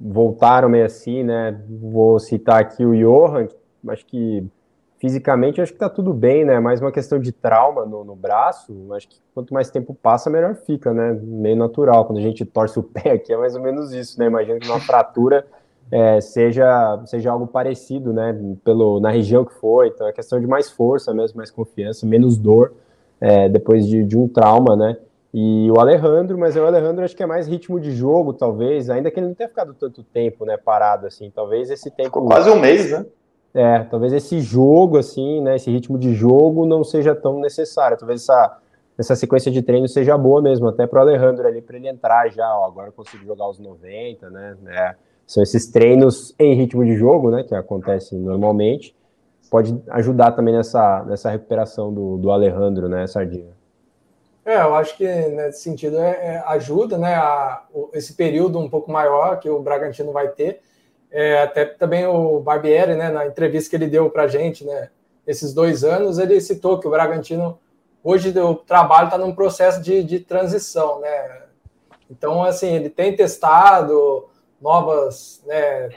voltaram 0.00 0.68
meio 0.68 0.84
assim, 0.84 1.22
né? 1.22 1.60
Vou 1.68 2.18
citar 2.18 2.60
aqui 2.60 2.84
o 2.84 2.92
Johan, 2.92 3.46
acho 3.88 4.04
que 4.06 4.44
fisicamente 5.02 5.60
acho 5.60 5.72
que 5.72 5.78
tá 5.80 5.88
tudo 5.88 6.14
bem, 6.14 6.44
né? 6.44 6.60
Mais 6.60 6.80
uma 6.80 6.92
questão 6.92 7.18
de 7.18 7.32
trauma 7.32 7.84
no, 7.84 8.04
no 8.04 8.14
braço. 8.14 8.72
Acho 8.92 9.08
que 9.08 9.16
quanto 9.34 9.52
mais 9.52 9.68
tempo 9.68 9.92
passa, 9.92 10.30
melhor 10.30 10.54
fica, 10.54 10.94
né? 10.94 11.18
Meio 11.20 11.56
natural. 11.56 12.04
Quando 12.04 12.18
a 12.18 12.22
gente 12.22 12.44
torce 12.44 12.78
o 12.78 12.84
pé 12.84 13.10
aqui 13.18 13.32
é 13.32 13.36
mais 13.36 13.56
ou 13.56 13.60
menos 13.60 13.92
isso, 13.92 14.16
né? 14.16 14.26
Imagina 14.26 14.60
que 14.60 14.68
uma 14.68 14.78
fratura 14.78 15.44
é, 15.90 16.20
seja, 16.20 17.02
seja 17.04 17.32
algo 17.32 17.48
parecido, 17.48 18.12
né? 18.12 18.32
Pelo, 18.62 19.00
na 19.00 19.10
região 19.10 19.44
que 19.44 19.52
foi. 19.54 19.88
Então 19.88 20.06
é 20.06 20.12
questão 20.12 20.40
de 20.40 20.46
mais 20.46 20.70
força 20.70 21.12
mesmo, 21.12 21.36
mais 21.36 21.50
confiança, 21.50 22.06
menos 22.06 22.38
dor 22.38 22.72
é, 23.20 23.48
depois 23.48 23.88
de, 23.88 24.04
de 24.04 24.16
um 24.16 24.28
trauma, 24.28 24.76
né? 24.76 24.96
E 25.34 25.68
o 25.68 25.80
Alejandro, 25.80 26.38
mas 26.38 26.54
o 26.54 26.64
Alejandro 26.64 27.04
acho 27.04 27.16
que 27.16 27.24
é 27.24 27.26
mais 27.26 27.48
ritmo 27.48 27.80
de 27.80 27.90
jogo, 27.90 28.32
talvez, 28.32 28.88
ainda 28.88 29.10
que 29.10 29.18
ele 29.18 29.26
não 29.26 29.34
tenha 29.34 29.48
ficado 29.48 29.74
tanto 29.74 30.04
tempo, 30.04 30.44
né, 30.44 30.56
parado 30.56 31.08
assim. 31.08 31.28
Talvez 31.34 31.70
esse 31.70 31.90
tempo. 31.90 32.10
Ficou 32.10 32.26
quase 32.26 32.48
um 32.50 32.60
mês, 32.60 32.92
né? 32.92 33.04
É, 33.54 33.80
talvez 33.84 34.12
esse 34.12 34.40
jogo, 34.40 34.96
assim, 34.96 35.42
né, 35.42 35.56
esse 35.56 35.70
ritmo 35.70 35.98
de 35.98 36.14
jogo 36.14 36.64
não 36.64 36.82
seja 36.82 37.14
tão 37.14 37.38
necessário. 37.38 37.98
Talvez 37.98 38.22
essa, 38.22 38.58
essa 38.96 39.14
sequência 39.16 39.50
de 39.50 39.62
treino 39.62 39.86
seja 39.88 40.16
boa 40.16 40.40
mesmo, 40.40 40.68
até 40.68 40.86
para 40.86 41.00
o 41.00 41.02
Alejandro 41.02 41.46
ali, 41.46 41.60
para 41.60 41.76
ele 41.76 41.88
entrar 41.88 42.30
já. 42.30 42.48
Ó, 42.58 42.66
agora 42.66 42.88
eu 42.88 42.92
consigo 42.92 43.24
jogar 43.24 43.48
os 43.48 43.58
90, 43.58 44.30
né? 44.30 44.56
É, 44.68 44.94
são 45.26 45.42
esses 45.42 45.66
treinos 45.66 46.34
em 46.38 46.54
ritmo 46.54 46.84
de 46.84 46.94
jogo, 46.94 47.30
né, 47.30 47.42
que 47.42 47.54
acontecem 47.54 48.18
normalmente. 48.18 48.94
Pode 49.50 49.82
ajudar 49.90 50.32
também 50.32 50.54
nessa, 50.54 51.04
nessa 51.04 51.30
recuperação 51.30 51.92
do, 51.92 52.16
do 52.16 52.30
Alejandro, 52.30 52.88
né, 52.88 53.06
Sardinha? 53.06 53.52
É, 54.44 54.60
eu 54.60 54.74
acho 54.74 54.96
que 54.96 55.06
nesse 55.06 55.62
sentido 55.62 55.98
é, 55.98 56.10
é, 56.10 56.42
ajuda, 56.46 56.98
né, 56.98 57.14
a, 57.14 57.62
esse 57.92 58.14
período 58.14 58.58
um 58.58 58.68
pouco 58.68 58.90
maior 58.90 59.38
que 59.38 59.48
o 59.48 59.60
Bragantino 59.60 60.10
vai 60.10 60.28
ter. 60.28 60.60
É, 61.12 61.42
até 61.42 61.66
também 61.66 62.06
o 62.06 62.40
Barbieri, 62.40 62.94
né, 62.94 63.10
na 63.10 63.26
entrevista 63.26 63.68
que 63.68 63.76
ele 63.76 63.86
deu 63.86 64.08
para 64.08 64.22
a 64.22 64.28
gente, 64.28 64.64
né, 64.64 64.88
esses 65.26 65.52
dois 65.52 65.84
anos, 65.84 66.18
ele 66.18 66.40
citou 66.40 66.80
que 66.80 66.88
o 66.88 66.90
Bragantino 66.90 67.58
hoje 68.02 68.36
o 68.40 68.54
trabalho 68.54 69.04
está 69.04 69.18
num 69.18 69.34
processo 69.34 69.80
de, 69.82 70.02
de 70.02 70.20
transição, 70.20 71.00
né. 71.00 71.42
Então, 72.10 72.42
assim, 72.42 72.74
ele 72.74 72.90
tem 72.90 73.14
testado 73.14 74.28
novas 74.60 75.42
né, 75.46 75.90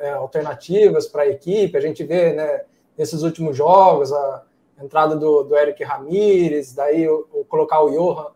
é, 0.00 0.10
alternativas 0.12 1.06
para 1.06 1.22
a 1.22 1.28
equipe. 1.28 1.76
A 1.76 1.80
gente 1.80 2.04
vê, 2.04 2.32
né, 2.32 2.62
nesses 2.96 3.22
últimos 3.22 3.56
jogos 3.56 4.12
a 4.12 4.44
entrada 4.82 5.16
do, 5.16 5.42
do 5.42 5.56
Eric 5.56 5.82
Ramírez, 5.82 6.72
daí 6.72 7.08
o, 7.08 7.26
o, 7.32 7.44
colocar 7.44 7.82
o 7.82 7.90
Johan 7.90 8.28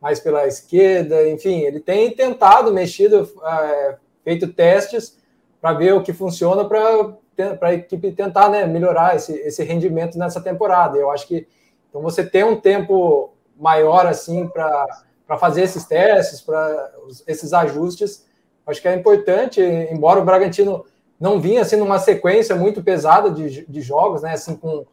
mais 0.00 0.20
pela 0.20 0.46
esquerda, 0.46 1.28
enfim, 1.28 1.62
ele 1.62 1.80
tem 1.80 2.10
tentado, 2.12 2.72
mexido, 2.72 3.28
é, 3.44 3.96
feito 4.22 4.52
testes 4.52 5.17
para 5.60 5.72
ver 5.72 5.94
o 5.94 6.02
que 6.02 6.12
funciona 6.12 6.64
para 6.64 7.68
a 7.68 7.74
equipe 7.74 8.12
tentar 8.12 8.48
né, 8.48 8.66
melhorar 8.66 9.16
esse, 9.16 9.32
esse 9.32 9.62
rendimento 9.64 10.18
nessa 10.18 10.40
temporada. 10.40 10.98
Eu 10.98 11.10
acho 11.10 11.26
que 11.26 11.46
então 11.88 12.02
você 12.02 12.24
ter 12.24 12.44
um 12.44 12.60
tempo 12.60 13.32
maior 13.58 14.06
assim 14.06 14.46
para 14.46 15.38
fazer 15.38 15.62
esses 15.62 15.84
testes, 15.84 16.40
para 16.40 16.92
esses 17.26 17.52
ajustes, 17.52 18.26
acho 18.66 18.80
que 18.80 18.88
é 18.88 18.94
importante, 18.94 19.60
embora 19.60 20.20
o 20.20 20.24
Bragantino 20.24 20.84
não 21.18 21.40
vinha 21.40 21.62
assim 21.62 21.76
numa 21.76 21.98
sequência 21.98 22.54
muito 22.54 22.82
pesada 22.82 23.30
de, 23.30 23.66
de 23.66 23.80
jogos, 23.80 24.22
né, 24.22 24.32
assim 24.32 24.54
com 24.54 24.86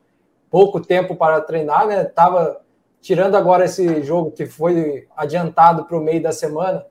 pouco 0.49 0.79
tempo 0.79 1.15
para 1.15 1.41
treinar, 1.41 1.85
né? 1.85 2.05
Tava 2.05 2.61
tirando 3.01 3.35
agora 3.35 3.65
esse 3.65 4.01
jogo 4.01 4.31
que 4.31 4.45
foi 4.45 5.07
adiantado 5.15 5.85
para 5.85 5.97
o 5.97 6.01
meio 6.01 6.23
da 6.23 6.31
semana, 6.31 6.85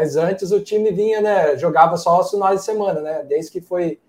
mas 0.00 0.16
antes 0.16 0.50
o 0.50 0.60
time 0.60 0.90
vinha, 0.90 1.20
né? 1.20 1.58
Jogava 1.58 1.98
só 1.98 2.12
aos 2.16 2.30
finais 2.30 2.60
de 2.60 2.64
semana, 2.64 3.02
né? 3.02 3.22
Desde 3.28 3.52
que 3.52 3.60
foi 3.60 4.00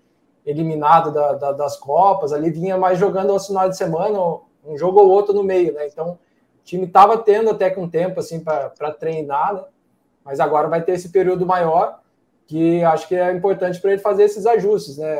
eliminado 0.44 1.12
da, 1.12 1.34
da, 1.34 1.52
das 1.52 1.76
Copas, 1.76 2.32
ali 2.32 2.50
vinha 2.50 2.78
mais 2.78 2.98
jogando 2.98 3.30
aos 3.30 3.46
finais 3.46 3.72
de 3.72 3.76
semana, 3.76 4.18
um 4.64 4.78
jogo 4.78 5.00
ou 5.00 5.10
outro 5.10 5.34
no 5.34 5.44
meio, 5.44 5.74
né? 5.74 5.86
Então 5.86 6.12
o 6.12 6.64
time 6.64 6.86
estava 6.86 7.18
tendo 7.18 7.50
até 7.50 7.68
com 7.68 7.86
tempo 7.86 8.20
assim 8.20 8.40
para 8.40 8.90
treinar, 8.98 9.52
né? 9.52 9.64
Mas 10.24 10.40
agora 10.40 10.66
vai 10.66 10.80
ter 10.80 10.92
esse 10.92 11.10
período 11.10 11.44
maior 11.44 12.00
que 12.46 12.82
acho 12.84 13.06
que 13.06 13.14
é 13.14 13.30
importante 13.30 13.78
para 13.78 13.92
ele 13.92 14.00
fazer 14.00 14.22
esses 14.22 14.46
ajustes, 14.46 14.96
né? 14.96 15.14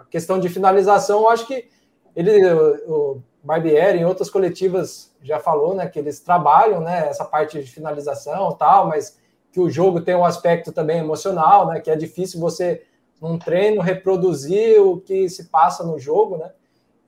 A 0.00 0.06
questão 0.08 0.40
de 0.40 0.48
finalização, 0.48 1.28
acho 1.28 1.46
que 1.46 1.68
ele, 2.16 2.50
o, 2.86 3.20
Barbieri, 3.42 3.98
em 3.98 4.06
outras 4.06 4.30
coletivas, 4.30 5.14
já 5.22 5.38
falou 5.38 5.74
né, 5.74 5.86
que 5.86 5.98
eles 5.98 6.18
trabalham 6.18 6.80
né, 6.80 7.08
essa 7.08 7.26
parte 7.26 7.62
de 7.62 7.70
finalização 7.70 8.52
tal, 8.52 8.88
mas 8.88 9.22
que 9.54 9.60
o 9.60 9.70
jogo 9.70 10.00
tem 10.00 10.16
um 10.16 10.24
aspecto 10.24 10.72
também 10.72 10.98
emocional, 10.98 11.68
né, 11.68 11.80
que 11.80 11.88
é 11.88 11.94
difícil 11.94 12.40
você, 12.40 12.82
num 13.22 13.38
treino, 13.38 13.80
reproduzir 13.80 14.82
o 14.82 15.00
que 15.00 15.28
se 15.28 15.44
passa 15.44 15.84
no 15.84 15.96
jogo, 15.96 16.38
né? 16.38 16.50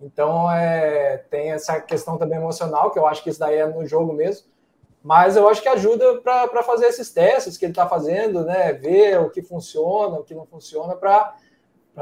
Então, 0.00 0.48
é, 0.48 1.24
tem 1.28 1.50
essa 1.50 1.80
questão 1.80 2.16
também 2.16 2.38
emocional, 2.38 2.92
que 2.92 2.98
eu 3.00 3.06
acho 3.06 3.24
que 3.24 3.30
isso 3.30 3.40
daí 3.40 3.56
é 3.56 3.66
no 3.66 3.84
jogo 3.84 4.12
mesmo. 4.12 4.46
Mas 5.02 5.36
eu 5.36 5.48
acho 5.48 5.60
que 5.60 5.68
ajuda 5.68 6.20
para 6.20 6.62
fazer 6.62 6.86
esses 6.86 7.10
testes 7.10 7.56
que 7.56 7.64
ele 7.64 7.72
está 7.72 7.88
fazendo, 7.88 8.44
né? 8.44 8.72
Ver 8.74 9.18
o 9.18 9.30
que 9.30 9.42
funciona, 9.42 10.16
o 10.16 10.22
que 10.22 10.34
não 10.34 10.46
funciona, 10.46 10.94
para 10.94 11.34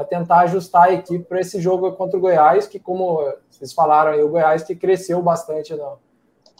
tentar 0.07 0.41
ajustar 0.41 0.89
a 0.89 0.93
equipe 0.93 1.23
para 1.23 1.39
esse 1.39 1.59
jogo 1.59 1.91
contra 1.93 2.17
o 2.17 2.21
Goiás, 2.21 2.67
que, 2.67 2.79
como 2.79 3.33
vocês 3.49 3.73
falaram 3.73 4.11
aí, 4.11 4.21
o 4.21 4.29
Goiás 4.29 4.61
que 4.61 4.75
cresceu 4.75 5.23
bastante 5.23 5.73
no, 5.73 5.97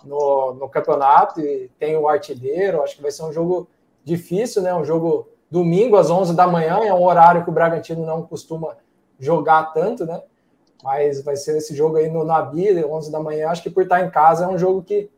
no, 0.03 0.53
no, 0.55 0.69
campeonato 0.69 1.39
e 1.39 1.69
tem 1.77 1.95
o 1.95 2.07
artilheiro. 2.07 2.81
Acho 2.81 2.95
que 2.95 3.01
vai 3.03 3.11
ser 3.11 3.23
um 3.23 3.33
jogo 3.33 3.67
difícil, 4.05 4.61
né? 4.61 4.73
Um 4.73 4.85
jogo 4.85 5.27
domingo 5.51 5.97
às 5.97 6.09
11 6.09 6.33
da 6.35 6.47
manhã, 6.47 6.79
é 6.85 6.93
um 6.93 7.03
horário 7.03 7.43
que 7.43 7.49
o 7.49 7.53
Bragantino 7.53 8.05
não 8.05 8.21
costuma 8.21 8.77
jogar 9.19 9.73
tanto, 9.73 10.05
né? 10.05 10.21
Mas 10.83 11.23
vai 11.23 11.35
ser 11.35 11.57
esse 11.57 11.75
jogo 11.75 11.97
aí 11.97 12.09
no 12.09 12.23
Nabi, 12.23 12.85
11 12.85 13.11
da 13.11 13.19
manhã. 13.19 13.49
Acho 13.49 13.63
que 13.63 13.69
por 13.69 13.83
estar 13.83 14.05
em 14.05 14.09
casa 14.09 14.45
é 14.45 14.47
um 14.47 14.57
jogo 14.57 14.83
que, 14.83 15.09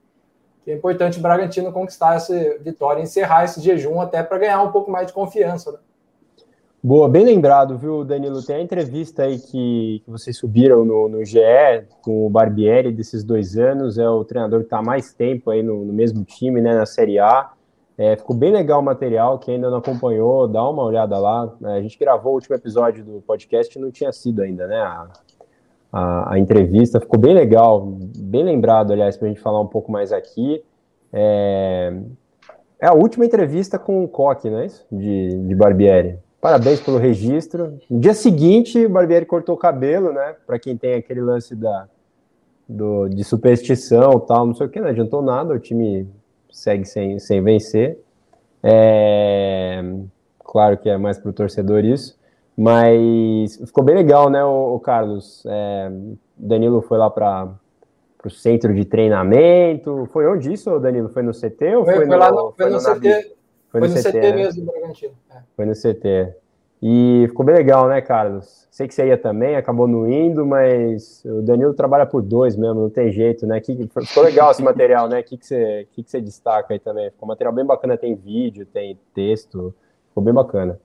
é 0.65 0.73
importante 0.73 1.19
o 1.19 1.21
Bragantino 1.21 1.71
conquistar 1.71 2.15
essa 2.15 2.34
vitória, 2.60 3.02
encerrar 3.02 3.45
esse 3.45 3.62
jejum 3.62 4.02
até 4.02 4.21
para 4.21 4.38
ganhar 4.38 4.62
um 4.62 4.71
pouco 4.71 4.91
mais 4.91 5.08
de 5.08 5.13
confiança, 5.13 5.71
né? 5.71 5.78
Boa, 6.84 7.10
bem 7.10 7.26
lembrado, 7.26 7.78
viu, 7.78 8.06
Danilo? 8.06 8.41
Tem 8.43 8.58
a 8.58 8.62
entrevista 8.62 9.23
aí 9.23 9.39
que, 9.39 10.02
que 10.06 10.12
vocês 10.12 10.38
subiram 10.38 10.86
no, 10.86 11.10
no 11.10 11.26
GE 11.26 11.39
com 12.02 12.26
o 12.26 12.30
Barbieri 12.30 12.91
desses 12.91 13.23
dois 13.23 13.58
anos, 13.58 13.97
é 13.97 14.08
o 14.08 14.23
treinador 14.23 14.60
que 14.60 14.67
está 14.67 14.82
mais 14.82 15.12
tempo 15.12 15.50
aí 15.50 15.63
no, 15.63 15.84
no, 15.84 15.91
mesmo 15.91 16.23
time, 16.23 16.62
né, 16.62 16.76
na 16.76 16.86
Série 16.86 17.17
A. 17.17 17.50
É, 17.98 18.16
ficou 18.16 18.36
bem 18.36 18.52
legal 18.52 18.80
o 18.80 18.84
material, 18.84 19.40
quem 19.40 19.56
ainda 19.56 19.72
não 19.72 19.80
acompanhou, 19.80 20.48
dá 20.48 20.68
uma 20.70 20.84
olhada 20.84 21.18
lá. 21.18 21.52
É, 21.64 21.78
a 21.78 21.82
gente 21.82 21.98
gravou 21.98 22.34
o 22.34 22.36
último 22.36 22.56
episódio 22.56 23.04
do 23.04 23.22
podcast 23.22 23.76
e 23.76 23.82
não 23.82 23.90
tinha 23.90 24.12
sido 24.12 24.42
ainda, 24.44 24.68
né, 24.68 24.80
a, 24.80 25.08
a, 25.92 26.34
a 26.34 26.40
entrevista. 26.40 27.00
Ficou 27.00 27.20
bem 27.20 27.34
legal, 27.34 27.88
bem 28.18 28.44
lembrado, 28.44 28.94
aliás, 28.94 29.18
para 29.18 29.28
a 29.28 29.30
gente 29.30 29.42
falar 29.42 29.60
um 29.60 29.68
pouco 29.68 29.92
mais 29.92 30.14
aqui. 30.14 30.64
É, 31.12 31.92
é 32.80 32.88
a 32.88 32.94
última 32.94 33.26
entrevista 33.26 33.80
com 33.80 34.04
o 34.04 34.08
Coque, 34.08 34.50
não 34.50 34.60
é 34.60 34.68
isso? 34.68 34.86
De, 34.92 35.30
de 35.30 35.56
Barbieri. 35.56 36.20
Parabéns 36.40 36.80
pelo 36.80 37.00
registro. 37.00 37.80
No 37.90 38.00
dia 38.00 38.14
seguinte, 38.14 38.86
o 38.86 38.90
Barbieri 38.90 39.26
cortou 39.26 39.56
o 39.56 39.58
cabelo, 39.58 40.14
né? 40.14 40.36
Para 40.46 40.60
quem 40.60 40.78
tem 40.78 40.94
aquele 40.94 41.22
lance 41.22 41.56
da, 41.56 41.88
do, 42.70 43.10
de 43.10 43.24
superstição 43.24 44.20
tal, 44.20 44.45
não 44.45 44.54
sei 44.54 44.68
o 44.68 44.70
que, 44.70 44.80
não 44.80 44.89
adiantou 44.89 45.24
nada, 45.24 45.54
o 45.54 45.60
time 45.60 46.08
segue 46.52 46.86
sem, 46.86 47.20
sem 47.20 47.41
vencer. 47.41 48.00
É, 48.64 49.84
claro 50.43 50.78
que 50.78 50.89
é 50.89 50.98
mais 50.98 51.18
para 51.18 51.30
o 51.30 51.34
torcedor 51.34 51.86
isso, 51.86 52.18
mas 52.58 53.56
ficou 53.58 53.84
bem 53.84 53.95
legal, 53.95 54.30
né, 54.30 54.43
o, 54.43 54.76
o 54.76 54.80
Carlos? 54.80 55.43
É, 55.45 55.91
Danilo 56.36 56.82
foi 56.82 56.98
lá 56.98 57.10
para 57.10 57.50
o 58.24 58.30
centro 58.30 58.74
de 58.74 58.86
treinamento. 58.86 60.08
Foi 60.12 60.28
onde 60.28 60.54
isso, 60.54 60.80
Danilo? 60.80 61.10
Foi 61.10 61.24
no 61.24 61.32
CT 61.32 61.76
ou 61.76 61.86
foi, 61.86 61.95
foi, 61.95 62.06
foi 62.06 62.06
no, 62.06 62.18
lá 62.18 62.32
no, 62.32 62.52
foi 62.52 62.70
no, 62.70 62.72
no 62.74 62.80
CT? 62.80 63.36
Foi, 63.70 63.82
no, 63.82 63.88
no 63.88 63.93
CT, 63.93 64.04
CT 64.04 64.20
né? 64.20 64.32
mesmo, 64.32 64.66
Bragantino. 64.66 65.14
É. 65.30 65.38
Foi 65.56 65.66
no 65.66 65.74
CT. 65.74 66.34
E 66.82 67.25
ficou 67.28 67.45
bem 67.45 67.55
legal, 67.55 67.88
né, 67.88 68.01
Carlos? 68.01 68.67
Sei 68.69 68.88
que 68.88 68.93
você 68.93 69.07
ia 69.07 69.17
também, 69.17 69.55
acabou 69.55 69.88
não 69.88 70.11
indo, 70.11 70.45
mas 70.45 71.23
o 71.25 71.41
Danilo 71.41 71.73
trabalha 71.73 72.05
por 72.05 72.21
dois 72.21 72.55
mesmo, 72.55 72.82
não 72.82 72.89
tem 72.89 73.11
jeito, 73.11 73.47
né? 73.47 73.59
Que, 73.59 73.75
ficou 74.05 74.23
legal 74.23 74.51
esse 74.51 74.61
material, 74.61 75.09
né? 75.09 75.19
O 75.19 75.23
que, 75.23 75.38
que, 75.38 75.45
você, 75.47 75.88
que, 75.91 76.03
que 76.03 76.11
você 76.11 76.21
destaca 76.21 76.73
aí 76.73 76.80
também? 76.80 77.09
Ficou 77.09 77.28
um 77.28 77.30
material 77.30 77.53
bem 77.53 77.65
bacana, 77.65 77.97
tem 77.97 78.13
vídeo, 78.13 78.67
tem 78.71 78.99
texto, 79.15 79.73
ficou 80.09 80.23
bem 80.23 80.34
bacana. 80.34 80.80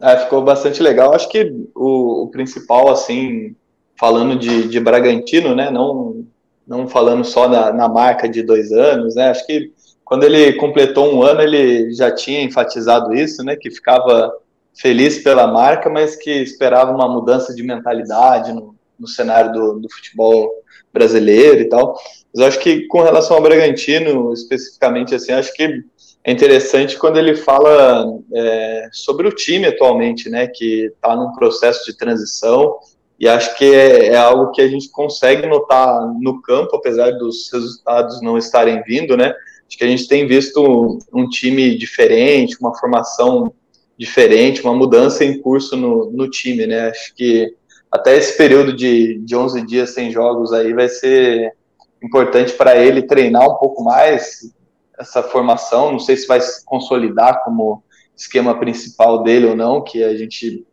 É, 0.00 0.16
ficou 0.16 0.42
bastante 0.42 0.82
legal. 0.82 1.14
Acho 1.14 1.28
que 1.28 1.68
o, 1.74 2.24
o 2.24 2.28
principal, 2.30 2.90
assim, 2.90 3.54
falando 3.96 4.36
de, 4.36 4.68
de 4.68 4.80
Bragantino, 4.80 5.54
né? 5.54 5.70
Não 5.70 6.24
não 6.66 6.88
falando 6.88 7.24
só 7.24 7.48
na, 7.48 7.72
na 7.72 7.88
marca 7.88 8.28
de 8.28 8.42
dois 8.42 8.72
anos, 8.72 9.14
né? 9.14 9.28
Acho 9.28 9.46
que 9.46 9.70
quando 10.04 10.24
ele 10.24 10.54
completou 10.54 11.14
um 11.14 11.22
ano, 11.22 11.40
ele 11.40 11.92
já 11.92 12.10
tinha 12.10 12.42
enfatizado 12.42 13.14
isso, 13.14 13.42
né? 13.44 13.56
Que 13.56 13.70
ficava 13.70 14.32
feliz 14.74 15.18
pela 15.22 15.46
marca, 15.46 15.88
mas 15.88 16.16
que 16.16 16.30
esperava 16.30 16.92
uma 16.92 17.08
mudança 17.08 17.54
de 17.54 17.62
mentalidade 17.62 18.52
no, 18.52 18.74
no 18.98 19.06
cenário 19.06 19.52
do, 19.52 19.80
do, 19.80 19.90
futebol 19.90 20.50
brasileiro 20.92 21.60
e 21.60 21.68
tal. 21.68 21.96
Mas 22.34 22.46
acho 22.46 22.60
que 22.60 22.86
com 22.88 23.02
relação 23.02 23.36
ao 23.36 23.42
Bragantino, 23.42 24.32
especificamente, 24.32 25.14
assim, 25.14 25.32
acho 25.32 25.52
que 25.54 25.84
é 26.24 26.32
interessante 26.32 26.98
quando 26.98 27.18
ele 27.18 27.36
fala 27.36 28.06
é, 28.34 28.88
sobre 28.92 29.28
o 29.28 29.32
time 29.32 29.66
atualmente, 29.66 30.28
né? 30.28 30.46
Que 30.46 30.86
está 30.86 31.14
num 31.14 31.32
processo 31.32 31.84
de 31.84 31.96
transição 31.96 32.78
e 33.18 33.28
acho 33.28 33.56
que 33.56 33.64
é, 33.64 34.06
é, 34.06 34.16
algo 34.16 34.50
que 34.50 34.60
a 34.60 34.68
gente 34.68 34.90
consegue 34.90 35.46
notar 35.46 36.12
no 36.20 36.42
campo, 36.42 36.76
apesar 36.76 37.12
dos 37.12 37.50
resultados 37.52 38.20
não 38.20 38.36
estarem 38.36 38.82
vindo, 38.82 39.16
né? 39.16 39.34
Acho 39.66 39.78
que 39.78 39.84
a 39.84 39.88
gente 39.88 40.08
tem 40.08 40.26
visto 40.26 40.60
um, 40.60 40.98
um 41.12 41.28
time 41.28 41.76
diferente, 41.76 42.56
uma 42.60 42.76
formação 42.76 43.52
diferente, 43.98 44.62
uma 44.62 44.74
mudança 44.74 45.24
em 45.24 45.40
curso 45.40 45.76
no, 45.76 46.10
no 46.10 46.28
time, 46.28 46.66
né? 46.66 46.88
Acho 46.88 47.14
que 47.14 47.54
até 47.90 48.16
esse 48.16 48.36
período 48.36 48.74
de, 48.74 49.18
de 49.20 49.36
11 49.36 49.64
dias 49.66 49.90
sem 49.90 50.10
jogos 50.10 50.52
aí 50.52 50.72
vai 50.72 50.88
ser 50.88 51.54
importante 52.02 52.52
para 52.52 52.76
ele 52.76 53.02
treinar 53.02 53.44
um 53.44 53.56
pouco 53.56 53.82
mais 53.84 54.52
essa 54.98 55.22
formação. 55.22 55.92
Não 55.92 55.98
sei 55.98 56.16
se 56.16 56.26
vai 56.26 56.40
se 56.40 56.64
consolidar 56.64 57.44
como 57.44 57.82
esquema 58.16 58.58
principal 58.58 59.22
dele 59.22 59.46
ou 59.46 59.56
não, 59.56 59.82
que 59.82 60.02
a 60.02 60.16
gente 60.16 60.66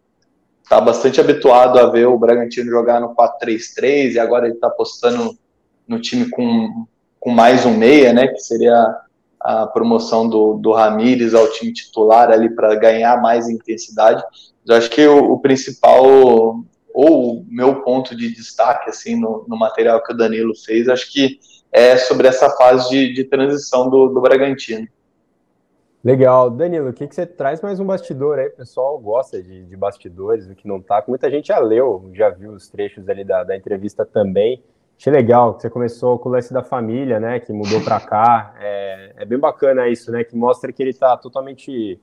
está 0.63 0.79
bastante 0.79 1.19
habituado 1.19 1.79
a 1.79 1.89
ver 1.89 2.07
o 2.07 2.17
Bragantino 2.17 2.69
jogar 2.69 2.99
no 2.99 3.15
4-3-3 3.15 4.13
e 4.13 4.19
agora 4.19 4.45
ele 4.45 4.55
está 4.55 4.67
apostando 4.67 5.37
no 5.87 5.99
time 5.99 6.29
com, 6.29 6.85
com 7.19 7.29
mais 7.29 7.65
um 7.65 7.75
meia, 7.75 8.13
né, 8.13 8.27
que 8.27 8.39
seria 8.39 8.95
a 9.43 9.67
promoção 9.67 10.27
do, 10.27 10.55
do 10.55 10.71
Ramires 10.71 11.33
ao 11.33 11.47
time 11.51 11.73
titular 11.73 12.29
ali 12.29 12.49
para 12.49 12.75
ganhar 12.75 13.21
mais 13.21 13.49
intensidade. 13.49 14.23
Eu 14.65 14.75
acho 14.75 14.89
que 14.89 15.05
o, 15.05 15.33
o, 15.33 15.39
principal 15.39 16.03
ou 16.03 16.65
o 16.93 17.45
meu 17.47 17.81
ponto 17.81 18.15
de 18.15 18.33
destaque 18.33 18.89
assim 18.89 19.15
no, 19.15 19.45
no, 19.47 19.57
material 19.57 20.03
que 20.03 20.13
o 20.13 20.17
Danilo 20.17 20.53
fez, 20.55 20.87
acho 20.87 21.11
que 21.11 21.39
é 21.71 21.97
sobre 21.97 22.27
essa 22.27 22.49
fase 22.51 22.89
de, 22.89 23.13
de 23.13 23.23
transição 23.23 23.89
do, 23.89 24.07
do 24.09 24.21
Bragantino. 24.21 24.87
Legal. 26.03 26.49
Danilo, 26.49 26.89
o 26.89 26.93
que, 26.93 27.07
que 27.07 27.13
você 27.13 27.27
traz 27.27 27.61
mais 27.61 27.79
um 27.79 27.85
bastidor 27.85 28.39
aí? 28.39 28.47
O 28.47 28.55
pessoal 28.55 28.97
gosta 28.99 29.41
de, 29.41 29.65
de 29.65 29.77
bastidores, 29.77 30.47
o 30.47 30.55
que 30.55 30.67
não 30.67 30.81
tá. 30.81 31.03
Muita 31.07 31.29
gente 31.29 31.49
já 31.49 31.59
leu, 31.59 32.09
já 32.13 32.29
viu 32.29 32.51
os 32.51 32.67
trechos 32.69 33.07
ali 33.07 33.23
da, 33.23 33.43
da 33.43 33.55
entrevista 33.55 34.03
também. 34.03 34.63
Achei 35.01 35.11
legal 35.11 35.55
que 35.55 35.63
você 35.63 35.69
começou 35.71 36.19
com 36.19 36.29
o 36.29 36.31
lance 36.31 36.53
da 36.53 36.61
família, 36.61 37.19
né? 37.19 37.39
Que 37.39 37.51
mudou 37.51 37.81
para 37.81 37.99
cá. 37.99 38.53
É, 38.59 39.13
é, 39.17 39.25
bem 39.25 39.39
bacana 39.39 39.87
isso, 39.87 40.11
né? 40.11 40.23
Que 40.23 40.35
mostra 40.37 40.71
que 40.71 40.83
ele 40.83 40.91
está 40.91 41.17
totalmente 41.17 41.99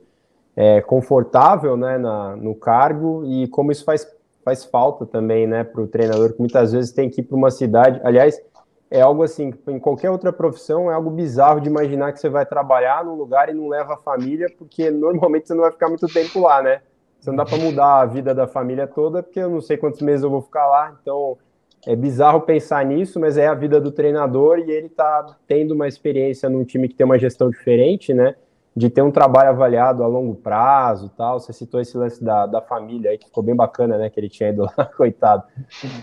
é, 0.56 0.80
confortável 0.80 1.76
né, 1.76 1.96
na, 1.96 2.34
no 2.34 2.56
cargo 2.56 3.22
e 3.24 3.46
como 3.46 3.70
isso 3.70 3.84
faz, 3.84 4.04
faz 4.44 4.64
falta 4.64 5.06
também, 5.06 5.46
né? 5.46 5.62
Para 5.62 5.80
o 5.80 5.86
treinador, 5.86 6.32
que 6.32 6.40
muitas 6.40 6.72
vezes 6.72 6.90
tem 6.90 7.08
que 7.08 7.20
ir 7.20 7.22
para 7.22 7.36
uma 7.36 7.52
cidade. 7.52 8.00
Aliás, 8.02 8.42
é 8.90 9.00
algo 9.00 9.22
assim, 9.22 9.54
em 9.68 9.78
qualquer 9.78 10.10
outra 10.10 10.32
profissão, 10.32 10.90
é 10.90 10.94
algo 10.94 11.10
bizarro 11.10 11.60
de 11.60 11.68
imaginar 11.68 12.12
que 12.12 12.18
você 12.18 12.28
vai 12.28 12.44
trabalhar 12.44 13.04
num 13.04 13.14
lugar 13.14 13.48
e 13.48 13.54
não 13.54 13.68
leva 13.68 13.94
a 13.94 13.98
família, 13.98 14.48
porque 14.58 14.90
normalmente 14.90 15.46
você 15.46 15.54
não 15.54 15.62
vai 15.62 15.70
ficar 15.70 15.88
muito 15.88 16.08
tempo 16.08 16.40
lá, 16.40 16.60
né? 16.60 16.82
Você 17.20 17.30
não 17.30 17.36
dá 17.36 17.44
para 17.44 17.58
mudar 17.58 18.00
a 18.00 18.06
vida 18.06 18.34
da 18.34 18.48
família 18.48 18.88
toda, 18.88 19.22
porque 19.22 19.38
eu 19.38 19.50
não 19.50 19.60
sei 19.60 19.76
quantos 19.76 20.00
meses 20.00 20.24
eu 20.24 20.30
vou 20.30 20.42
ficar 20.42 20.66
lá, 20.66 20.96
então 21.00 21.38
é 21.86 21.94
bizarro 21.94 22.40
pensar 22.42 22.84
nisso, 22.84 23.20
mas 23.20 23.36
é 23.36 23.46
a 23.46 23.54
vida 23.54 23.80
do 23.80 23.90
treinador 23.90 24.58
e 24.58 24.70
ele 24.70 24.88
tá 24.88 25.36
tendo 25.46 25.72
uma 25.72 25.88
experiência 25.88 26.48
num 26.48 26.64
time 26.64 26.88
que 26.88 26.94
tem 26.94 27.04
uma 27.04 27.18
gestão 27.18 27.50
diferente, 27.50 28.12
né? 28.12 28.34
De 28.78 28.88
ter 28.88 29.02
um 29.02 29.10
trabalho 29.10 29.50
avaliado 29.50 30.04
a 30.04 30.06
longo 30.06 30.36
prazo 30.36 31.10
tal. 31.16 31.40
Você 31.40 31.52
citou 31.52 31.80
esse 31.80 31.98
lance 31.98 32.22
da, 32.22 32.46
da 32.46 32.60
família 32.60 33.10
aí, 33.10 33.18
que 33.18 33.26
ficou 33.26 33.42
bem 33.42 33.54
bacana, 33.54 33.98
né? 33.98 34.08
Que 34.08 34.20
ele 34.20 34.28
tinha 34.28 34.50
ido 34.50 34.62
lá, 34.78 34.84
coitado. 34.84 35.42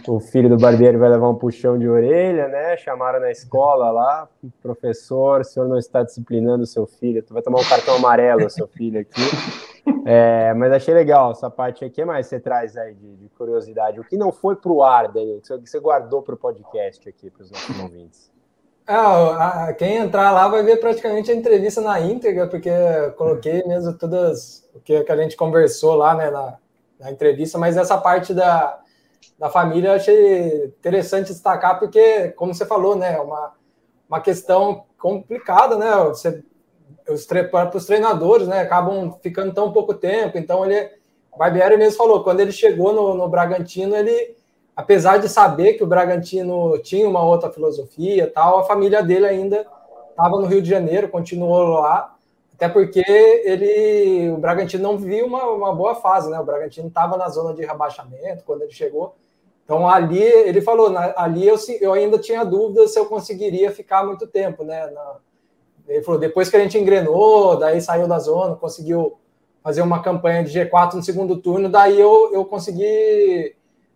O 0.05 0.19
filho 0.19 0.49
do 0.49 0.57
barbeiro 0.57 0.99
vai 0.99 1.09
levar 1.09 1.29
um 1.29 1.35
puxão 1.35 1.79
de 1.79 1.87
orelha, 1.87 2.49
né? 2.49 2.75
Chamaram 2.75 3.21
na 3.21 3.31
escola 3.31 3.91
lá, 3.91 4.27
professor, 4.61 5.39
o 5.39 5.43
senhor 5.45 5.69
não 5.69 5.77
está 5.77 6.03
disciplinando 6.03 6.63
o 6.63 6.67
seu 6.67 6.85
filho, 6.85 7.23
tu 7.23 7.33
vai 7.33 7.41
tomar 7.41 7.61
um 7.61 7.63
cartão 7.63 7.95
amarelo, 7.95 8.49
seu 8.49 8.67
filho 8.67 8.99
aqui. 8.99 9.21
É, 10.05 10.53
mas 10.53 10.73
achei 10.73 10.93
legal 10.93 11.31
essa 11.31 11.49
parte 11.49 11.85
aqui. 11.85 11.93
O 11.93 11.95
que 11.95 12.05
mais 12.05 12.27
você 12.27 12.41
traz 12.41 12.75
aí 12.75 12.93
de, 12.93 13.15
de 13.15 13.29
curiosidade? 13.29 14.01
O 14.01 14.03
que 14.03 14.17
não 14.17 14.33
foi 14.33 14.57
para 14.57 14.71
o 14.71 14.83
ar? 14.83 15.05
O 15.05 15.41
que 15.41 15.69
você 15.69 15.79
guardou 15.79 16.21
para 16.21 16.35
o 16.35 16.37
podcast 16.37 17.07
aqui, 17.07 17.29
para 17.29 17.43
os 17.43 17.51
nossos 17.51 17.79
ouvintes? 17.79 18.34
Ah, 18.87 19.73
quem 19.77 19.97
entrar 19.97 20.31
lá 20.31 20.47
vai 20.47 20.61
ver 20.61 20.77
praticamente 20.79 21.31
a 21.31 21.35
entrevista 21.35 21.81
na 21.81 21.99
íntegra, 21.99 22.47
porque 22.47 22.69
coloquei 23.17 23.63
mesmo 23.63 23.97
todas 23.97 24.69
o 24.75 24.79
que, 24.79 24.93
a 24.95 25.17
gente 25.17 25.35
conversou 25.35 25.95
lá 25.95 26.13
né, 26.15 26.29
na, 26.29 26.57
na 26.99 27.11
entrevista, 27.11 27.57
mas 27.57 27.77
essa 27.77 27.97
parte 27.97 28.31
da, 28.31 28.79
da 29.39 29.49
família 29.49 29.89
eu 29.89 29.93
achei 29.93 30.65
interessante 30.65 31.27
destacar, 31.27 31.79
porque, 31.79 32.29
como 32.31 32.53
você 32.53 32.65
falou, 32.65 32.95
né, 32.95 33.19
uma, 33.19 33.53
uma 34.07 34.21
questão 34.21 34.85
complicada, 34.99 35.77
né? 35.77 35.95
Você, 36.05 36.43
os 37.09 37.25
para 37.25 37.75
os 37.75 37.85
treinadores, 37.85 38.47
né, 38.47 38.61
acabam 38.61 39.17
ficando 39.21 39.51
tão 39.53 39.71
pouco 39.71 39.95
tempo, 39.95 40.37
então 40.37 40.63
ele, 40.63 40.91
o 41.31 41.37
Barbieri 41.39 41.77
mesmo 41.77 41.97
falou, 41.97 42.23
quando 42.23 42.39
ele 42.39 42.51
chegou 42.51 42.93
no, 42.93 43.15
no 43.15 43.27
Bragantino, 43.27 43.95
ele 43.95 44.35
apesar 44.75 45.17
de 45.17 45.29
saber 45.29 45.73
que 45.73 45.83
o 45.83 45.87
Bragantino 45.87 46.77
tinha 46.79 47.07
uma 47.07 47.23
outra 47.23 47.49
filosofia 47.49 48.31
tal, 48.33 48.59
a 48.59 48.63
família 48.63 49.01
dele 49.01 49.25
ainda 49.25 49.65
estava 50.09 50.39
no 50.39 50.45
Rio 50.45 50.61
de 50.61 50.69
Janeiro, 50.69 51.09
continuou 51.09 51.79
lá, 51.79 52.15
até 52.53 52.69
porque 52.69 53.03
ele, 53.45 54.29
o 54.29 54.37
Bragantino 54.37 54.83
não 54.83 54.97
viu 54.97 55.25
uma, 55.25 55.43
uma 55.45 55.75
boa 55.75 55.95
fase, 55.95 56.29
né? 56.29 56.39
O 56.39 56.45
Bragantino 56.45 56.87
estava 56.87 57.17
na 57.17 57.27
zona 57.27 57.53
de 57.53 57.65
rebaixamento 57.65 58.43
quando 58.45 58.61
ele 58.61 58.71
chegou. 58.71 59.15
Então 59.63 59.87
ali 59.89 60.21
ele 60.21 60.61
falou, 60.61 60.93
ali 61.17 61.47
eu, 61.47 61.57
eu 61.81 61.93
ainda 61.93 62.17
tinha 62.17 62.45
dúvida 62.45 62.87
se 62.87 62.97
eu 62.97 63.07
conseguiria 63.07 63.71
ficar 63.71 64.05
muito 64.05 64.25
tempo, 64.27 64.63
né? 64.63 64.87
Na, 64.91 65.15
ele 65.87 66.03
falou, 66.03 66.19
depois 66.19 66.49
que 66.49 66.55
a 66.55 66.59
gente 66.59 66.77
engrenou, 66.77 67.57
daí 67.57 67.81
saiu 67.81 68.07
da 68.07 68.19
zona, 68.19 68.55
conseguiu 68.55 69.17
fazer 69.61 69.81
uma 69.81 70.01
campanha 70.01 70.43
de 70.43 70.57
G4 70.57 70.93
no 70.93 71.03
segundo 71.03 71.37
turno, 71.37 71.67
daí 71.67 71.99
eu, 71.99 72.31
eu 72.31 72.45
consegui 72.45 73.55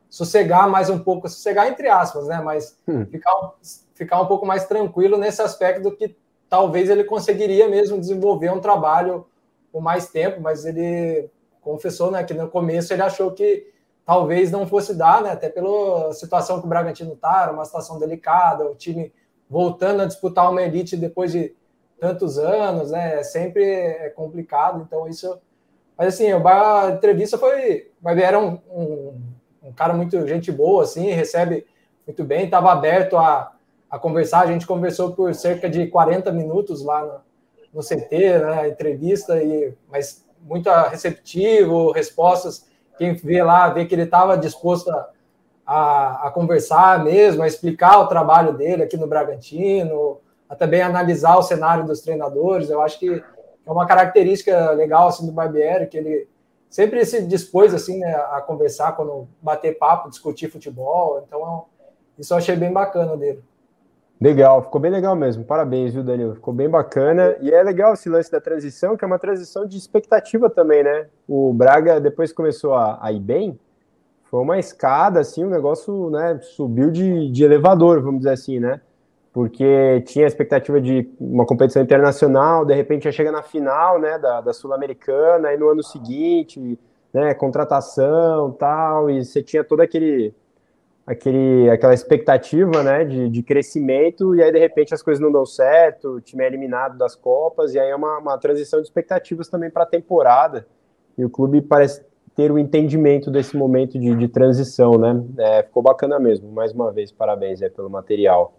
sossegar 0.09 0.67
mais 0.67 0.89
um 0.89 0.99
pouco, 0.99 1.29
sossegar 1.29 1.67
entre 1.67 1.87
aspas, 1.87 2.27
né? 2.27 2.41
Mas 2.41 2.77
hum. 2.87 3.05
ficar, 3.05 3.53
ficar 3.93 4.21
um 4.21 4.25
pouco 4.25 4.45
mais 4.45 4.65
tranquilo 4.65 5.17
nesse 5.17 5.41
aspecto 5.41 5.91
que 5.91 6.15
talvez 6.49 6.89
ele 6.89 7.03
conseguiria 7.03 7.69
mesmo 7.69 7.99
desenvolver 7.99 8.49
um 8.51 8.59
trabalho 8.59 9.25
por 9.71 9.81
mais 9.81 10.09
tempo, 10.09 10.41
mas 10.41 10.65
ele 10.65 11.29
confessou, 11.61 12.09
né, 12.09 12.23
que 12.23 12.33
no 12.33 12.49
começo 12.49 12.91
ele 12.91 13.03
achou 13.03 13.31
que 13.31 13.71
talvez 14.03 14.49
não 14.49 14.65
fosse 14.65 14.95
dar, 14.95 15.21
né, 15.21 15.29
até 15.29 15.47
pela 15.47 16.11
situação 16.13 16.59
que 16.59 16.65
o 16.65 16.69
Bragantino 16.69 17.13
está, 17.13 17.51
uma 17.51 17.65
situação 17.65 17.99
delicada, 17.99 18.65
o 18.65 18.73
time 18.73 19.13
voltando 19.47 20.01
a 20.01 20.05
disputar 20.05 20.49
uma 20.49 20.63
elite 20.63 20.97
depois 20.97 21.31
de 21.31 21.55
tantos 21.99 22.39
anos, 22.39 22.89
né, 22.89 23.21
sempre 23.21 23.63
é 23.63 24.09
complicado, 24.09 24.81
então 24.81 25.07
isso... 25.07 25.39
Mas 25.95 26.15
assim, 26.15 26.31
a 26.31 26.91
entrevista 26.95 27.37
foi... 27.37 27.91
Era 28.03 28.39
um, 28.39 28.57
um 28.71 29.21
um 29.69 29.73
cara 29.73 29.93
muito 29.93 30.25
gente 30.27 30.51
boa, 30.51 30.83
assim, 30.83 31.11
recebe 31.11 31.65
muito 32.05 32.23
bem, 32.23 32.45
estava 32.45 32.71
aberto 32.71 33.17
a, 33.17 33.53
a 33.89 33.99
conversar. 33.99 34.41
A 34.41 34.47
gente 34.47 34.65
conversou 34.65 35.11
por 35.11 35.33
cerca 35.35 35.69
de 35.69 35.87
40 35.87 36.31
minutos 36.31 36.83
lá 36.83 37.05
no, 37.05 37.21
no 37.75 37.81
CT, 37.81 38.39
né, 38.39 38.67
entrevista, 38.67 39.41
e, 39.41 39.73
mas 39.91 40.25
muito 40.41 40.69
receptivo, 40.89 41.91
respostas. 41.91 42.67
Quem 42.97 43.13
vê 43.13 43.43
lá, 43.43 43.69
vê 43.69 43.85
que 43.85 43.93
ele 43.93 44.03
estava 44.03 44.37
disposto 44.37 44.89
a, 44.89 45.09
a, 45.65 46.27
a, 46.27 46.31
conversar 46.31 47.03
mesmo, 47.03 47.43
a 47.43 47.47
explicar 47.47 47.99
o 47.99 48.07
trabalho 48.07 48.53
dele 48.53 48.83
aqui 48.83 48.97
no 48.97 49.07
Bragantino, 49.07 50.19
a 50.49 50.55
também 50.55 50.81
analisar 50.81 51.37
o 51.37 51.43
cenário 51.43 51.85
dos 51.85 52.01
treinadores. 52.01 52.71
Eu 52.71 52.81
acho 52.81 52.97
que 52.97 53.23
é 53.65 53.71
uma 53.71 53.85
característica 53.85 54.71
legal 54.71 55.07
assim 55.07 55.27
do 55.27 55.31
Barbieri, 55.31 55.87
que 55.87 55.97
ele 55.97 56.27
sempre 56.69 57.03
se 57.05 57.21
dispôs 57.25 57.73
assim 57.73 57.99
né, 57.99 58.13
a 58.31 58.41
conversar 58.41 58.93
quando 58.93 59.27
bater 59.41 59.77
papo, 59.77 60.09
discutir 60.09 60.49
futebol. 60.49 61.23
Então 61.25 61.65
isso 62.17 62.33
eu 62.33 62.37
achei 62.37 62.55
bem 62.55 62.71
bacana 62.71 63.17
dele. 63.17 63.43
Legal, 64.21 64.61
ficou 64.61 64.81
bem 64.81 64.91
legal 64.91 65.15
mesmo. 65.15 65.45
Parabéns, 65.45 65.93
viu, 65.93 66.03
Danilo? 66.03 66.35
Ficou 66.35 66.53
bem 66.53 66.69
bacana. 66.69 67.37
E 67.39 67.51
é 67.51 67.63
legal 67.63 67.93
esse 67.93 68.09
lance 68.09 68.29
da 68.29 68.41
transição, 68.41 68.97
que 68.97 69.05
é 69.05 69.07
uma 69.07 69.17
transição 69.17 69.65
de 69.65 69.77
expectativa 69.77 70.49
também, 70.49 70.83
né? 70.83 71.07
O 71.25 71.53
Braga, 71.53 72.01
depois 72.01 72.33
começou 72.33 72.73
a, 72.73 72.99
a 73.01 73.13
ir 73.13 73.21
bem, 73.21 73.57
foi 74.29 74.41
uma 74.41 74.59
escada, 74.59 75.21
assim, 75.21 75.43
o 75.43 75.49
negócio 75.49 76.09
né, 76.11 76.37
subiu 76.41 76.91
de, 76.91 77.31
de 77.31 77.43
elevador, 77.43 78.01
vamos 78.01 78.19
dizer 78.19 78.31
assim, 78.31 78.59
né? 78.59 78.81
Porque 79.31 80.01
tinha 80.05 80.25
a 80.25 80.27
expectativa 80.27 80.81
de 80.81 81.09
uma 81.19 81.45
competição 81.45 81.81
internacional, 81.81 82.65
de 82.65 82.73
repente 82.73 83.03
já 83.03 83.11
chega 83.11 83.31
na 83.31 83.43
final, 83.43 83.99
né, 83.99 84.17
da, 84.17 84.41
da 84.41 84.53
Sul-Americana, 84.53 85.49
aí 85.49 85.57
no 85.57 85.69
ano 85.69 85.83
seguinte, 85.83 86.79
né, 87.13 87.33
contratação, 87.33 88.51
tal, 88.51 89.09
e 89.09 89.23
você 89.23 89.43
tinha 89.43 89.63
todo 89.63 89.81
aquele 89.81 90.33
aquele, 91.09 91.67
aquela 91.71 91.93
expectativa 91.93 92.83
né, 92.83 93.03
de, 93.03 93.29
de 93.29 93.41
crescimento, 93.41 94.35
e 94.35 94.43
aí 94.43 94.51
de 94.51 94.59
repente 94.59 94.93
as 94.93 95.01
coisas 95.01 95.19
não 95.19 95.31
dão 95.31 95.43
certo, 95.43 96.15
o 96.17 96.21
time 96.21 96.43
é 96.43 96.47
eliminado 96.47 96.99
das 96.99 97.15
Copas, 97.15 97.73
e 97.73 97.79
aí 97.79 97.89
é 97.89 97.95
uma, 97.95 98.19
uma 98.19 98.37
transição 98.37 98.79
de 98.79 98.85
expectativas 98.85 99.49
também 99.49 99.71
para 99.71 99.83
a 99.83 99.87
temporada. 99.87 100.67
E 101.17 101.25
o 101.25 101.29
clube 101.29 101.61
parece 101.61 102.05
ter 102.35 102.51
o 102.51 102.55
um 102.55 102.59
entendimento 102.59 103.31
desse 103.31 103.57
momento 103.57 103.97
de, 103.97 104.15
de 104.15 104.27
transição, 104.27 104.99
né? 104.99 105.19
É, 105.39 105.63
ficou 105.63 105.81
bacana 105.81 106.19
mesmo. 106.19 106.51
Mais 106.51 106.71
uma 106.73 106.91
vez, 106.91 107.11
parabéns 107.11 107.59
é, 107.61 107.69
pelo 107.69 107.89
material. 107.89 108.58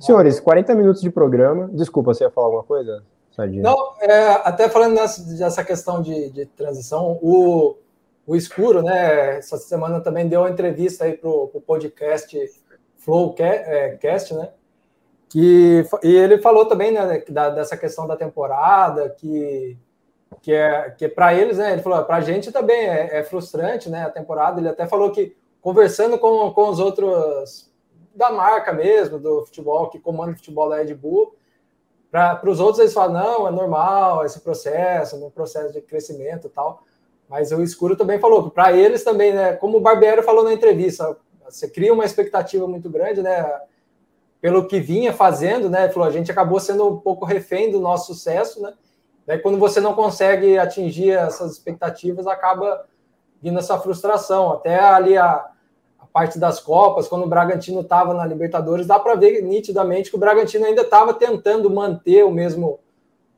Senhores, 0.00 0.40
40 0.40 0.74
minutos 0.74 1.02
de 1.02 1.10
programa. 1.10 1.68
Desculpa, 1.72 2.14
você 2.14 2.24
ia 2.24 2.30
falar 2.30 2.46
alguma 2.46 2.64
coisa, 2.64 3.02
Sardinha? 3.30 3.62
Não, 3.62 3.94
é, 4.00 4.30
até 4.44 4.68
falando 4.68 4.94
nessa, 4.94 5.22
dessa 5.22 5.64
questão 5.64 6.00
de, 6.00 6.30
de 6.30 6.46
transição, 6.46 7.18
o, 7.20 7.76
o 8.26 8.36
Escuro, 8.36 8.82
né, 8.82 9.38
essa 9.38 9.56
semana 9.58 10.00
também 10.00 10.28
deu 10.28 10.40
uma 10.40 10.50
entrevista 10.50 11.04
aí 11.04 11.14
para 11.16 11.28
o 11.28 11.62
podcast 11.66 12.36
Flowcast, 12.98 14.34
é, 14.34 14.36
né? 14.36 14.50
Que, 15.28 15.84
e 16.02 16.14
ele 16.14 16.38
falou 16.38 16.66
também 16.66 16.90
né, 16.90 17.22
da, 17.28 17.50
dessa 17.50 17.76
questão 17.76 18.06
da 18.06 18.16
temporada, 18.16 19.10
que 19.10 19.76
que 20.42 20.52
é 20.52 20.90
que 20.90 21.04
é 21.06 21.08
para 21.08 21.34
eles, 21.34 21.58
né? 21.58 21.72
Ele 21.72 21.82
falou, 21.82 22.04
para 22.04 22.16
a 22.16 22.20
gente 22.20 22.52
também 22.52 22.80
é, 22.80 23.18
é, 23.18 23.24
frustrante, 23.24 23.88
né? 23.88 24.04
A 24.04 24.10
temporada. 24.10 24.60
Ele 24.60 24.68
até 24.68 24.86
falou 24.86 25.10
que 25.10 25.36
conversando 25.60 26.18
com, 26.18 26.50
com 26.52 26.68
os 26.68 26.78
outros 26.78 27.67
da 28.18 28.30
marca 28.32 28.72
mesmo, 28.72 29.18
do 29.18 29.44
futebol, 29.46 29.88
que 29.88 30.00
comanda 30.00 30.32
o 30.32 30.36
futebol 30.36 30.68
da 30.68 30.76
Red 30.76 30.92
Bull, 30.94 31.36
para 32.10 32.40
os 32.50 32.58
outros 32.58 32.80
eles 32.80 32.92
falam, 32.92 33.12
não, 33.12 33.48
é 33.48 33.50
normal 33.50 34.24
esse 34.24 34.40
processo, 34.40 35.24
um 35.24 35.30
processo 35.30 35.72
de 35.72 35.80
crescimento 35.80 36.48
e 36.48 36.50
tal. 36.50 36.82
Mas 37.28 37.52
o 37.52 37.62
Escuro 37.62 37.94
também 37.94 38.18
falou 38.18 38.44
que 38.44 38.50
para 38.50 38.72
eles 38.72 39.04
também, 39.04 39.32
né? 39.32 39.52
Como 39.52 39.76
o 39.76 39.80
Barbieri 39.80 40.22
falou 40.22 40.42
na 40.42 40.52
entrevista, 40.52 41.16
você 41.44 41.68
cria 41.68 41.92
uma 41.92 42.06
expectativa 42.06 42.66
muito 42.66 42.88
grande, 42.88 43.22
né? 43.22 43.60
Pelo 44.40 44.66
que 44.66 44.80
vinha 44.80 45.12
fazendo, 45.12 45.68
né? 45.68 45.90
Falou, 45.90 46.08
a 46.08 46.12
gente 46.12 46.30
acabou 46.30 46.58
sendo 46.58 46.88
um 46.88 46.98
pouco 46.98 47.26
refém 47.26 47.70
do 47.70 47.78
nosso 47.78 48.14
sucesso, 48.14 48.62
né? 48.62 48.72
Daí, 49.26 49.38
quando 49.38 49.58
você 49.58 49.78
não 49.78 49.94
consegue 49.94 50.58
atingir 50.58 51.10
essas 51.10 51.52
expectativas, 51.52 52.26
acaba 52.26 52.86
vindo 53.42 53.58
essa 53.58 53.78
frustração. 53.78 54.50
Até 54.50 54.80
ali 54.80 55.18
a 55.18 55.50
parte 56.18 56.36
das 56.36 56.58
Copas, 56.58 57.06
quando 57.06 57.24
o 57.24 57.28
Bragantino 57.28 57.80
estava 57.80 58.12
na 58.12 58.26
Libertadores, 58.26 58.88
dá 58.88 58.98
para 58.98 59.14
ver 59.14 59.40
nitidamente 59.40 60.10
que 60.10 60.16
o 60.16 60.18
Bragantino 60.18 60.66
ainda 60.66 60.82
estava 60.82 61.14
tentando 61.14 61.70
manter 61.70 62.24
o 62.24 62.30
mesmo 62.30 62.80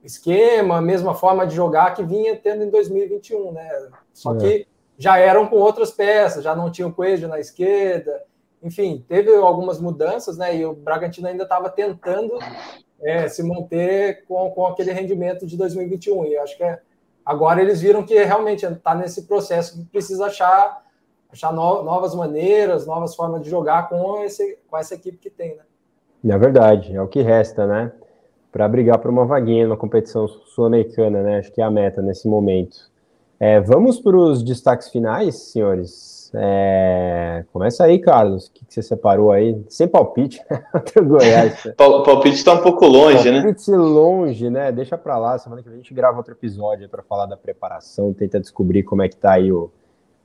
esquema, 0.03 0.79
a 0.79 0.81
mesma 0.81 1.13
forma 1.15 1.47
de 1.47 1.55
jogar 1.55 1.93
que 1.93 2.03
vinha 2.03 2.35
tendo 2.37 2.65
em 2.65 2.71
2021, 2.71 3.53
né? 3.53 3.69
Só 4.15 4.35
é. 4.35 4.39
que 4.39 4.67
já 4.97 5.19
eram 5.19 5.47
com 5.47 5.57
outras 5.57 5.91
peças, 5.91 6.43
já 6.43 6.57
não 6.57 6.71
tinha 6.71 6.89
o 6.89 6.93
Coelho 6.93 7.29
na 7.29 7.39
esquerda, 7.39 8.23
enfim, 8.63 9.05
teve 9.07 9.35
algumas 9.35 9.79
mudanças, 9.79 10.39
né? 10.39 10.57
E 10.57 10.65
o 10.65 10.73
Bragantino 10.73 11.29
ainda 11.29 11.43
estava 11.43 11.69
tentando 11.69 12.39
é, 13.03 13.29
se 13.29 13.43
manter 13.43 14.25
com, 14.27 14.51
com 14.53 14.67
aquele 14.67 14.91
rendimento 14.91 15.47
de 15.47 15.55
2021. 15.55 16.25
E 16.25 16.39
acho 16.39 16.57
que 16.57 16.65
é, 16.65 16.81
agora 17.27 17.61
eles 17.61 17.83
viram 17.83 18.03
que 18.03 18.15
realmente 18.25 18.65
está 18.65 18.95
nesse 18.95 19.27
processo 19.27 19.77
que 19.77 19.85
precisa 19.85 20.27
achar, 20.27 20.83
achar 21.33 21.53
no, 21.53 21.83
novas 21.83 22.15
maneiras, 22.15 22.87
novas 22.87 23.15
formas 23.15 23.43
de 23.43 23.51
jogar 23.51 23.89
com, 23.89 24.23
esse, 24.23 24.59
com 24.69 24.77
essa 24.77 24.95
equipe 24.95 25.19
que 25.19 25.31
tem. 25.31 25.57
Né? 25.57 26.35
É 26.35 26.39
verdade, 26.39 26.95
é 26.95 27.01
o 27.01 27.09
que 27.09 27.23
resta, 27.23 27.67
né? 27.67 27.93
Para 28.53 28.69
brigar 28.69 28.99
por 28.99 29.11
uma 29.11 29.25
vaguinha 29.25 29.69
na 29.69 29.77
competição 29.77 30.27
sul-americana, 30.27 31.23
né? 31.23 31.39
Acho 31.39 31.53
que 31.53 31.61
é 31.61 31.65
a 31.65 31.71
meta 31.71 32.03
nesse 32.03 32.29
momento. 32.29 32.91
É, 33.39 33.61
vamos 33.61 33.99
para 34.01 34.17
os 34.17 34.43
destaques 34.43 34.89
finais, 34.89 35.37
senhores. 35.37 36.31
É... 36.35 37.45
Começa 37.53 37.85
aí, 37.85 37.99
Carlos. 37.99 38.47
O 38.47 38.53
que, 38.53 38.65
que 38.65 38.75
você 38.75 38.83
separou 38.83 39.33
aí? 39.33 39.61
Sem 39.69 39.89
palpite, 39.89 40.41
o 41.01 41.05
Goiás. 41.05 41.65
o 41.79 42.03
palpite 42.03 42.37
está 42.37 42.53
um 42.53 42.63
pouco 42.63 42.87
longe, 42.87 43.15
palpite 43.15 43.31
né? 43.31 43.43
Palpite 43.43 43.71
longe, 43.71 44.51
né? 44.51 44.71
Deixa 44.71 44.99
para 44.99 45.19
lá. 45.19 45.39
Semana 45.39 45.63
que 45.63 45.69
vem 45.69 45.79
a 45.79 45.81
gente 45.83 45.95
grava 45.95 46.19
outro 46.19 46.35
episódio 46.35 46.89
para 46.89 47.03
falar 47.03 47.27
da 47.27 47.37
preparação, 47.37 48.13
tenta 48.13 48.39
descobrir 48.39 48.83
como 48.83 49.03
é 49.03 49.09
que 49.09 49.17
tá 49.17 49.33
aí 49.33 49.51
o... 49.51 49.71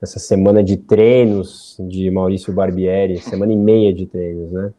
essa 0.06 0.20
semana 0.20 0.64
de 0.64 0.78
treinos 0.78 1.76
de 1.80 2.10
Maurício 2.10 2.54
Barbieri, 2.54 3.18
semana 3.18 3.52
e 3.52 3.58
meia 3.58 3.94
de 3.94 4.06
treinos, 4.06 4.52
né? 4.52 4.72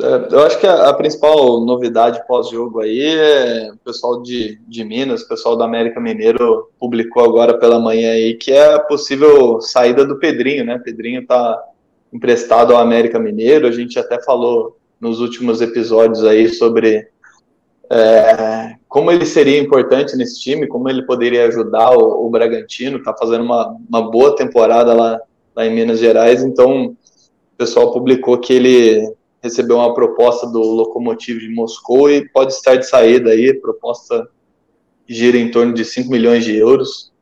É, 0.00 0.34
eu 0.34 0.40
acho 0.40 0.58
que 0.58 0.66
a, 0.66 0.88
a 0.88 0.94
principal 0.94 1.60
novidade 1.60 2.26
pós-jogo 2.26 2.80
aí 2.80 3.00
é 3.00 3.70
o 3.72 3.76
pessoal 3.78 4.22
de, 4.22 4.60
de 4.66 4.84
Minas, 4.84 5.22
o 5.22 5.28
pessoal 5.28 5.56
do 5.56 5.62
América 5.62 6.00
Mineiro 6.00 6.68
publicou 6.78 7.24
agora 7.24 7.58
pela 7.58 7.78
manhã 7.78 8.10
aí 8.10 8.34
que 8.34 8.52
é 8.52 8.74
a 8.74 8.80
possível 8.80 9.60
saída 9.60 10.04
do 10.04 10.18
Pedrinho, 10.18 10.64
né? 10.64 10.78
Pedrinho 10.78 11.22
está 11.22 11.62
emprestado 12.12 12.74
ao 12.74 12.80
América 12.80 13.18
Mineiro, 13.18 13.66
a 13.66 13.72
gente 13.72 13.98
até 13.98 14.20
falou 14.22 14.76
nos 15.00 15.20
últimos 15.20 15.60
episódios 15.60 16.24
aí 16.24 16.48
sobre 16.48 17.08
é, 17.90 18.76
como 18.88 19.10
ele 19.10 19.26
seria 19.26 19.58
importante 19.58 20.16
nesse 20.16 20.40
time, 20.40 20.66
como 20.66 20.88
ele 20.88 21.04
poderia 21.04 21.46
ajudar 21.46 21.90
o, 21.96 22.26
o 22.26 22.30
Bragantino, 22.30 22.98
está 22.98 23.14
fazendo 23.16 23.44
uma, 23.44 23.76
uma 23.88 24.10
boa 24.10 24.34
temporada 24.36 24.92
lá, 24.92 25.20
lá 25.54 25.66
em 25.66 25.74
Minas 25.74 25.98
Gerais, 25.98 26.42
então 26.42 26.86
o 26.86 27.56
pessoal 27.56 27.92
publicou 27.92 28.38
que 28.38 28.52
ele 28.52 29.14
recebeu 29.42 29.76
uma 29.76 29.92
proposta 29.92 30.46
do 30.46 30.60
Lokomotiv 30.60 31.38
de 31.38 31.54
Moscou 31.54 32.10
e 32.10 32.28
pode 32.30 32.52
estar 32.52 32.76
de 32.76 32.86
saída 32.86 33.30
aí, 33.30 33.52
proposta 33.52 34.26
gira 35.06 35.36
em 35.36 35.50
torno 35.50 35.74
de 35.74 35.84
5 35.84 36.10
milhões 36.10 36.44
de 36.44 36.56
euros, 36.56 37.12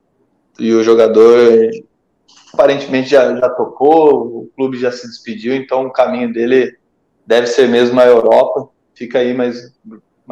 e 0.59 0.73
o 0.73 0.85
jogador 0.85 1.71
aparentemente 2.53 3.11
já, 3.11 3.35
já 3.35 3.49
tocou, 3.49 4.43
o 4.43 4.51
clube 4.55 4.79
já 4.79 4.93
se 4.93 5.07
despediu, 5.09 5.55
então 5.55 5.87
o 5.87 5.93
caminho 5.93 6.33
dele 6.33 6.77
deve 7.27 7.47
ser 7.47 7.69
mesmo 7.69 7.99
a 7.99 8.07
Europa, 8.07 8.69
fica 8.95 9.19
aí 9.19 9.35
mais, 9.35 9.73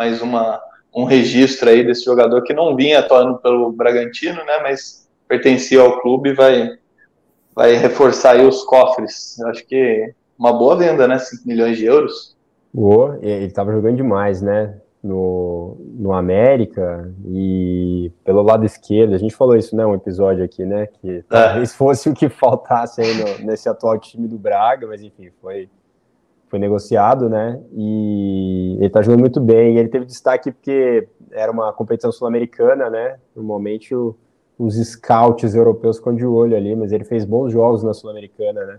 mais 0.00 0.22
uma, 0.22 0.58
um 0.96 1.04
registro 1.04 1.68
aí 1.68 1.84
desse 1.84 2.06
jogador 2.06 2.42
que 2.42 2.54
não 2.54 2.74
vinha 2.74 3.00
atuando 3.00 3.36
pelo 3.36 3.70
Bragantino, 3.70 4.42
né, 4.46 4.58
mas 4.62 5.06
pertencia 5.28 5.78
ao 5.78 6.00
clube 6.00 6.30
e 6.30 6.34
vai, 6.34 6.70
vai 7.54 7.74
reforçar 7.74 8.30
aí 8.30 8.46
os 8.46 8.64
cofres, 8.64 9.38
Eu 9.38 9.48
acho 9.48 9.66
que 9.66 10.14
uma 10.38 10.54
boa 10.54 10.74
venda, 10.74 11.06
né? 11.06 11.18
5 11.18 11.46
milhões 11.46 11.76
de 11.76 11.84
euros. 11.84 12.34
Boa, 12.72 13.18
ele 13.20 13.44
estava 13.44 13.70
jogando 13.72 13.96
demais, 13.96 14.40
né? 14.40 14.74
No, 15.04 15.76
no 15.78 16.14
América 16.14 17.12
e 17.26 18.10
pelo 18.24 18.40
lado 18.40 18.64
esquerdo, 18.64 19.14
a 19.14 19.18
gente 19.18 19.36
falou 19.36 19.54
isso, 19.54 19.76
né? 19.76 19.84
Um 19.84 19.94
episódio 19.94 20.42
aqui, 20.42 20.64
né? 20.64 20.86
Que 20.86 21.18
é. 21.18 21.22
talvez 21.28 21.74
fosse 21.74 22.08
o 22.08 22.14
que 22.14 22.30
faltasse 22.30 23.02
aí 23.02 23.12
no, 23.14 23.46
nesse 23.46 23.68
atual 23.68 23.98
time 23.98 24.26
do 24.26 24.38
Braga, 24.38 24.86
mas 24.86 25.02
enfim, 25.02 25.28
foi, 25.42 25.68
foi 26.50 26.58
negociado, 26.58 27.28
né? 27.28 27.60
E 27.72 28.76
ele 28.80 28.90
tá 28.90 29.00
jogando 29.00 29.20
muito 29.20 29.40
bem. 29.40 29.76
E 29.76 29.78
ele 29.78 29.88
teve 29.88 30.04
destaque 30.04 30.50
porque 30.50 31.08
era 31.30 31.50
uma 31.50 31.72
competição 31.72 32.10
sul-americana, 32.10 32.90
né? 32.90 33.16
Normalmente 33.34 33.94
o, 33.94 34.16
os 34.58 34.74
scouts 34.74 35.54
europeus 35.54 35.98
ficam 35.98 36.14
de 36.14 36.26
olho 36.26 36.56
ali, 36.56 36.74
mas 36.74 36.90
ele 36.90 37.04
fez 37.04 37.24
bons 37.24 37.52
jogos 37.52 37.84
na 37.84 37.94
sul-americana, 37.94 38.64
né? 38.66 38.78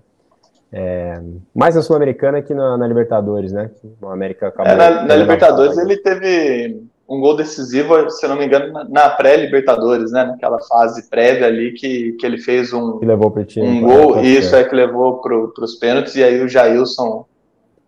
É, 0.74 1.22
mais 1.54 1.76
na 1.76 1.82
Sul-Americana 1.82 2.42
que 2.42 2.54
na, 2.54 2.78
na, 2.78 2.88
Libertadores, 2.88 3.52
né? 3.52 3.70
No 4.02 4.10
América 4.10 4.48
acabou. 4.48 4.72
É, 4.72 4.76
na, 4.78 5.04
na 5.04 5.16
Libertadores 5.18 5.78
ele 5.78 5.98
teve 5.98 6.82
um 7.10 7.20
gol 7.20 7.36
decisivo, 7.36 8.10
se 8.10 8.26
não 8.26 8.38
me 8.38 8.46
engano, 8.46 8.72
na, 8.72 8.86
na 8.86 9.10
pré-Libertadores, 9.10 10.14
né? 10.14 10.24
Naquela 10.24 10.60
fase 10.62 11.10
prévia 11.10 11.48
ali 11.48 11.74
que, 11.74 12.14
que 12.14 12.26
ele 12.26 12.38
fez 12.38 12.72
um, 12.72 13.00
que 13.00 13.06
levou 13.06 13.30
pro 13.30 13.44
time, 13.44 13.68
um 13.68 13.82
gol, 13.82 14.24
e 14.24 14.38
isso 14.38 14.56
é 14.56 14.64
que 14.64 14.74
levou 14.74 15.20
para 15.20 15.36
os 15.36 15.76
pênaltis, 15.76 16.16
e 16.16 16.24
aí 16.24 16.42
o 16.42 16.48
Jailson 16.48 17.26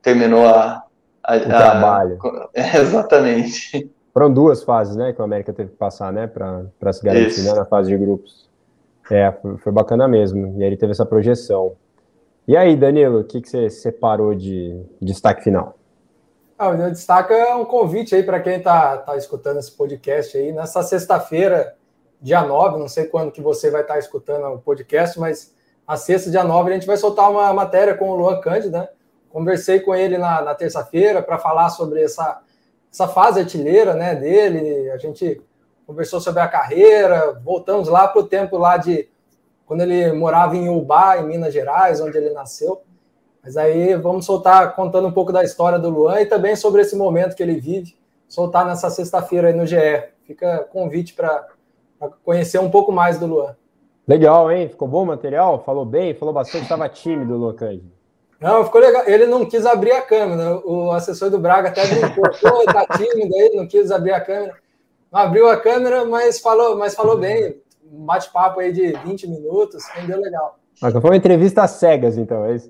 terminou 0.03 0.45
a, 0.45 0.83
a, 1.23 1.37
o 1.37 1.39
trabalho. 1.39 2.19
A, 2.21 2.49
exatamente. 2.77 3.89
Foram 4.13 4.31
duas 4.31 4.61
fases, 4.61 4.95
né? 4.95 5.11
Que 5.11 5.19
o 5.19 5.23
América 5.23 5.51
teve 5.51 5.71
que 5.71 5.77
passar, 5.77 6.13
né? 6.13 6.27
Para 6.27 6.93
se 6.93 7.03
garantir 7.03 7.41
né, 7.41 7.53
na 7.53 7.65
fase 7.65 7.89
de 7.89 7.97
grupos. 7.97 8.47
É, 9.09 9.31
foi, 9.31 9.57
foi 9.57 9.71
bacana 9.71 10.07
mesmo. 10.07 10.55
E 10.59 10.61
aí 10.61 10.69
ele 10.69 10.77
teve 10.77 10.91
essa 10.91 11.05
projeção. 11.05 11.75
E 12.47 12.55
aí, 12.55 12.75
Danilo, 12.75 13.21
o 13.21 13.23
que, 13.23 13.41
que 13.41 13.49
você 13.49 13.69
separou 13.69 14.35
de 14.35 14.79
destaque 15.01 15.43
final? 15.43 15.75
Ah, 16.57 16.69
o 16.69 16.77
meu 16.77 16.91
destaque 16.91 17.33
é 17.33 17.55
um 17.55 17.65
convite 17.65 18.13
aí 18.13 18.21
para 18.21 18.39
quem 18.39 18.57
está 18.57 18.97
tá 18.97 19.17
escutando 19.17 19.57
esse 19.57 19.71
podcast 19.71 20.37
aí. 20.37 20.51
Nessa 20.51 20.83
sexta-feira, 20.83 21.73
dia 22.21 22.43
9, 22.43 22.77
não 22.77 22.87
sei 22.87 23.05
quando 23.05 23.31
que 23.31 23.41
você 23.41 23.71
vai 23.71 23.81
estar 23.81 23.95
tá 23.95 23.99
escutando 23.99 24.45
o 24.47 24.59
podcast, 24.59 25.19
mas 25.19 25.53
na 25.87 25.97
sexta, 25.97 26.29
dia 26.29 26.43
9, 26.43 26.69
a 26.69 26.73
gente 26.73 26.87
vai 26.87 26.97
soltar 26.97 27.31
uma 27.31 27.51
matéria 27.53 27.95
com 27.95 28.09
o 28.09 28.15
Luan 28.15 28.39
Cândido, 28.39 28.77
né? 28.77 28.87
Conversei 29.33 29.79
com 29.79 29.95
ele 29.95 30.15
na, 30.15 30.43
na 30.43 30.53
terça-feira 30.53 31.19
para 31.19 31.39
falar 31.39 31.69
sobre 31.69 32.03
essa, 32.03 32.39
essa 32.91 33.07
fase 33.07 33.39
artilheira 33.39 33.95
né, 33.95 34.13
dele. 34.13 34.91
A 34.91 34.97
gente 34.97 35.41
conversou 35.87 36.21
sobre 36.21 36.39
a 36.39 36.47
carreira, 36.47 37.33
voltamos 37.43 37.87
lá 37.87 38.07
para 38.07 38.21
o 38.21 38.27
tempo 38.27 38.59
lá 38.59 38.77
de 38.77 39.09
quando 39.65 39.81
ele 39.81 40.13
morava 40.13 40.55
em 40.55 40.69
Ubá, 40.69 41.17
em 41.17 41.25
Minas 41.25 41.51
Gerais, 41.51 41.99
onde 41.99 42.15
ele 42.15 42.29
nasceu. 42.29 42.83
Mas 43.43 43.57
aí 43.57 43.95
vamos 43.95 44.23
soltar 44.23 44.75
contando 44.75 45.07
um 45.07 45.11
pouco 45.11 45.31
da 45.31 45.43
história 45.43 45.79
do 45.79 45.89
Luan 45.89 46.21
e 46.21 46.27
também 46.27 46.55
sobre 46.55 46.83
esse 46.83 46.95
momento 46.95 47.35
que 47.35 47.41
ele 47.41 47.59
vive, 47.59 47.97
soltar 48.29 48.67
nessa 48.67 48.91
sexta-feira 48.91 49.47
aí 49.47 49.53
no 49.55 49.65
GE. 49.65 49.75
Fica 50.27 50.59
convite 50.71 51.15
para 51.15 51.47
conhecer 52.23 52.59
um 52.59 52.69
pouco 52.69 52.91
mais 52.91 53.17
do 53.17 53.25
Luan. 53.25 53.55
Legal, 54.07 54.51
hein? 54.51 54.69
Ficou 54.69 54.87
bom 54.87 55.01
o 55.01 55.07
material? 55.07 55.63
Falou 55.63 55.85
bem? 55.85 56.13
Falou 56.13 56.35
bastante? 56.35 56.65
Estava 56.65 56.87
tímido, 56.87 57.35
Locândio. 57.35 57.91
Não, 58.43 58.65
ficou 58.65 58.81
legal. 58.81 59.03
Ele 59.07 59.25
não 59.25 59.45
quis 59.45 59.65
abrir 59.65 59.93
a 59.93 60.01
câmera. 60.01 60.59
O 60.65 60.91
assessor 60.91 61.29
do 61.29 61.39
Braga 61.39 61.69
até 61.69 61.87
brincou. 61.87 62.25
Pô, 62.41 62.65
tá 62.65 62.85
tímido 62.97 63.33
aí, 63.33 63.55
não 63.55 63.65
quis 63.65 63.89
abrir 63.89 64.11
a 64.11 64.19
câmera. 64.19 64.53
Não 65.09 65.21
abriu 65.21 65.49
a 65.49 65.55
câmera, 65.55 66.03
mas 66.03 66.41
falou, 66.41 66.77
mas 66.77 66.93
falou 66.93 67.17
bem. 67.17 67.55
Um 67.89 68.05
bate-papo 68.05 68.59
aí 68.59 68.73
de 68.73 68.91
20 68.91 69.29
minutos, 69.29 69.85
rendeu 69.93 70.19
legal. 70.19 70.59
Ah, 70.81 70.91
foi 70.91 71.01
uma 71.01 71.15
entrevista 71.15 71.63
às 71.63 71.71
cegas, 71.71 72.17
então, 72.17 72.43
é 72.45 72.55
isso? 72.55 72.69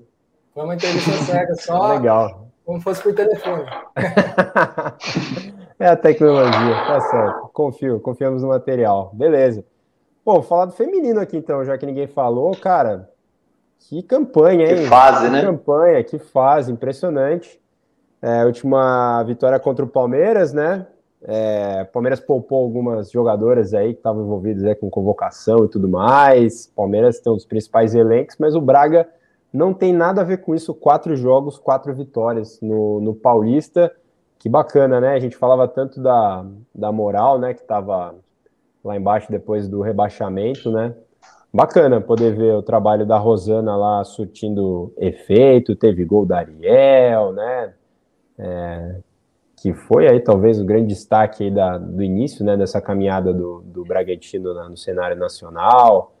Foi 0.52 0.62
uma 0.62 0.76
entrevista 0.76 1.10
às 1.10 1.20
cegas, 1.20 1.62
só 1.64 1.94
legal. 1.94 2.46
como 2.64 2.80
fosse 2.80 3.02
por 3.02 3.12
telefone. 3.12 3.64
é 5.80 5.88
a 5.88 5.96
tecnologia, 5.96 6.84
tá 6.86 7.00
certo. 7.00 7.50
Confio, 7.52 7.98
confiamos 7.98 8.42
no 8.42 8.48
material. 8.48 9.10
Beleza. 9.12 9.64
Bom, 10.24 10.40
falar 10.40 10.66
do 10.66 10.72
feminino 10.72 11.18
aqui 11.18 11.36
então, 11.36 11.64
já 11.64 11.76
que 11.76 11.86
ninguém 11.86 12.06
falou, 12.06 12.54
cara. 12.54 13.08
Que 13.88 14.02
campanha, 14.02 14.70
hein? 14.70 14.76
Que 14.76 14.86
fase, 14.86 15.28
né? 15.28 15.40
Que 15.40 15.46
campanha, 15.46 16.04
que 16.04 16.18
fase, 16.18 16.72
impressionante. 16.72 17.60
É, 18.22 18.44
última 18.44 19.22
vitória 19.24 19.58
contra 19.60 19.84
o 19.84 19.88
Palmeiras, 19.88 20.52
né? 20.52 20.86
É, 21.22 21.84
Palmeiras 21.84 22.20
poupou 22.20 22.62
algumas 22.62 23.10
jogadoras 23.10 23.72
aí 23.74 23.92
que 23.92 24.00
estavam 24.00 24.24
envolvidas 24.24 24.62
né, 24.62 24.74
com 24.74 24.88
convocação 24.90 25.64
e 25.64 25.68
tudo 25.68 25.88
mais. 25.88 26.66
Palmeiras 26.74 27.20
tem 27.20 27.32
um 27.32 27.36
dos 27.36 27.46
principais 27.46 27.94
elencos, 27.94 28.36
mas 28.38 28.54
o 28.54 28.60
Braga 28.60 29.08
não 29.52 29.72
tem 29.72 29.92
nada 29.92 30.22
a 30.22 30.24
ver 30.24 30.38
com 30.38 30.54
isso. 30.54 30.74
Quatro 30.74 31.14
jogos, 31.16 31.58
quatro 31.58 31.94
vitórias 31.94 32.58
no, 32.60 33.00
no 33.00 33.14
Paulista. 33.14 33.94
Que 34.38 34.48
bacana, 34.48 35.00
né? 35.00 35.14
A 35.14 35.18
gente 35.18 35.36
falava 35.36 35.68
tanto 35.68 36.00
da, 36.00 36.44
da 36.74 36.90
moral, 36.90 37.38
né? 37.38 37.54
Que 37.54 37.60
estava 37.60 38.14
lá 38.82 38.96
embaixo 38.96 39.30
depois 39.30 39.68
do 39.68 39.80
rebaixamento, 39.80 40.70
né? 40.70 40.94
Bacana 41.54 42.00
poder 42.00 42.34
ver 42.34 42.52
o 42.52 42.62
trabalho 42.62 43.06
da 43.06 43.16
Rosana 43.16 43.76
lá 43.76 44.02
surtindo 44.02 44.92
efeito, 44.96 45.76
teve 45.76 46.04
gol 46.04 46.26
da 46.26 46.38
Ariel, 46.38 47.32
né? 47.32 47.72
É, 48.36 48.96
que 49.56 49.72
foi 49.72 50.08
aí 50.08 50.18
talvez 50.18 50.60
o 50.60 50.64
grande 50.64 50.88
destaque 50.88 51.44
aí 51.44 51.50
da, 51.52 51.78
do 51.78 52.02
início, 52.02 52.44
né, 52.44 52.56
dessa 52.56 52.80
caminhada 52.80 53.32
do, 53.32 53.62
do 53.62 53.84
Bragantino 53.84 54.52
na, 54.52 54.68
no 54.68 54.76
cenário 54.76 55.16
nacional, 55.16 56.12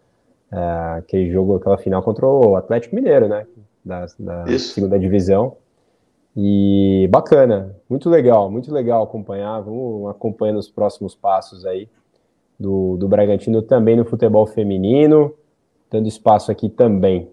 é, 0.52 0.98
aquele 0.98 1.28
jogo, 1.28 1.56
aquela 1.56 1.78
final 1.78 2.00
contra 2.00 2.24
o 2.24 2.54
Atlético 2.54 2.94
Mineiro, 2.94 3.26
né, 3.26 3.44
da, 3.84 4.06
da 4.16 4.46
segunda 4.56 4.96
divisão, 5.00 5.56
e 6.36 7.08
bacana, 7.10 7.74
muito 7.90 8.08
legal, 8.08 8.48
muito 8.48 8.72
legal 8.72 9.02
acompanhar, 9.02 9.60
vamos 9.60 10.08
acompanhando 10.10 10.60
os 10.60 10.70
próximos 10.70 11.16
passos 11.16 11.66
aí, 11.66 11.88
do, 12.58 12.96
do 12.96 13.08
Bragantino 13.08 13.62
também 13.62 13.96
no 13.96 14.04
futebol 14.04 14.46
feminino, 14.46 15.34
dando 15.90 16.08
espaço 16.08 16.50
aqui 16.50 16.68
também. 16.68 17.30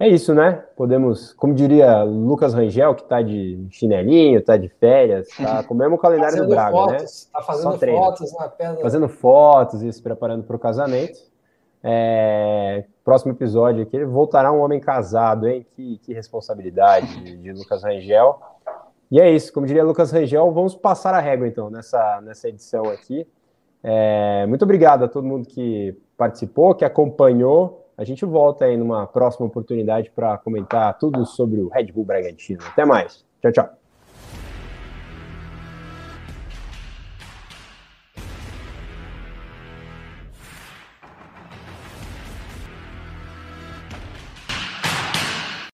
É 0.00 0.06
isso, 0.06 0.32
né? 0.32 0.62
Podemos, 0.76 1.32
como 1.32 1.52
diria 1.52 2.04
Lucas 2.04 2.54
Rangel, 2.54 2.94
que 2.94 3.02
tá 3.02 3.20
de 3.20 3.66
chinelinho, 3.70 4.40
tá 4.40 4.56
de 4.56 4.68
férias, 4.68 5.26
tá 5.36 5.62
com 5.64 5.74
o 5.74 5.76
mesmo 5.76 5.98
calendário 5.98 6.36
fazendo 6.36 6.48
do 6.48 6.54
Braga, 6.54 6.70
fotos, 6.70 6.92
né? 6.92 7.30
Tá 7.32 7.42
fazendo 7.42 7.78
fotos 7.78 8.32
na 8.34 8.48
pedra. 8.48 8.82
Fazendo 8.82 9.08
fotos 9.08 9.82
e 9.82 9.92
se 9.92 10.00
preparando 10.00 10.44
para 10.44 10.54
o 10.54 10.58
casamento. 10.58 11.18
É, 11.82 12.84
próximo 13.04 13.32
episódio 13.32 13.82
aqui, 13.82 14.04
voltará 14.04 14.52
um 14.52 14.60
homem 14.60 14.78
casado, 14.78 15.48
hein? 15.48 15.66
Que, 15.74 15.98
que 15.98 16.14
responsabilidade 16.14 17.20
de, 17.24 17.36
de 17.36 17.52
Lucas 17.52 17.82
Rangel. 17.82 18.38
E 19.10 19.20
é 19.20 19.30
isso, 19.30 19.52
como 19.52 19.66
diria 19.66 19.82
Lucas 19.82 20.12
Rangel, 20.12 20.52
vamos 20.52 20.76
passar 20.76 21.14
a 21.14 21.20
régua 21.20 21.48
então 21.48 21.70
nessa, 21.70 22.20
nessa 22.20 22.48
edição 22.48 22.84
aqui. 22.84 23.26
É, 23.82 24.46
muito 24.46 24.62
obrigado 24.62 25.04
a 25.04 25.08
todo 25.08 25.26
mundo 25.26 25.46
que 25.46 25.96
participou, 26.16 26.74
que 26.74 26.84
acompanhou. 26.84 27.86
A 27.96 28.04
gente 28.04 28.24
volta 28.24 28.64
aí 28.64 28.76
numa 28.76 29.06
próxima 29.06 29.46
oportunidade 29.46 30.10
para 30.10 30.38
comentar 30.38 30.96
tudo 30.98 31.24
sobre 31.26 31.60
o 31.60 31.68
Red 31.68 31.92
Bull 31.92 32.04
Bragantino. 32.04 32.60
Até 32.66 32.84
mais. 32.84 33.24
Tchau, 33.40 33.52
tchau. 33.52 33.77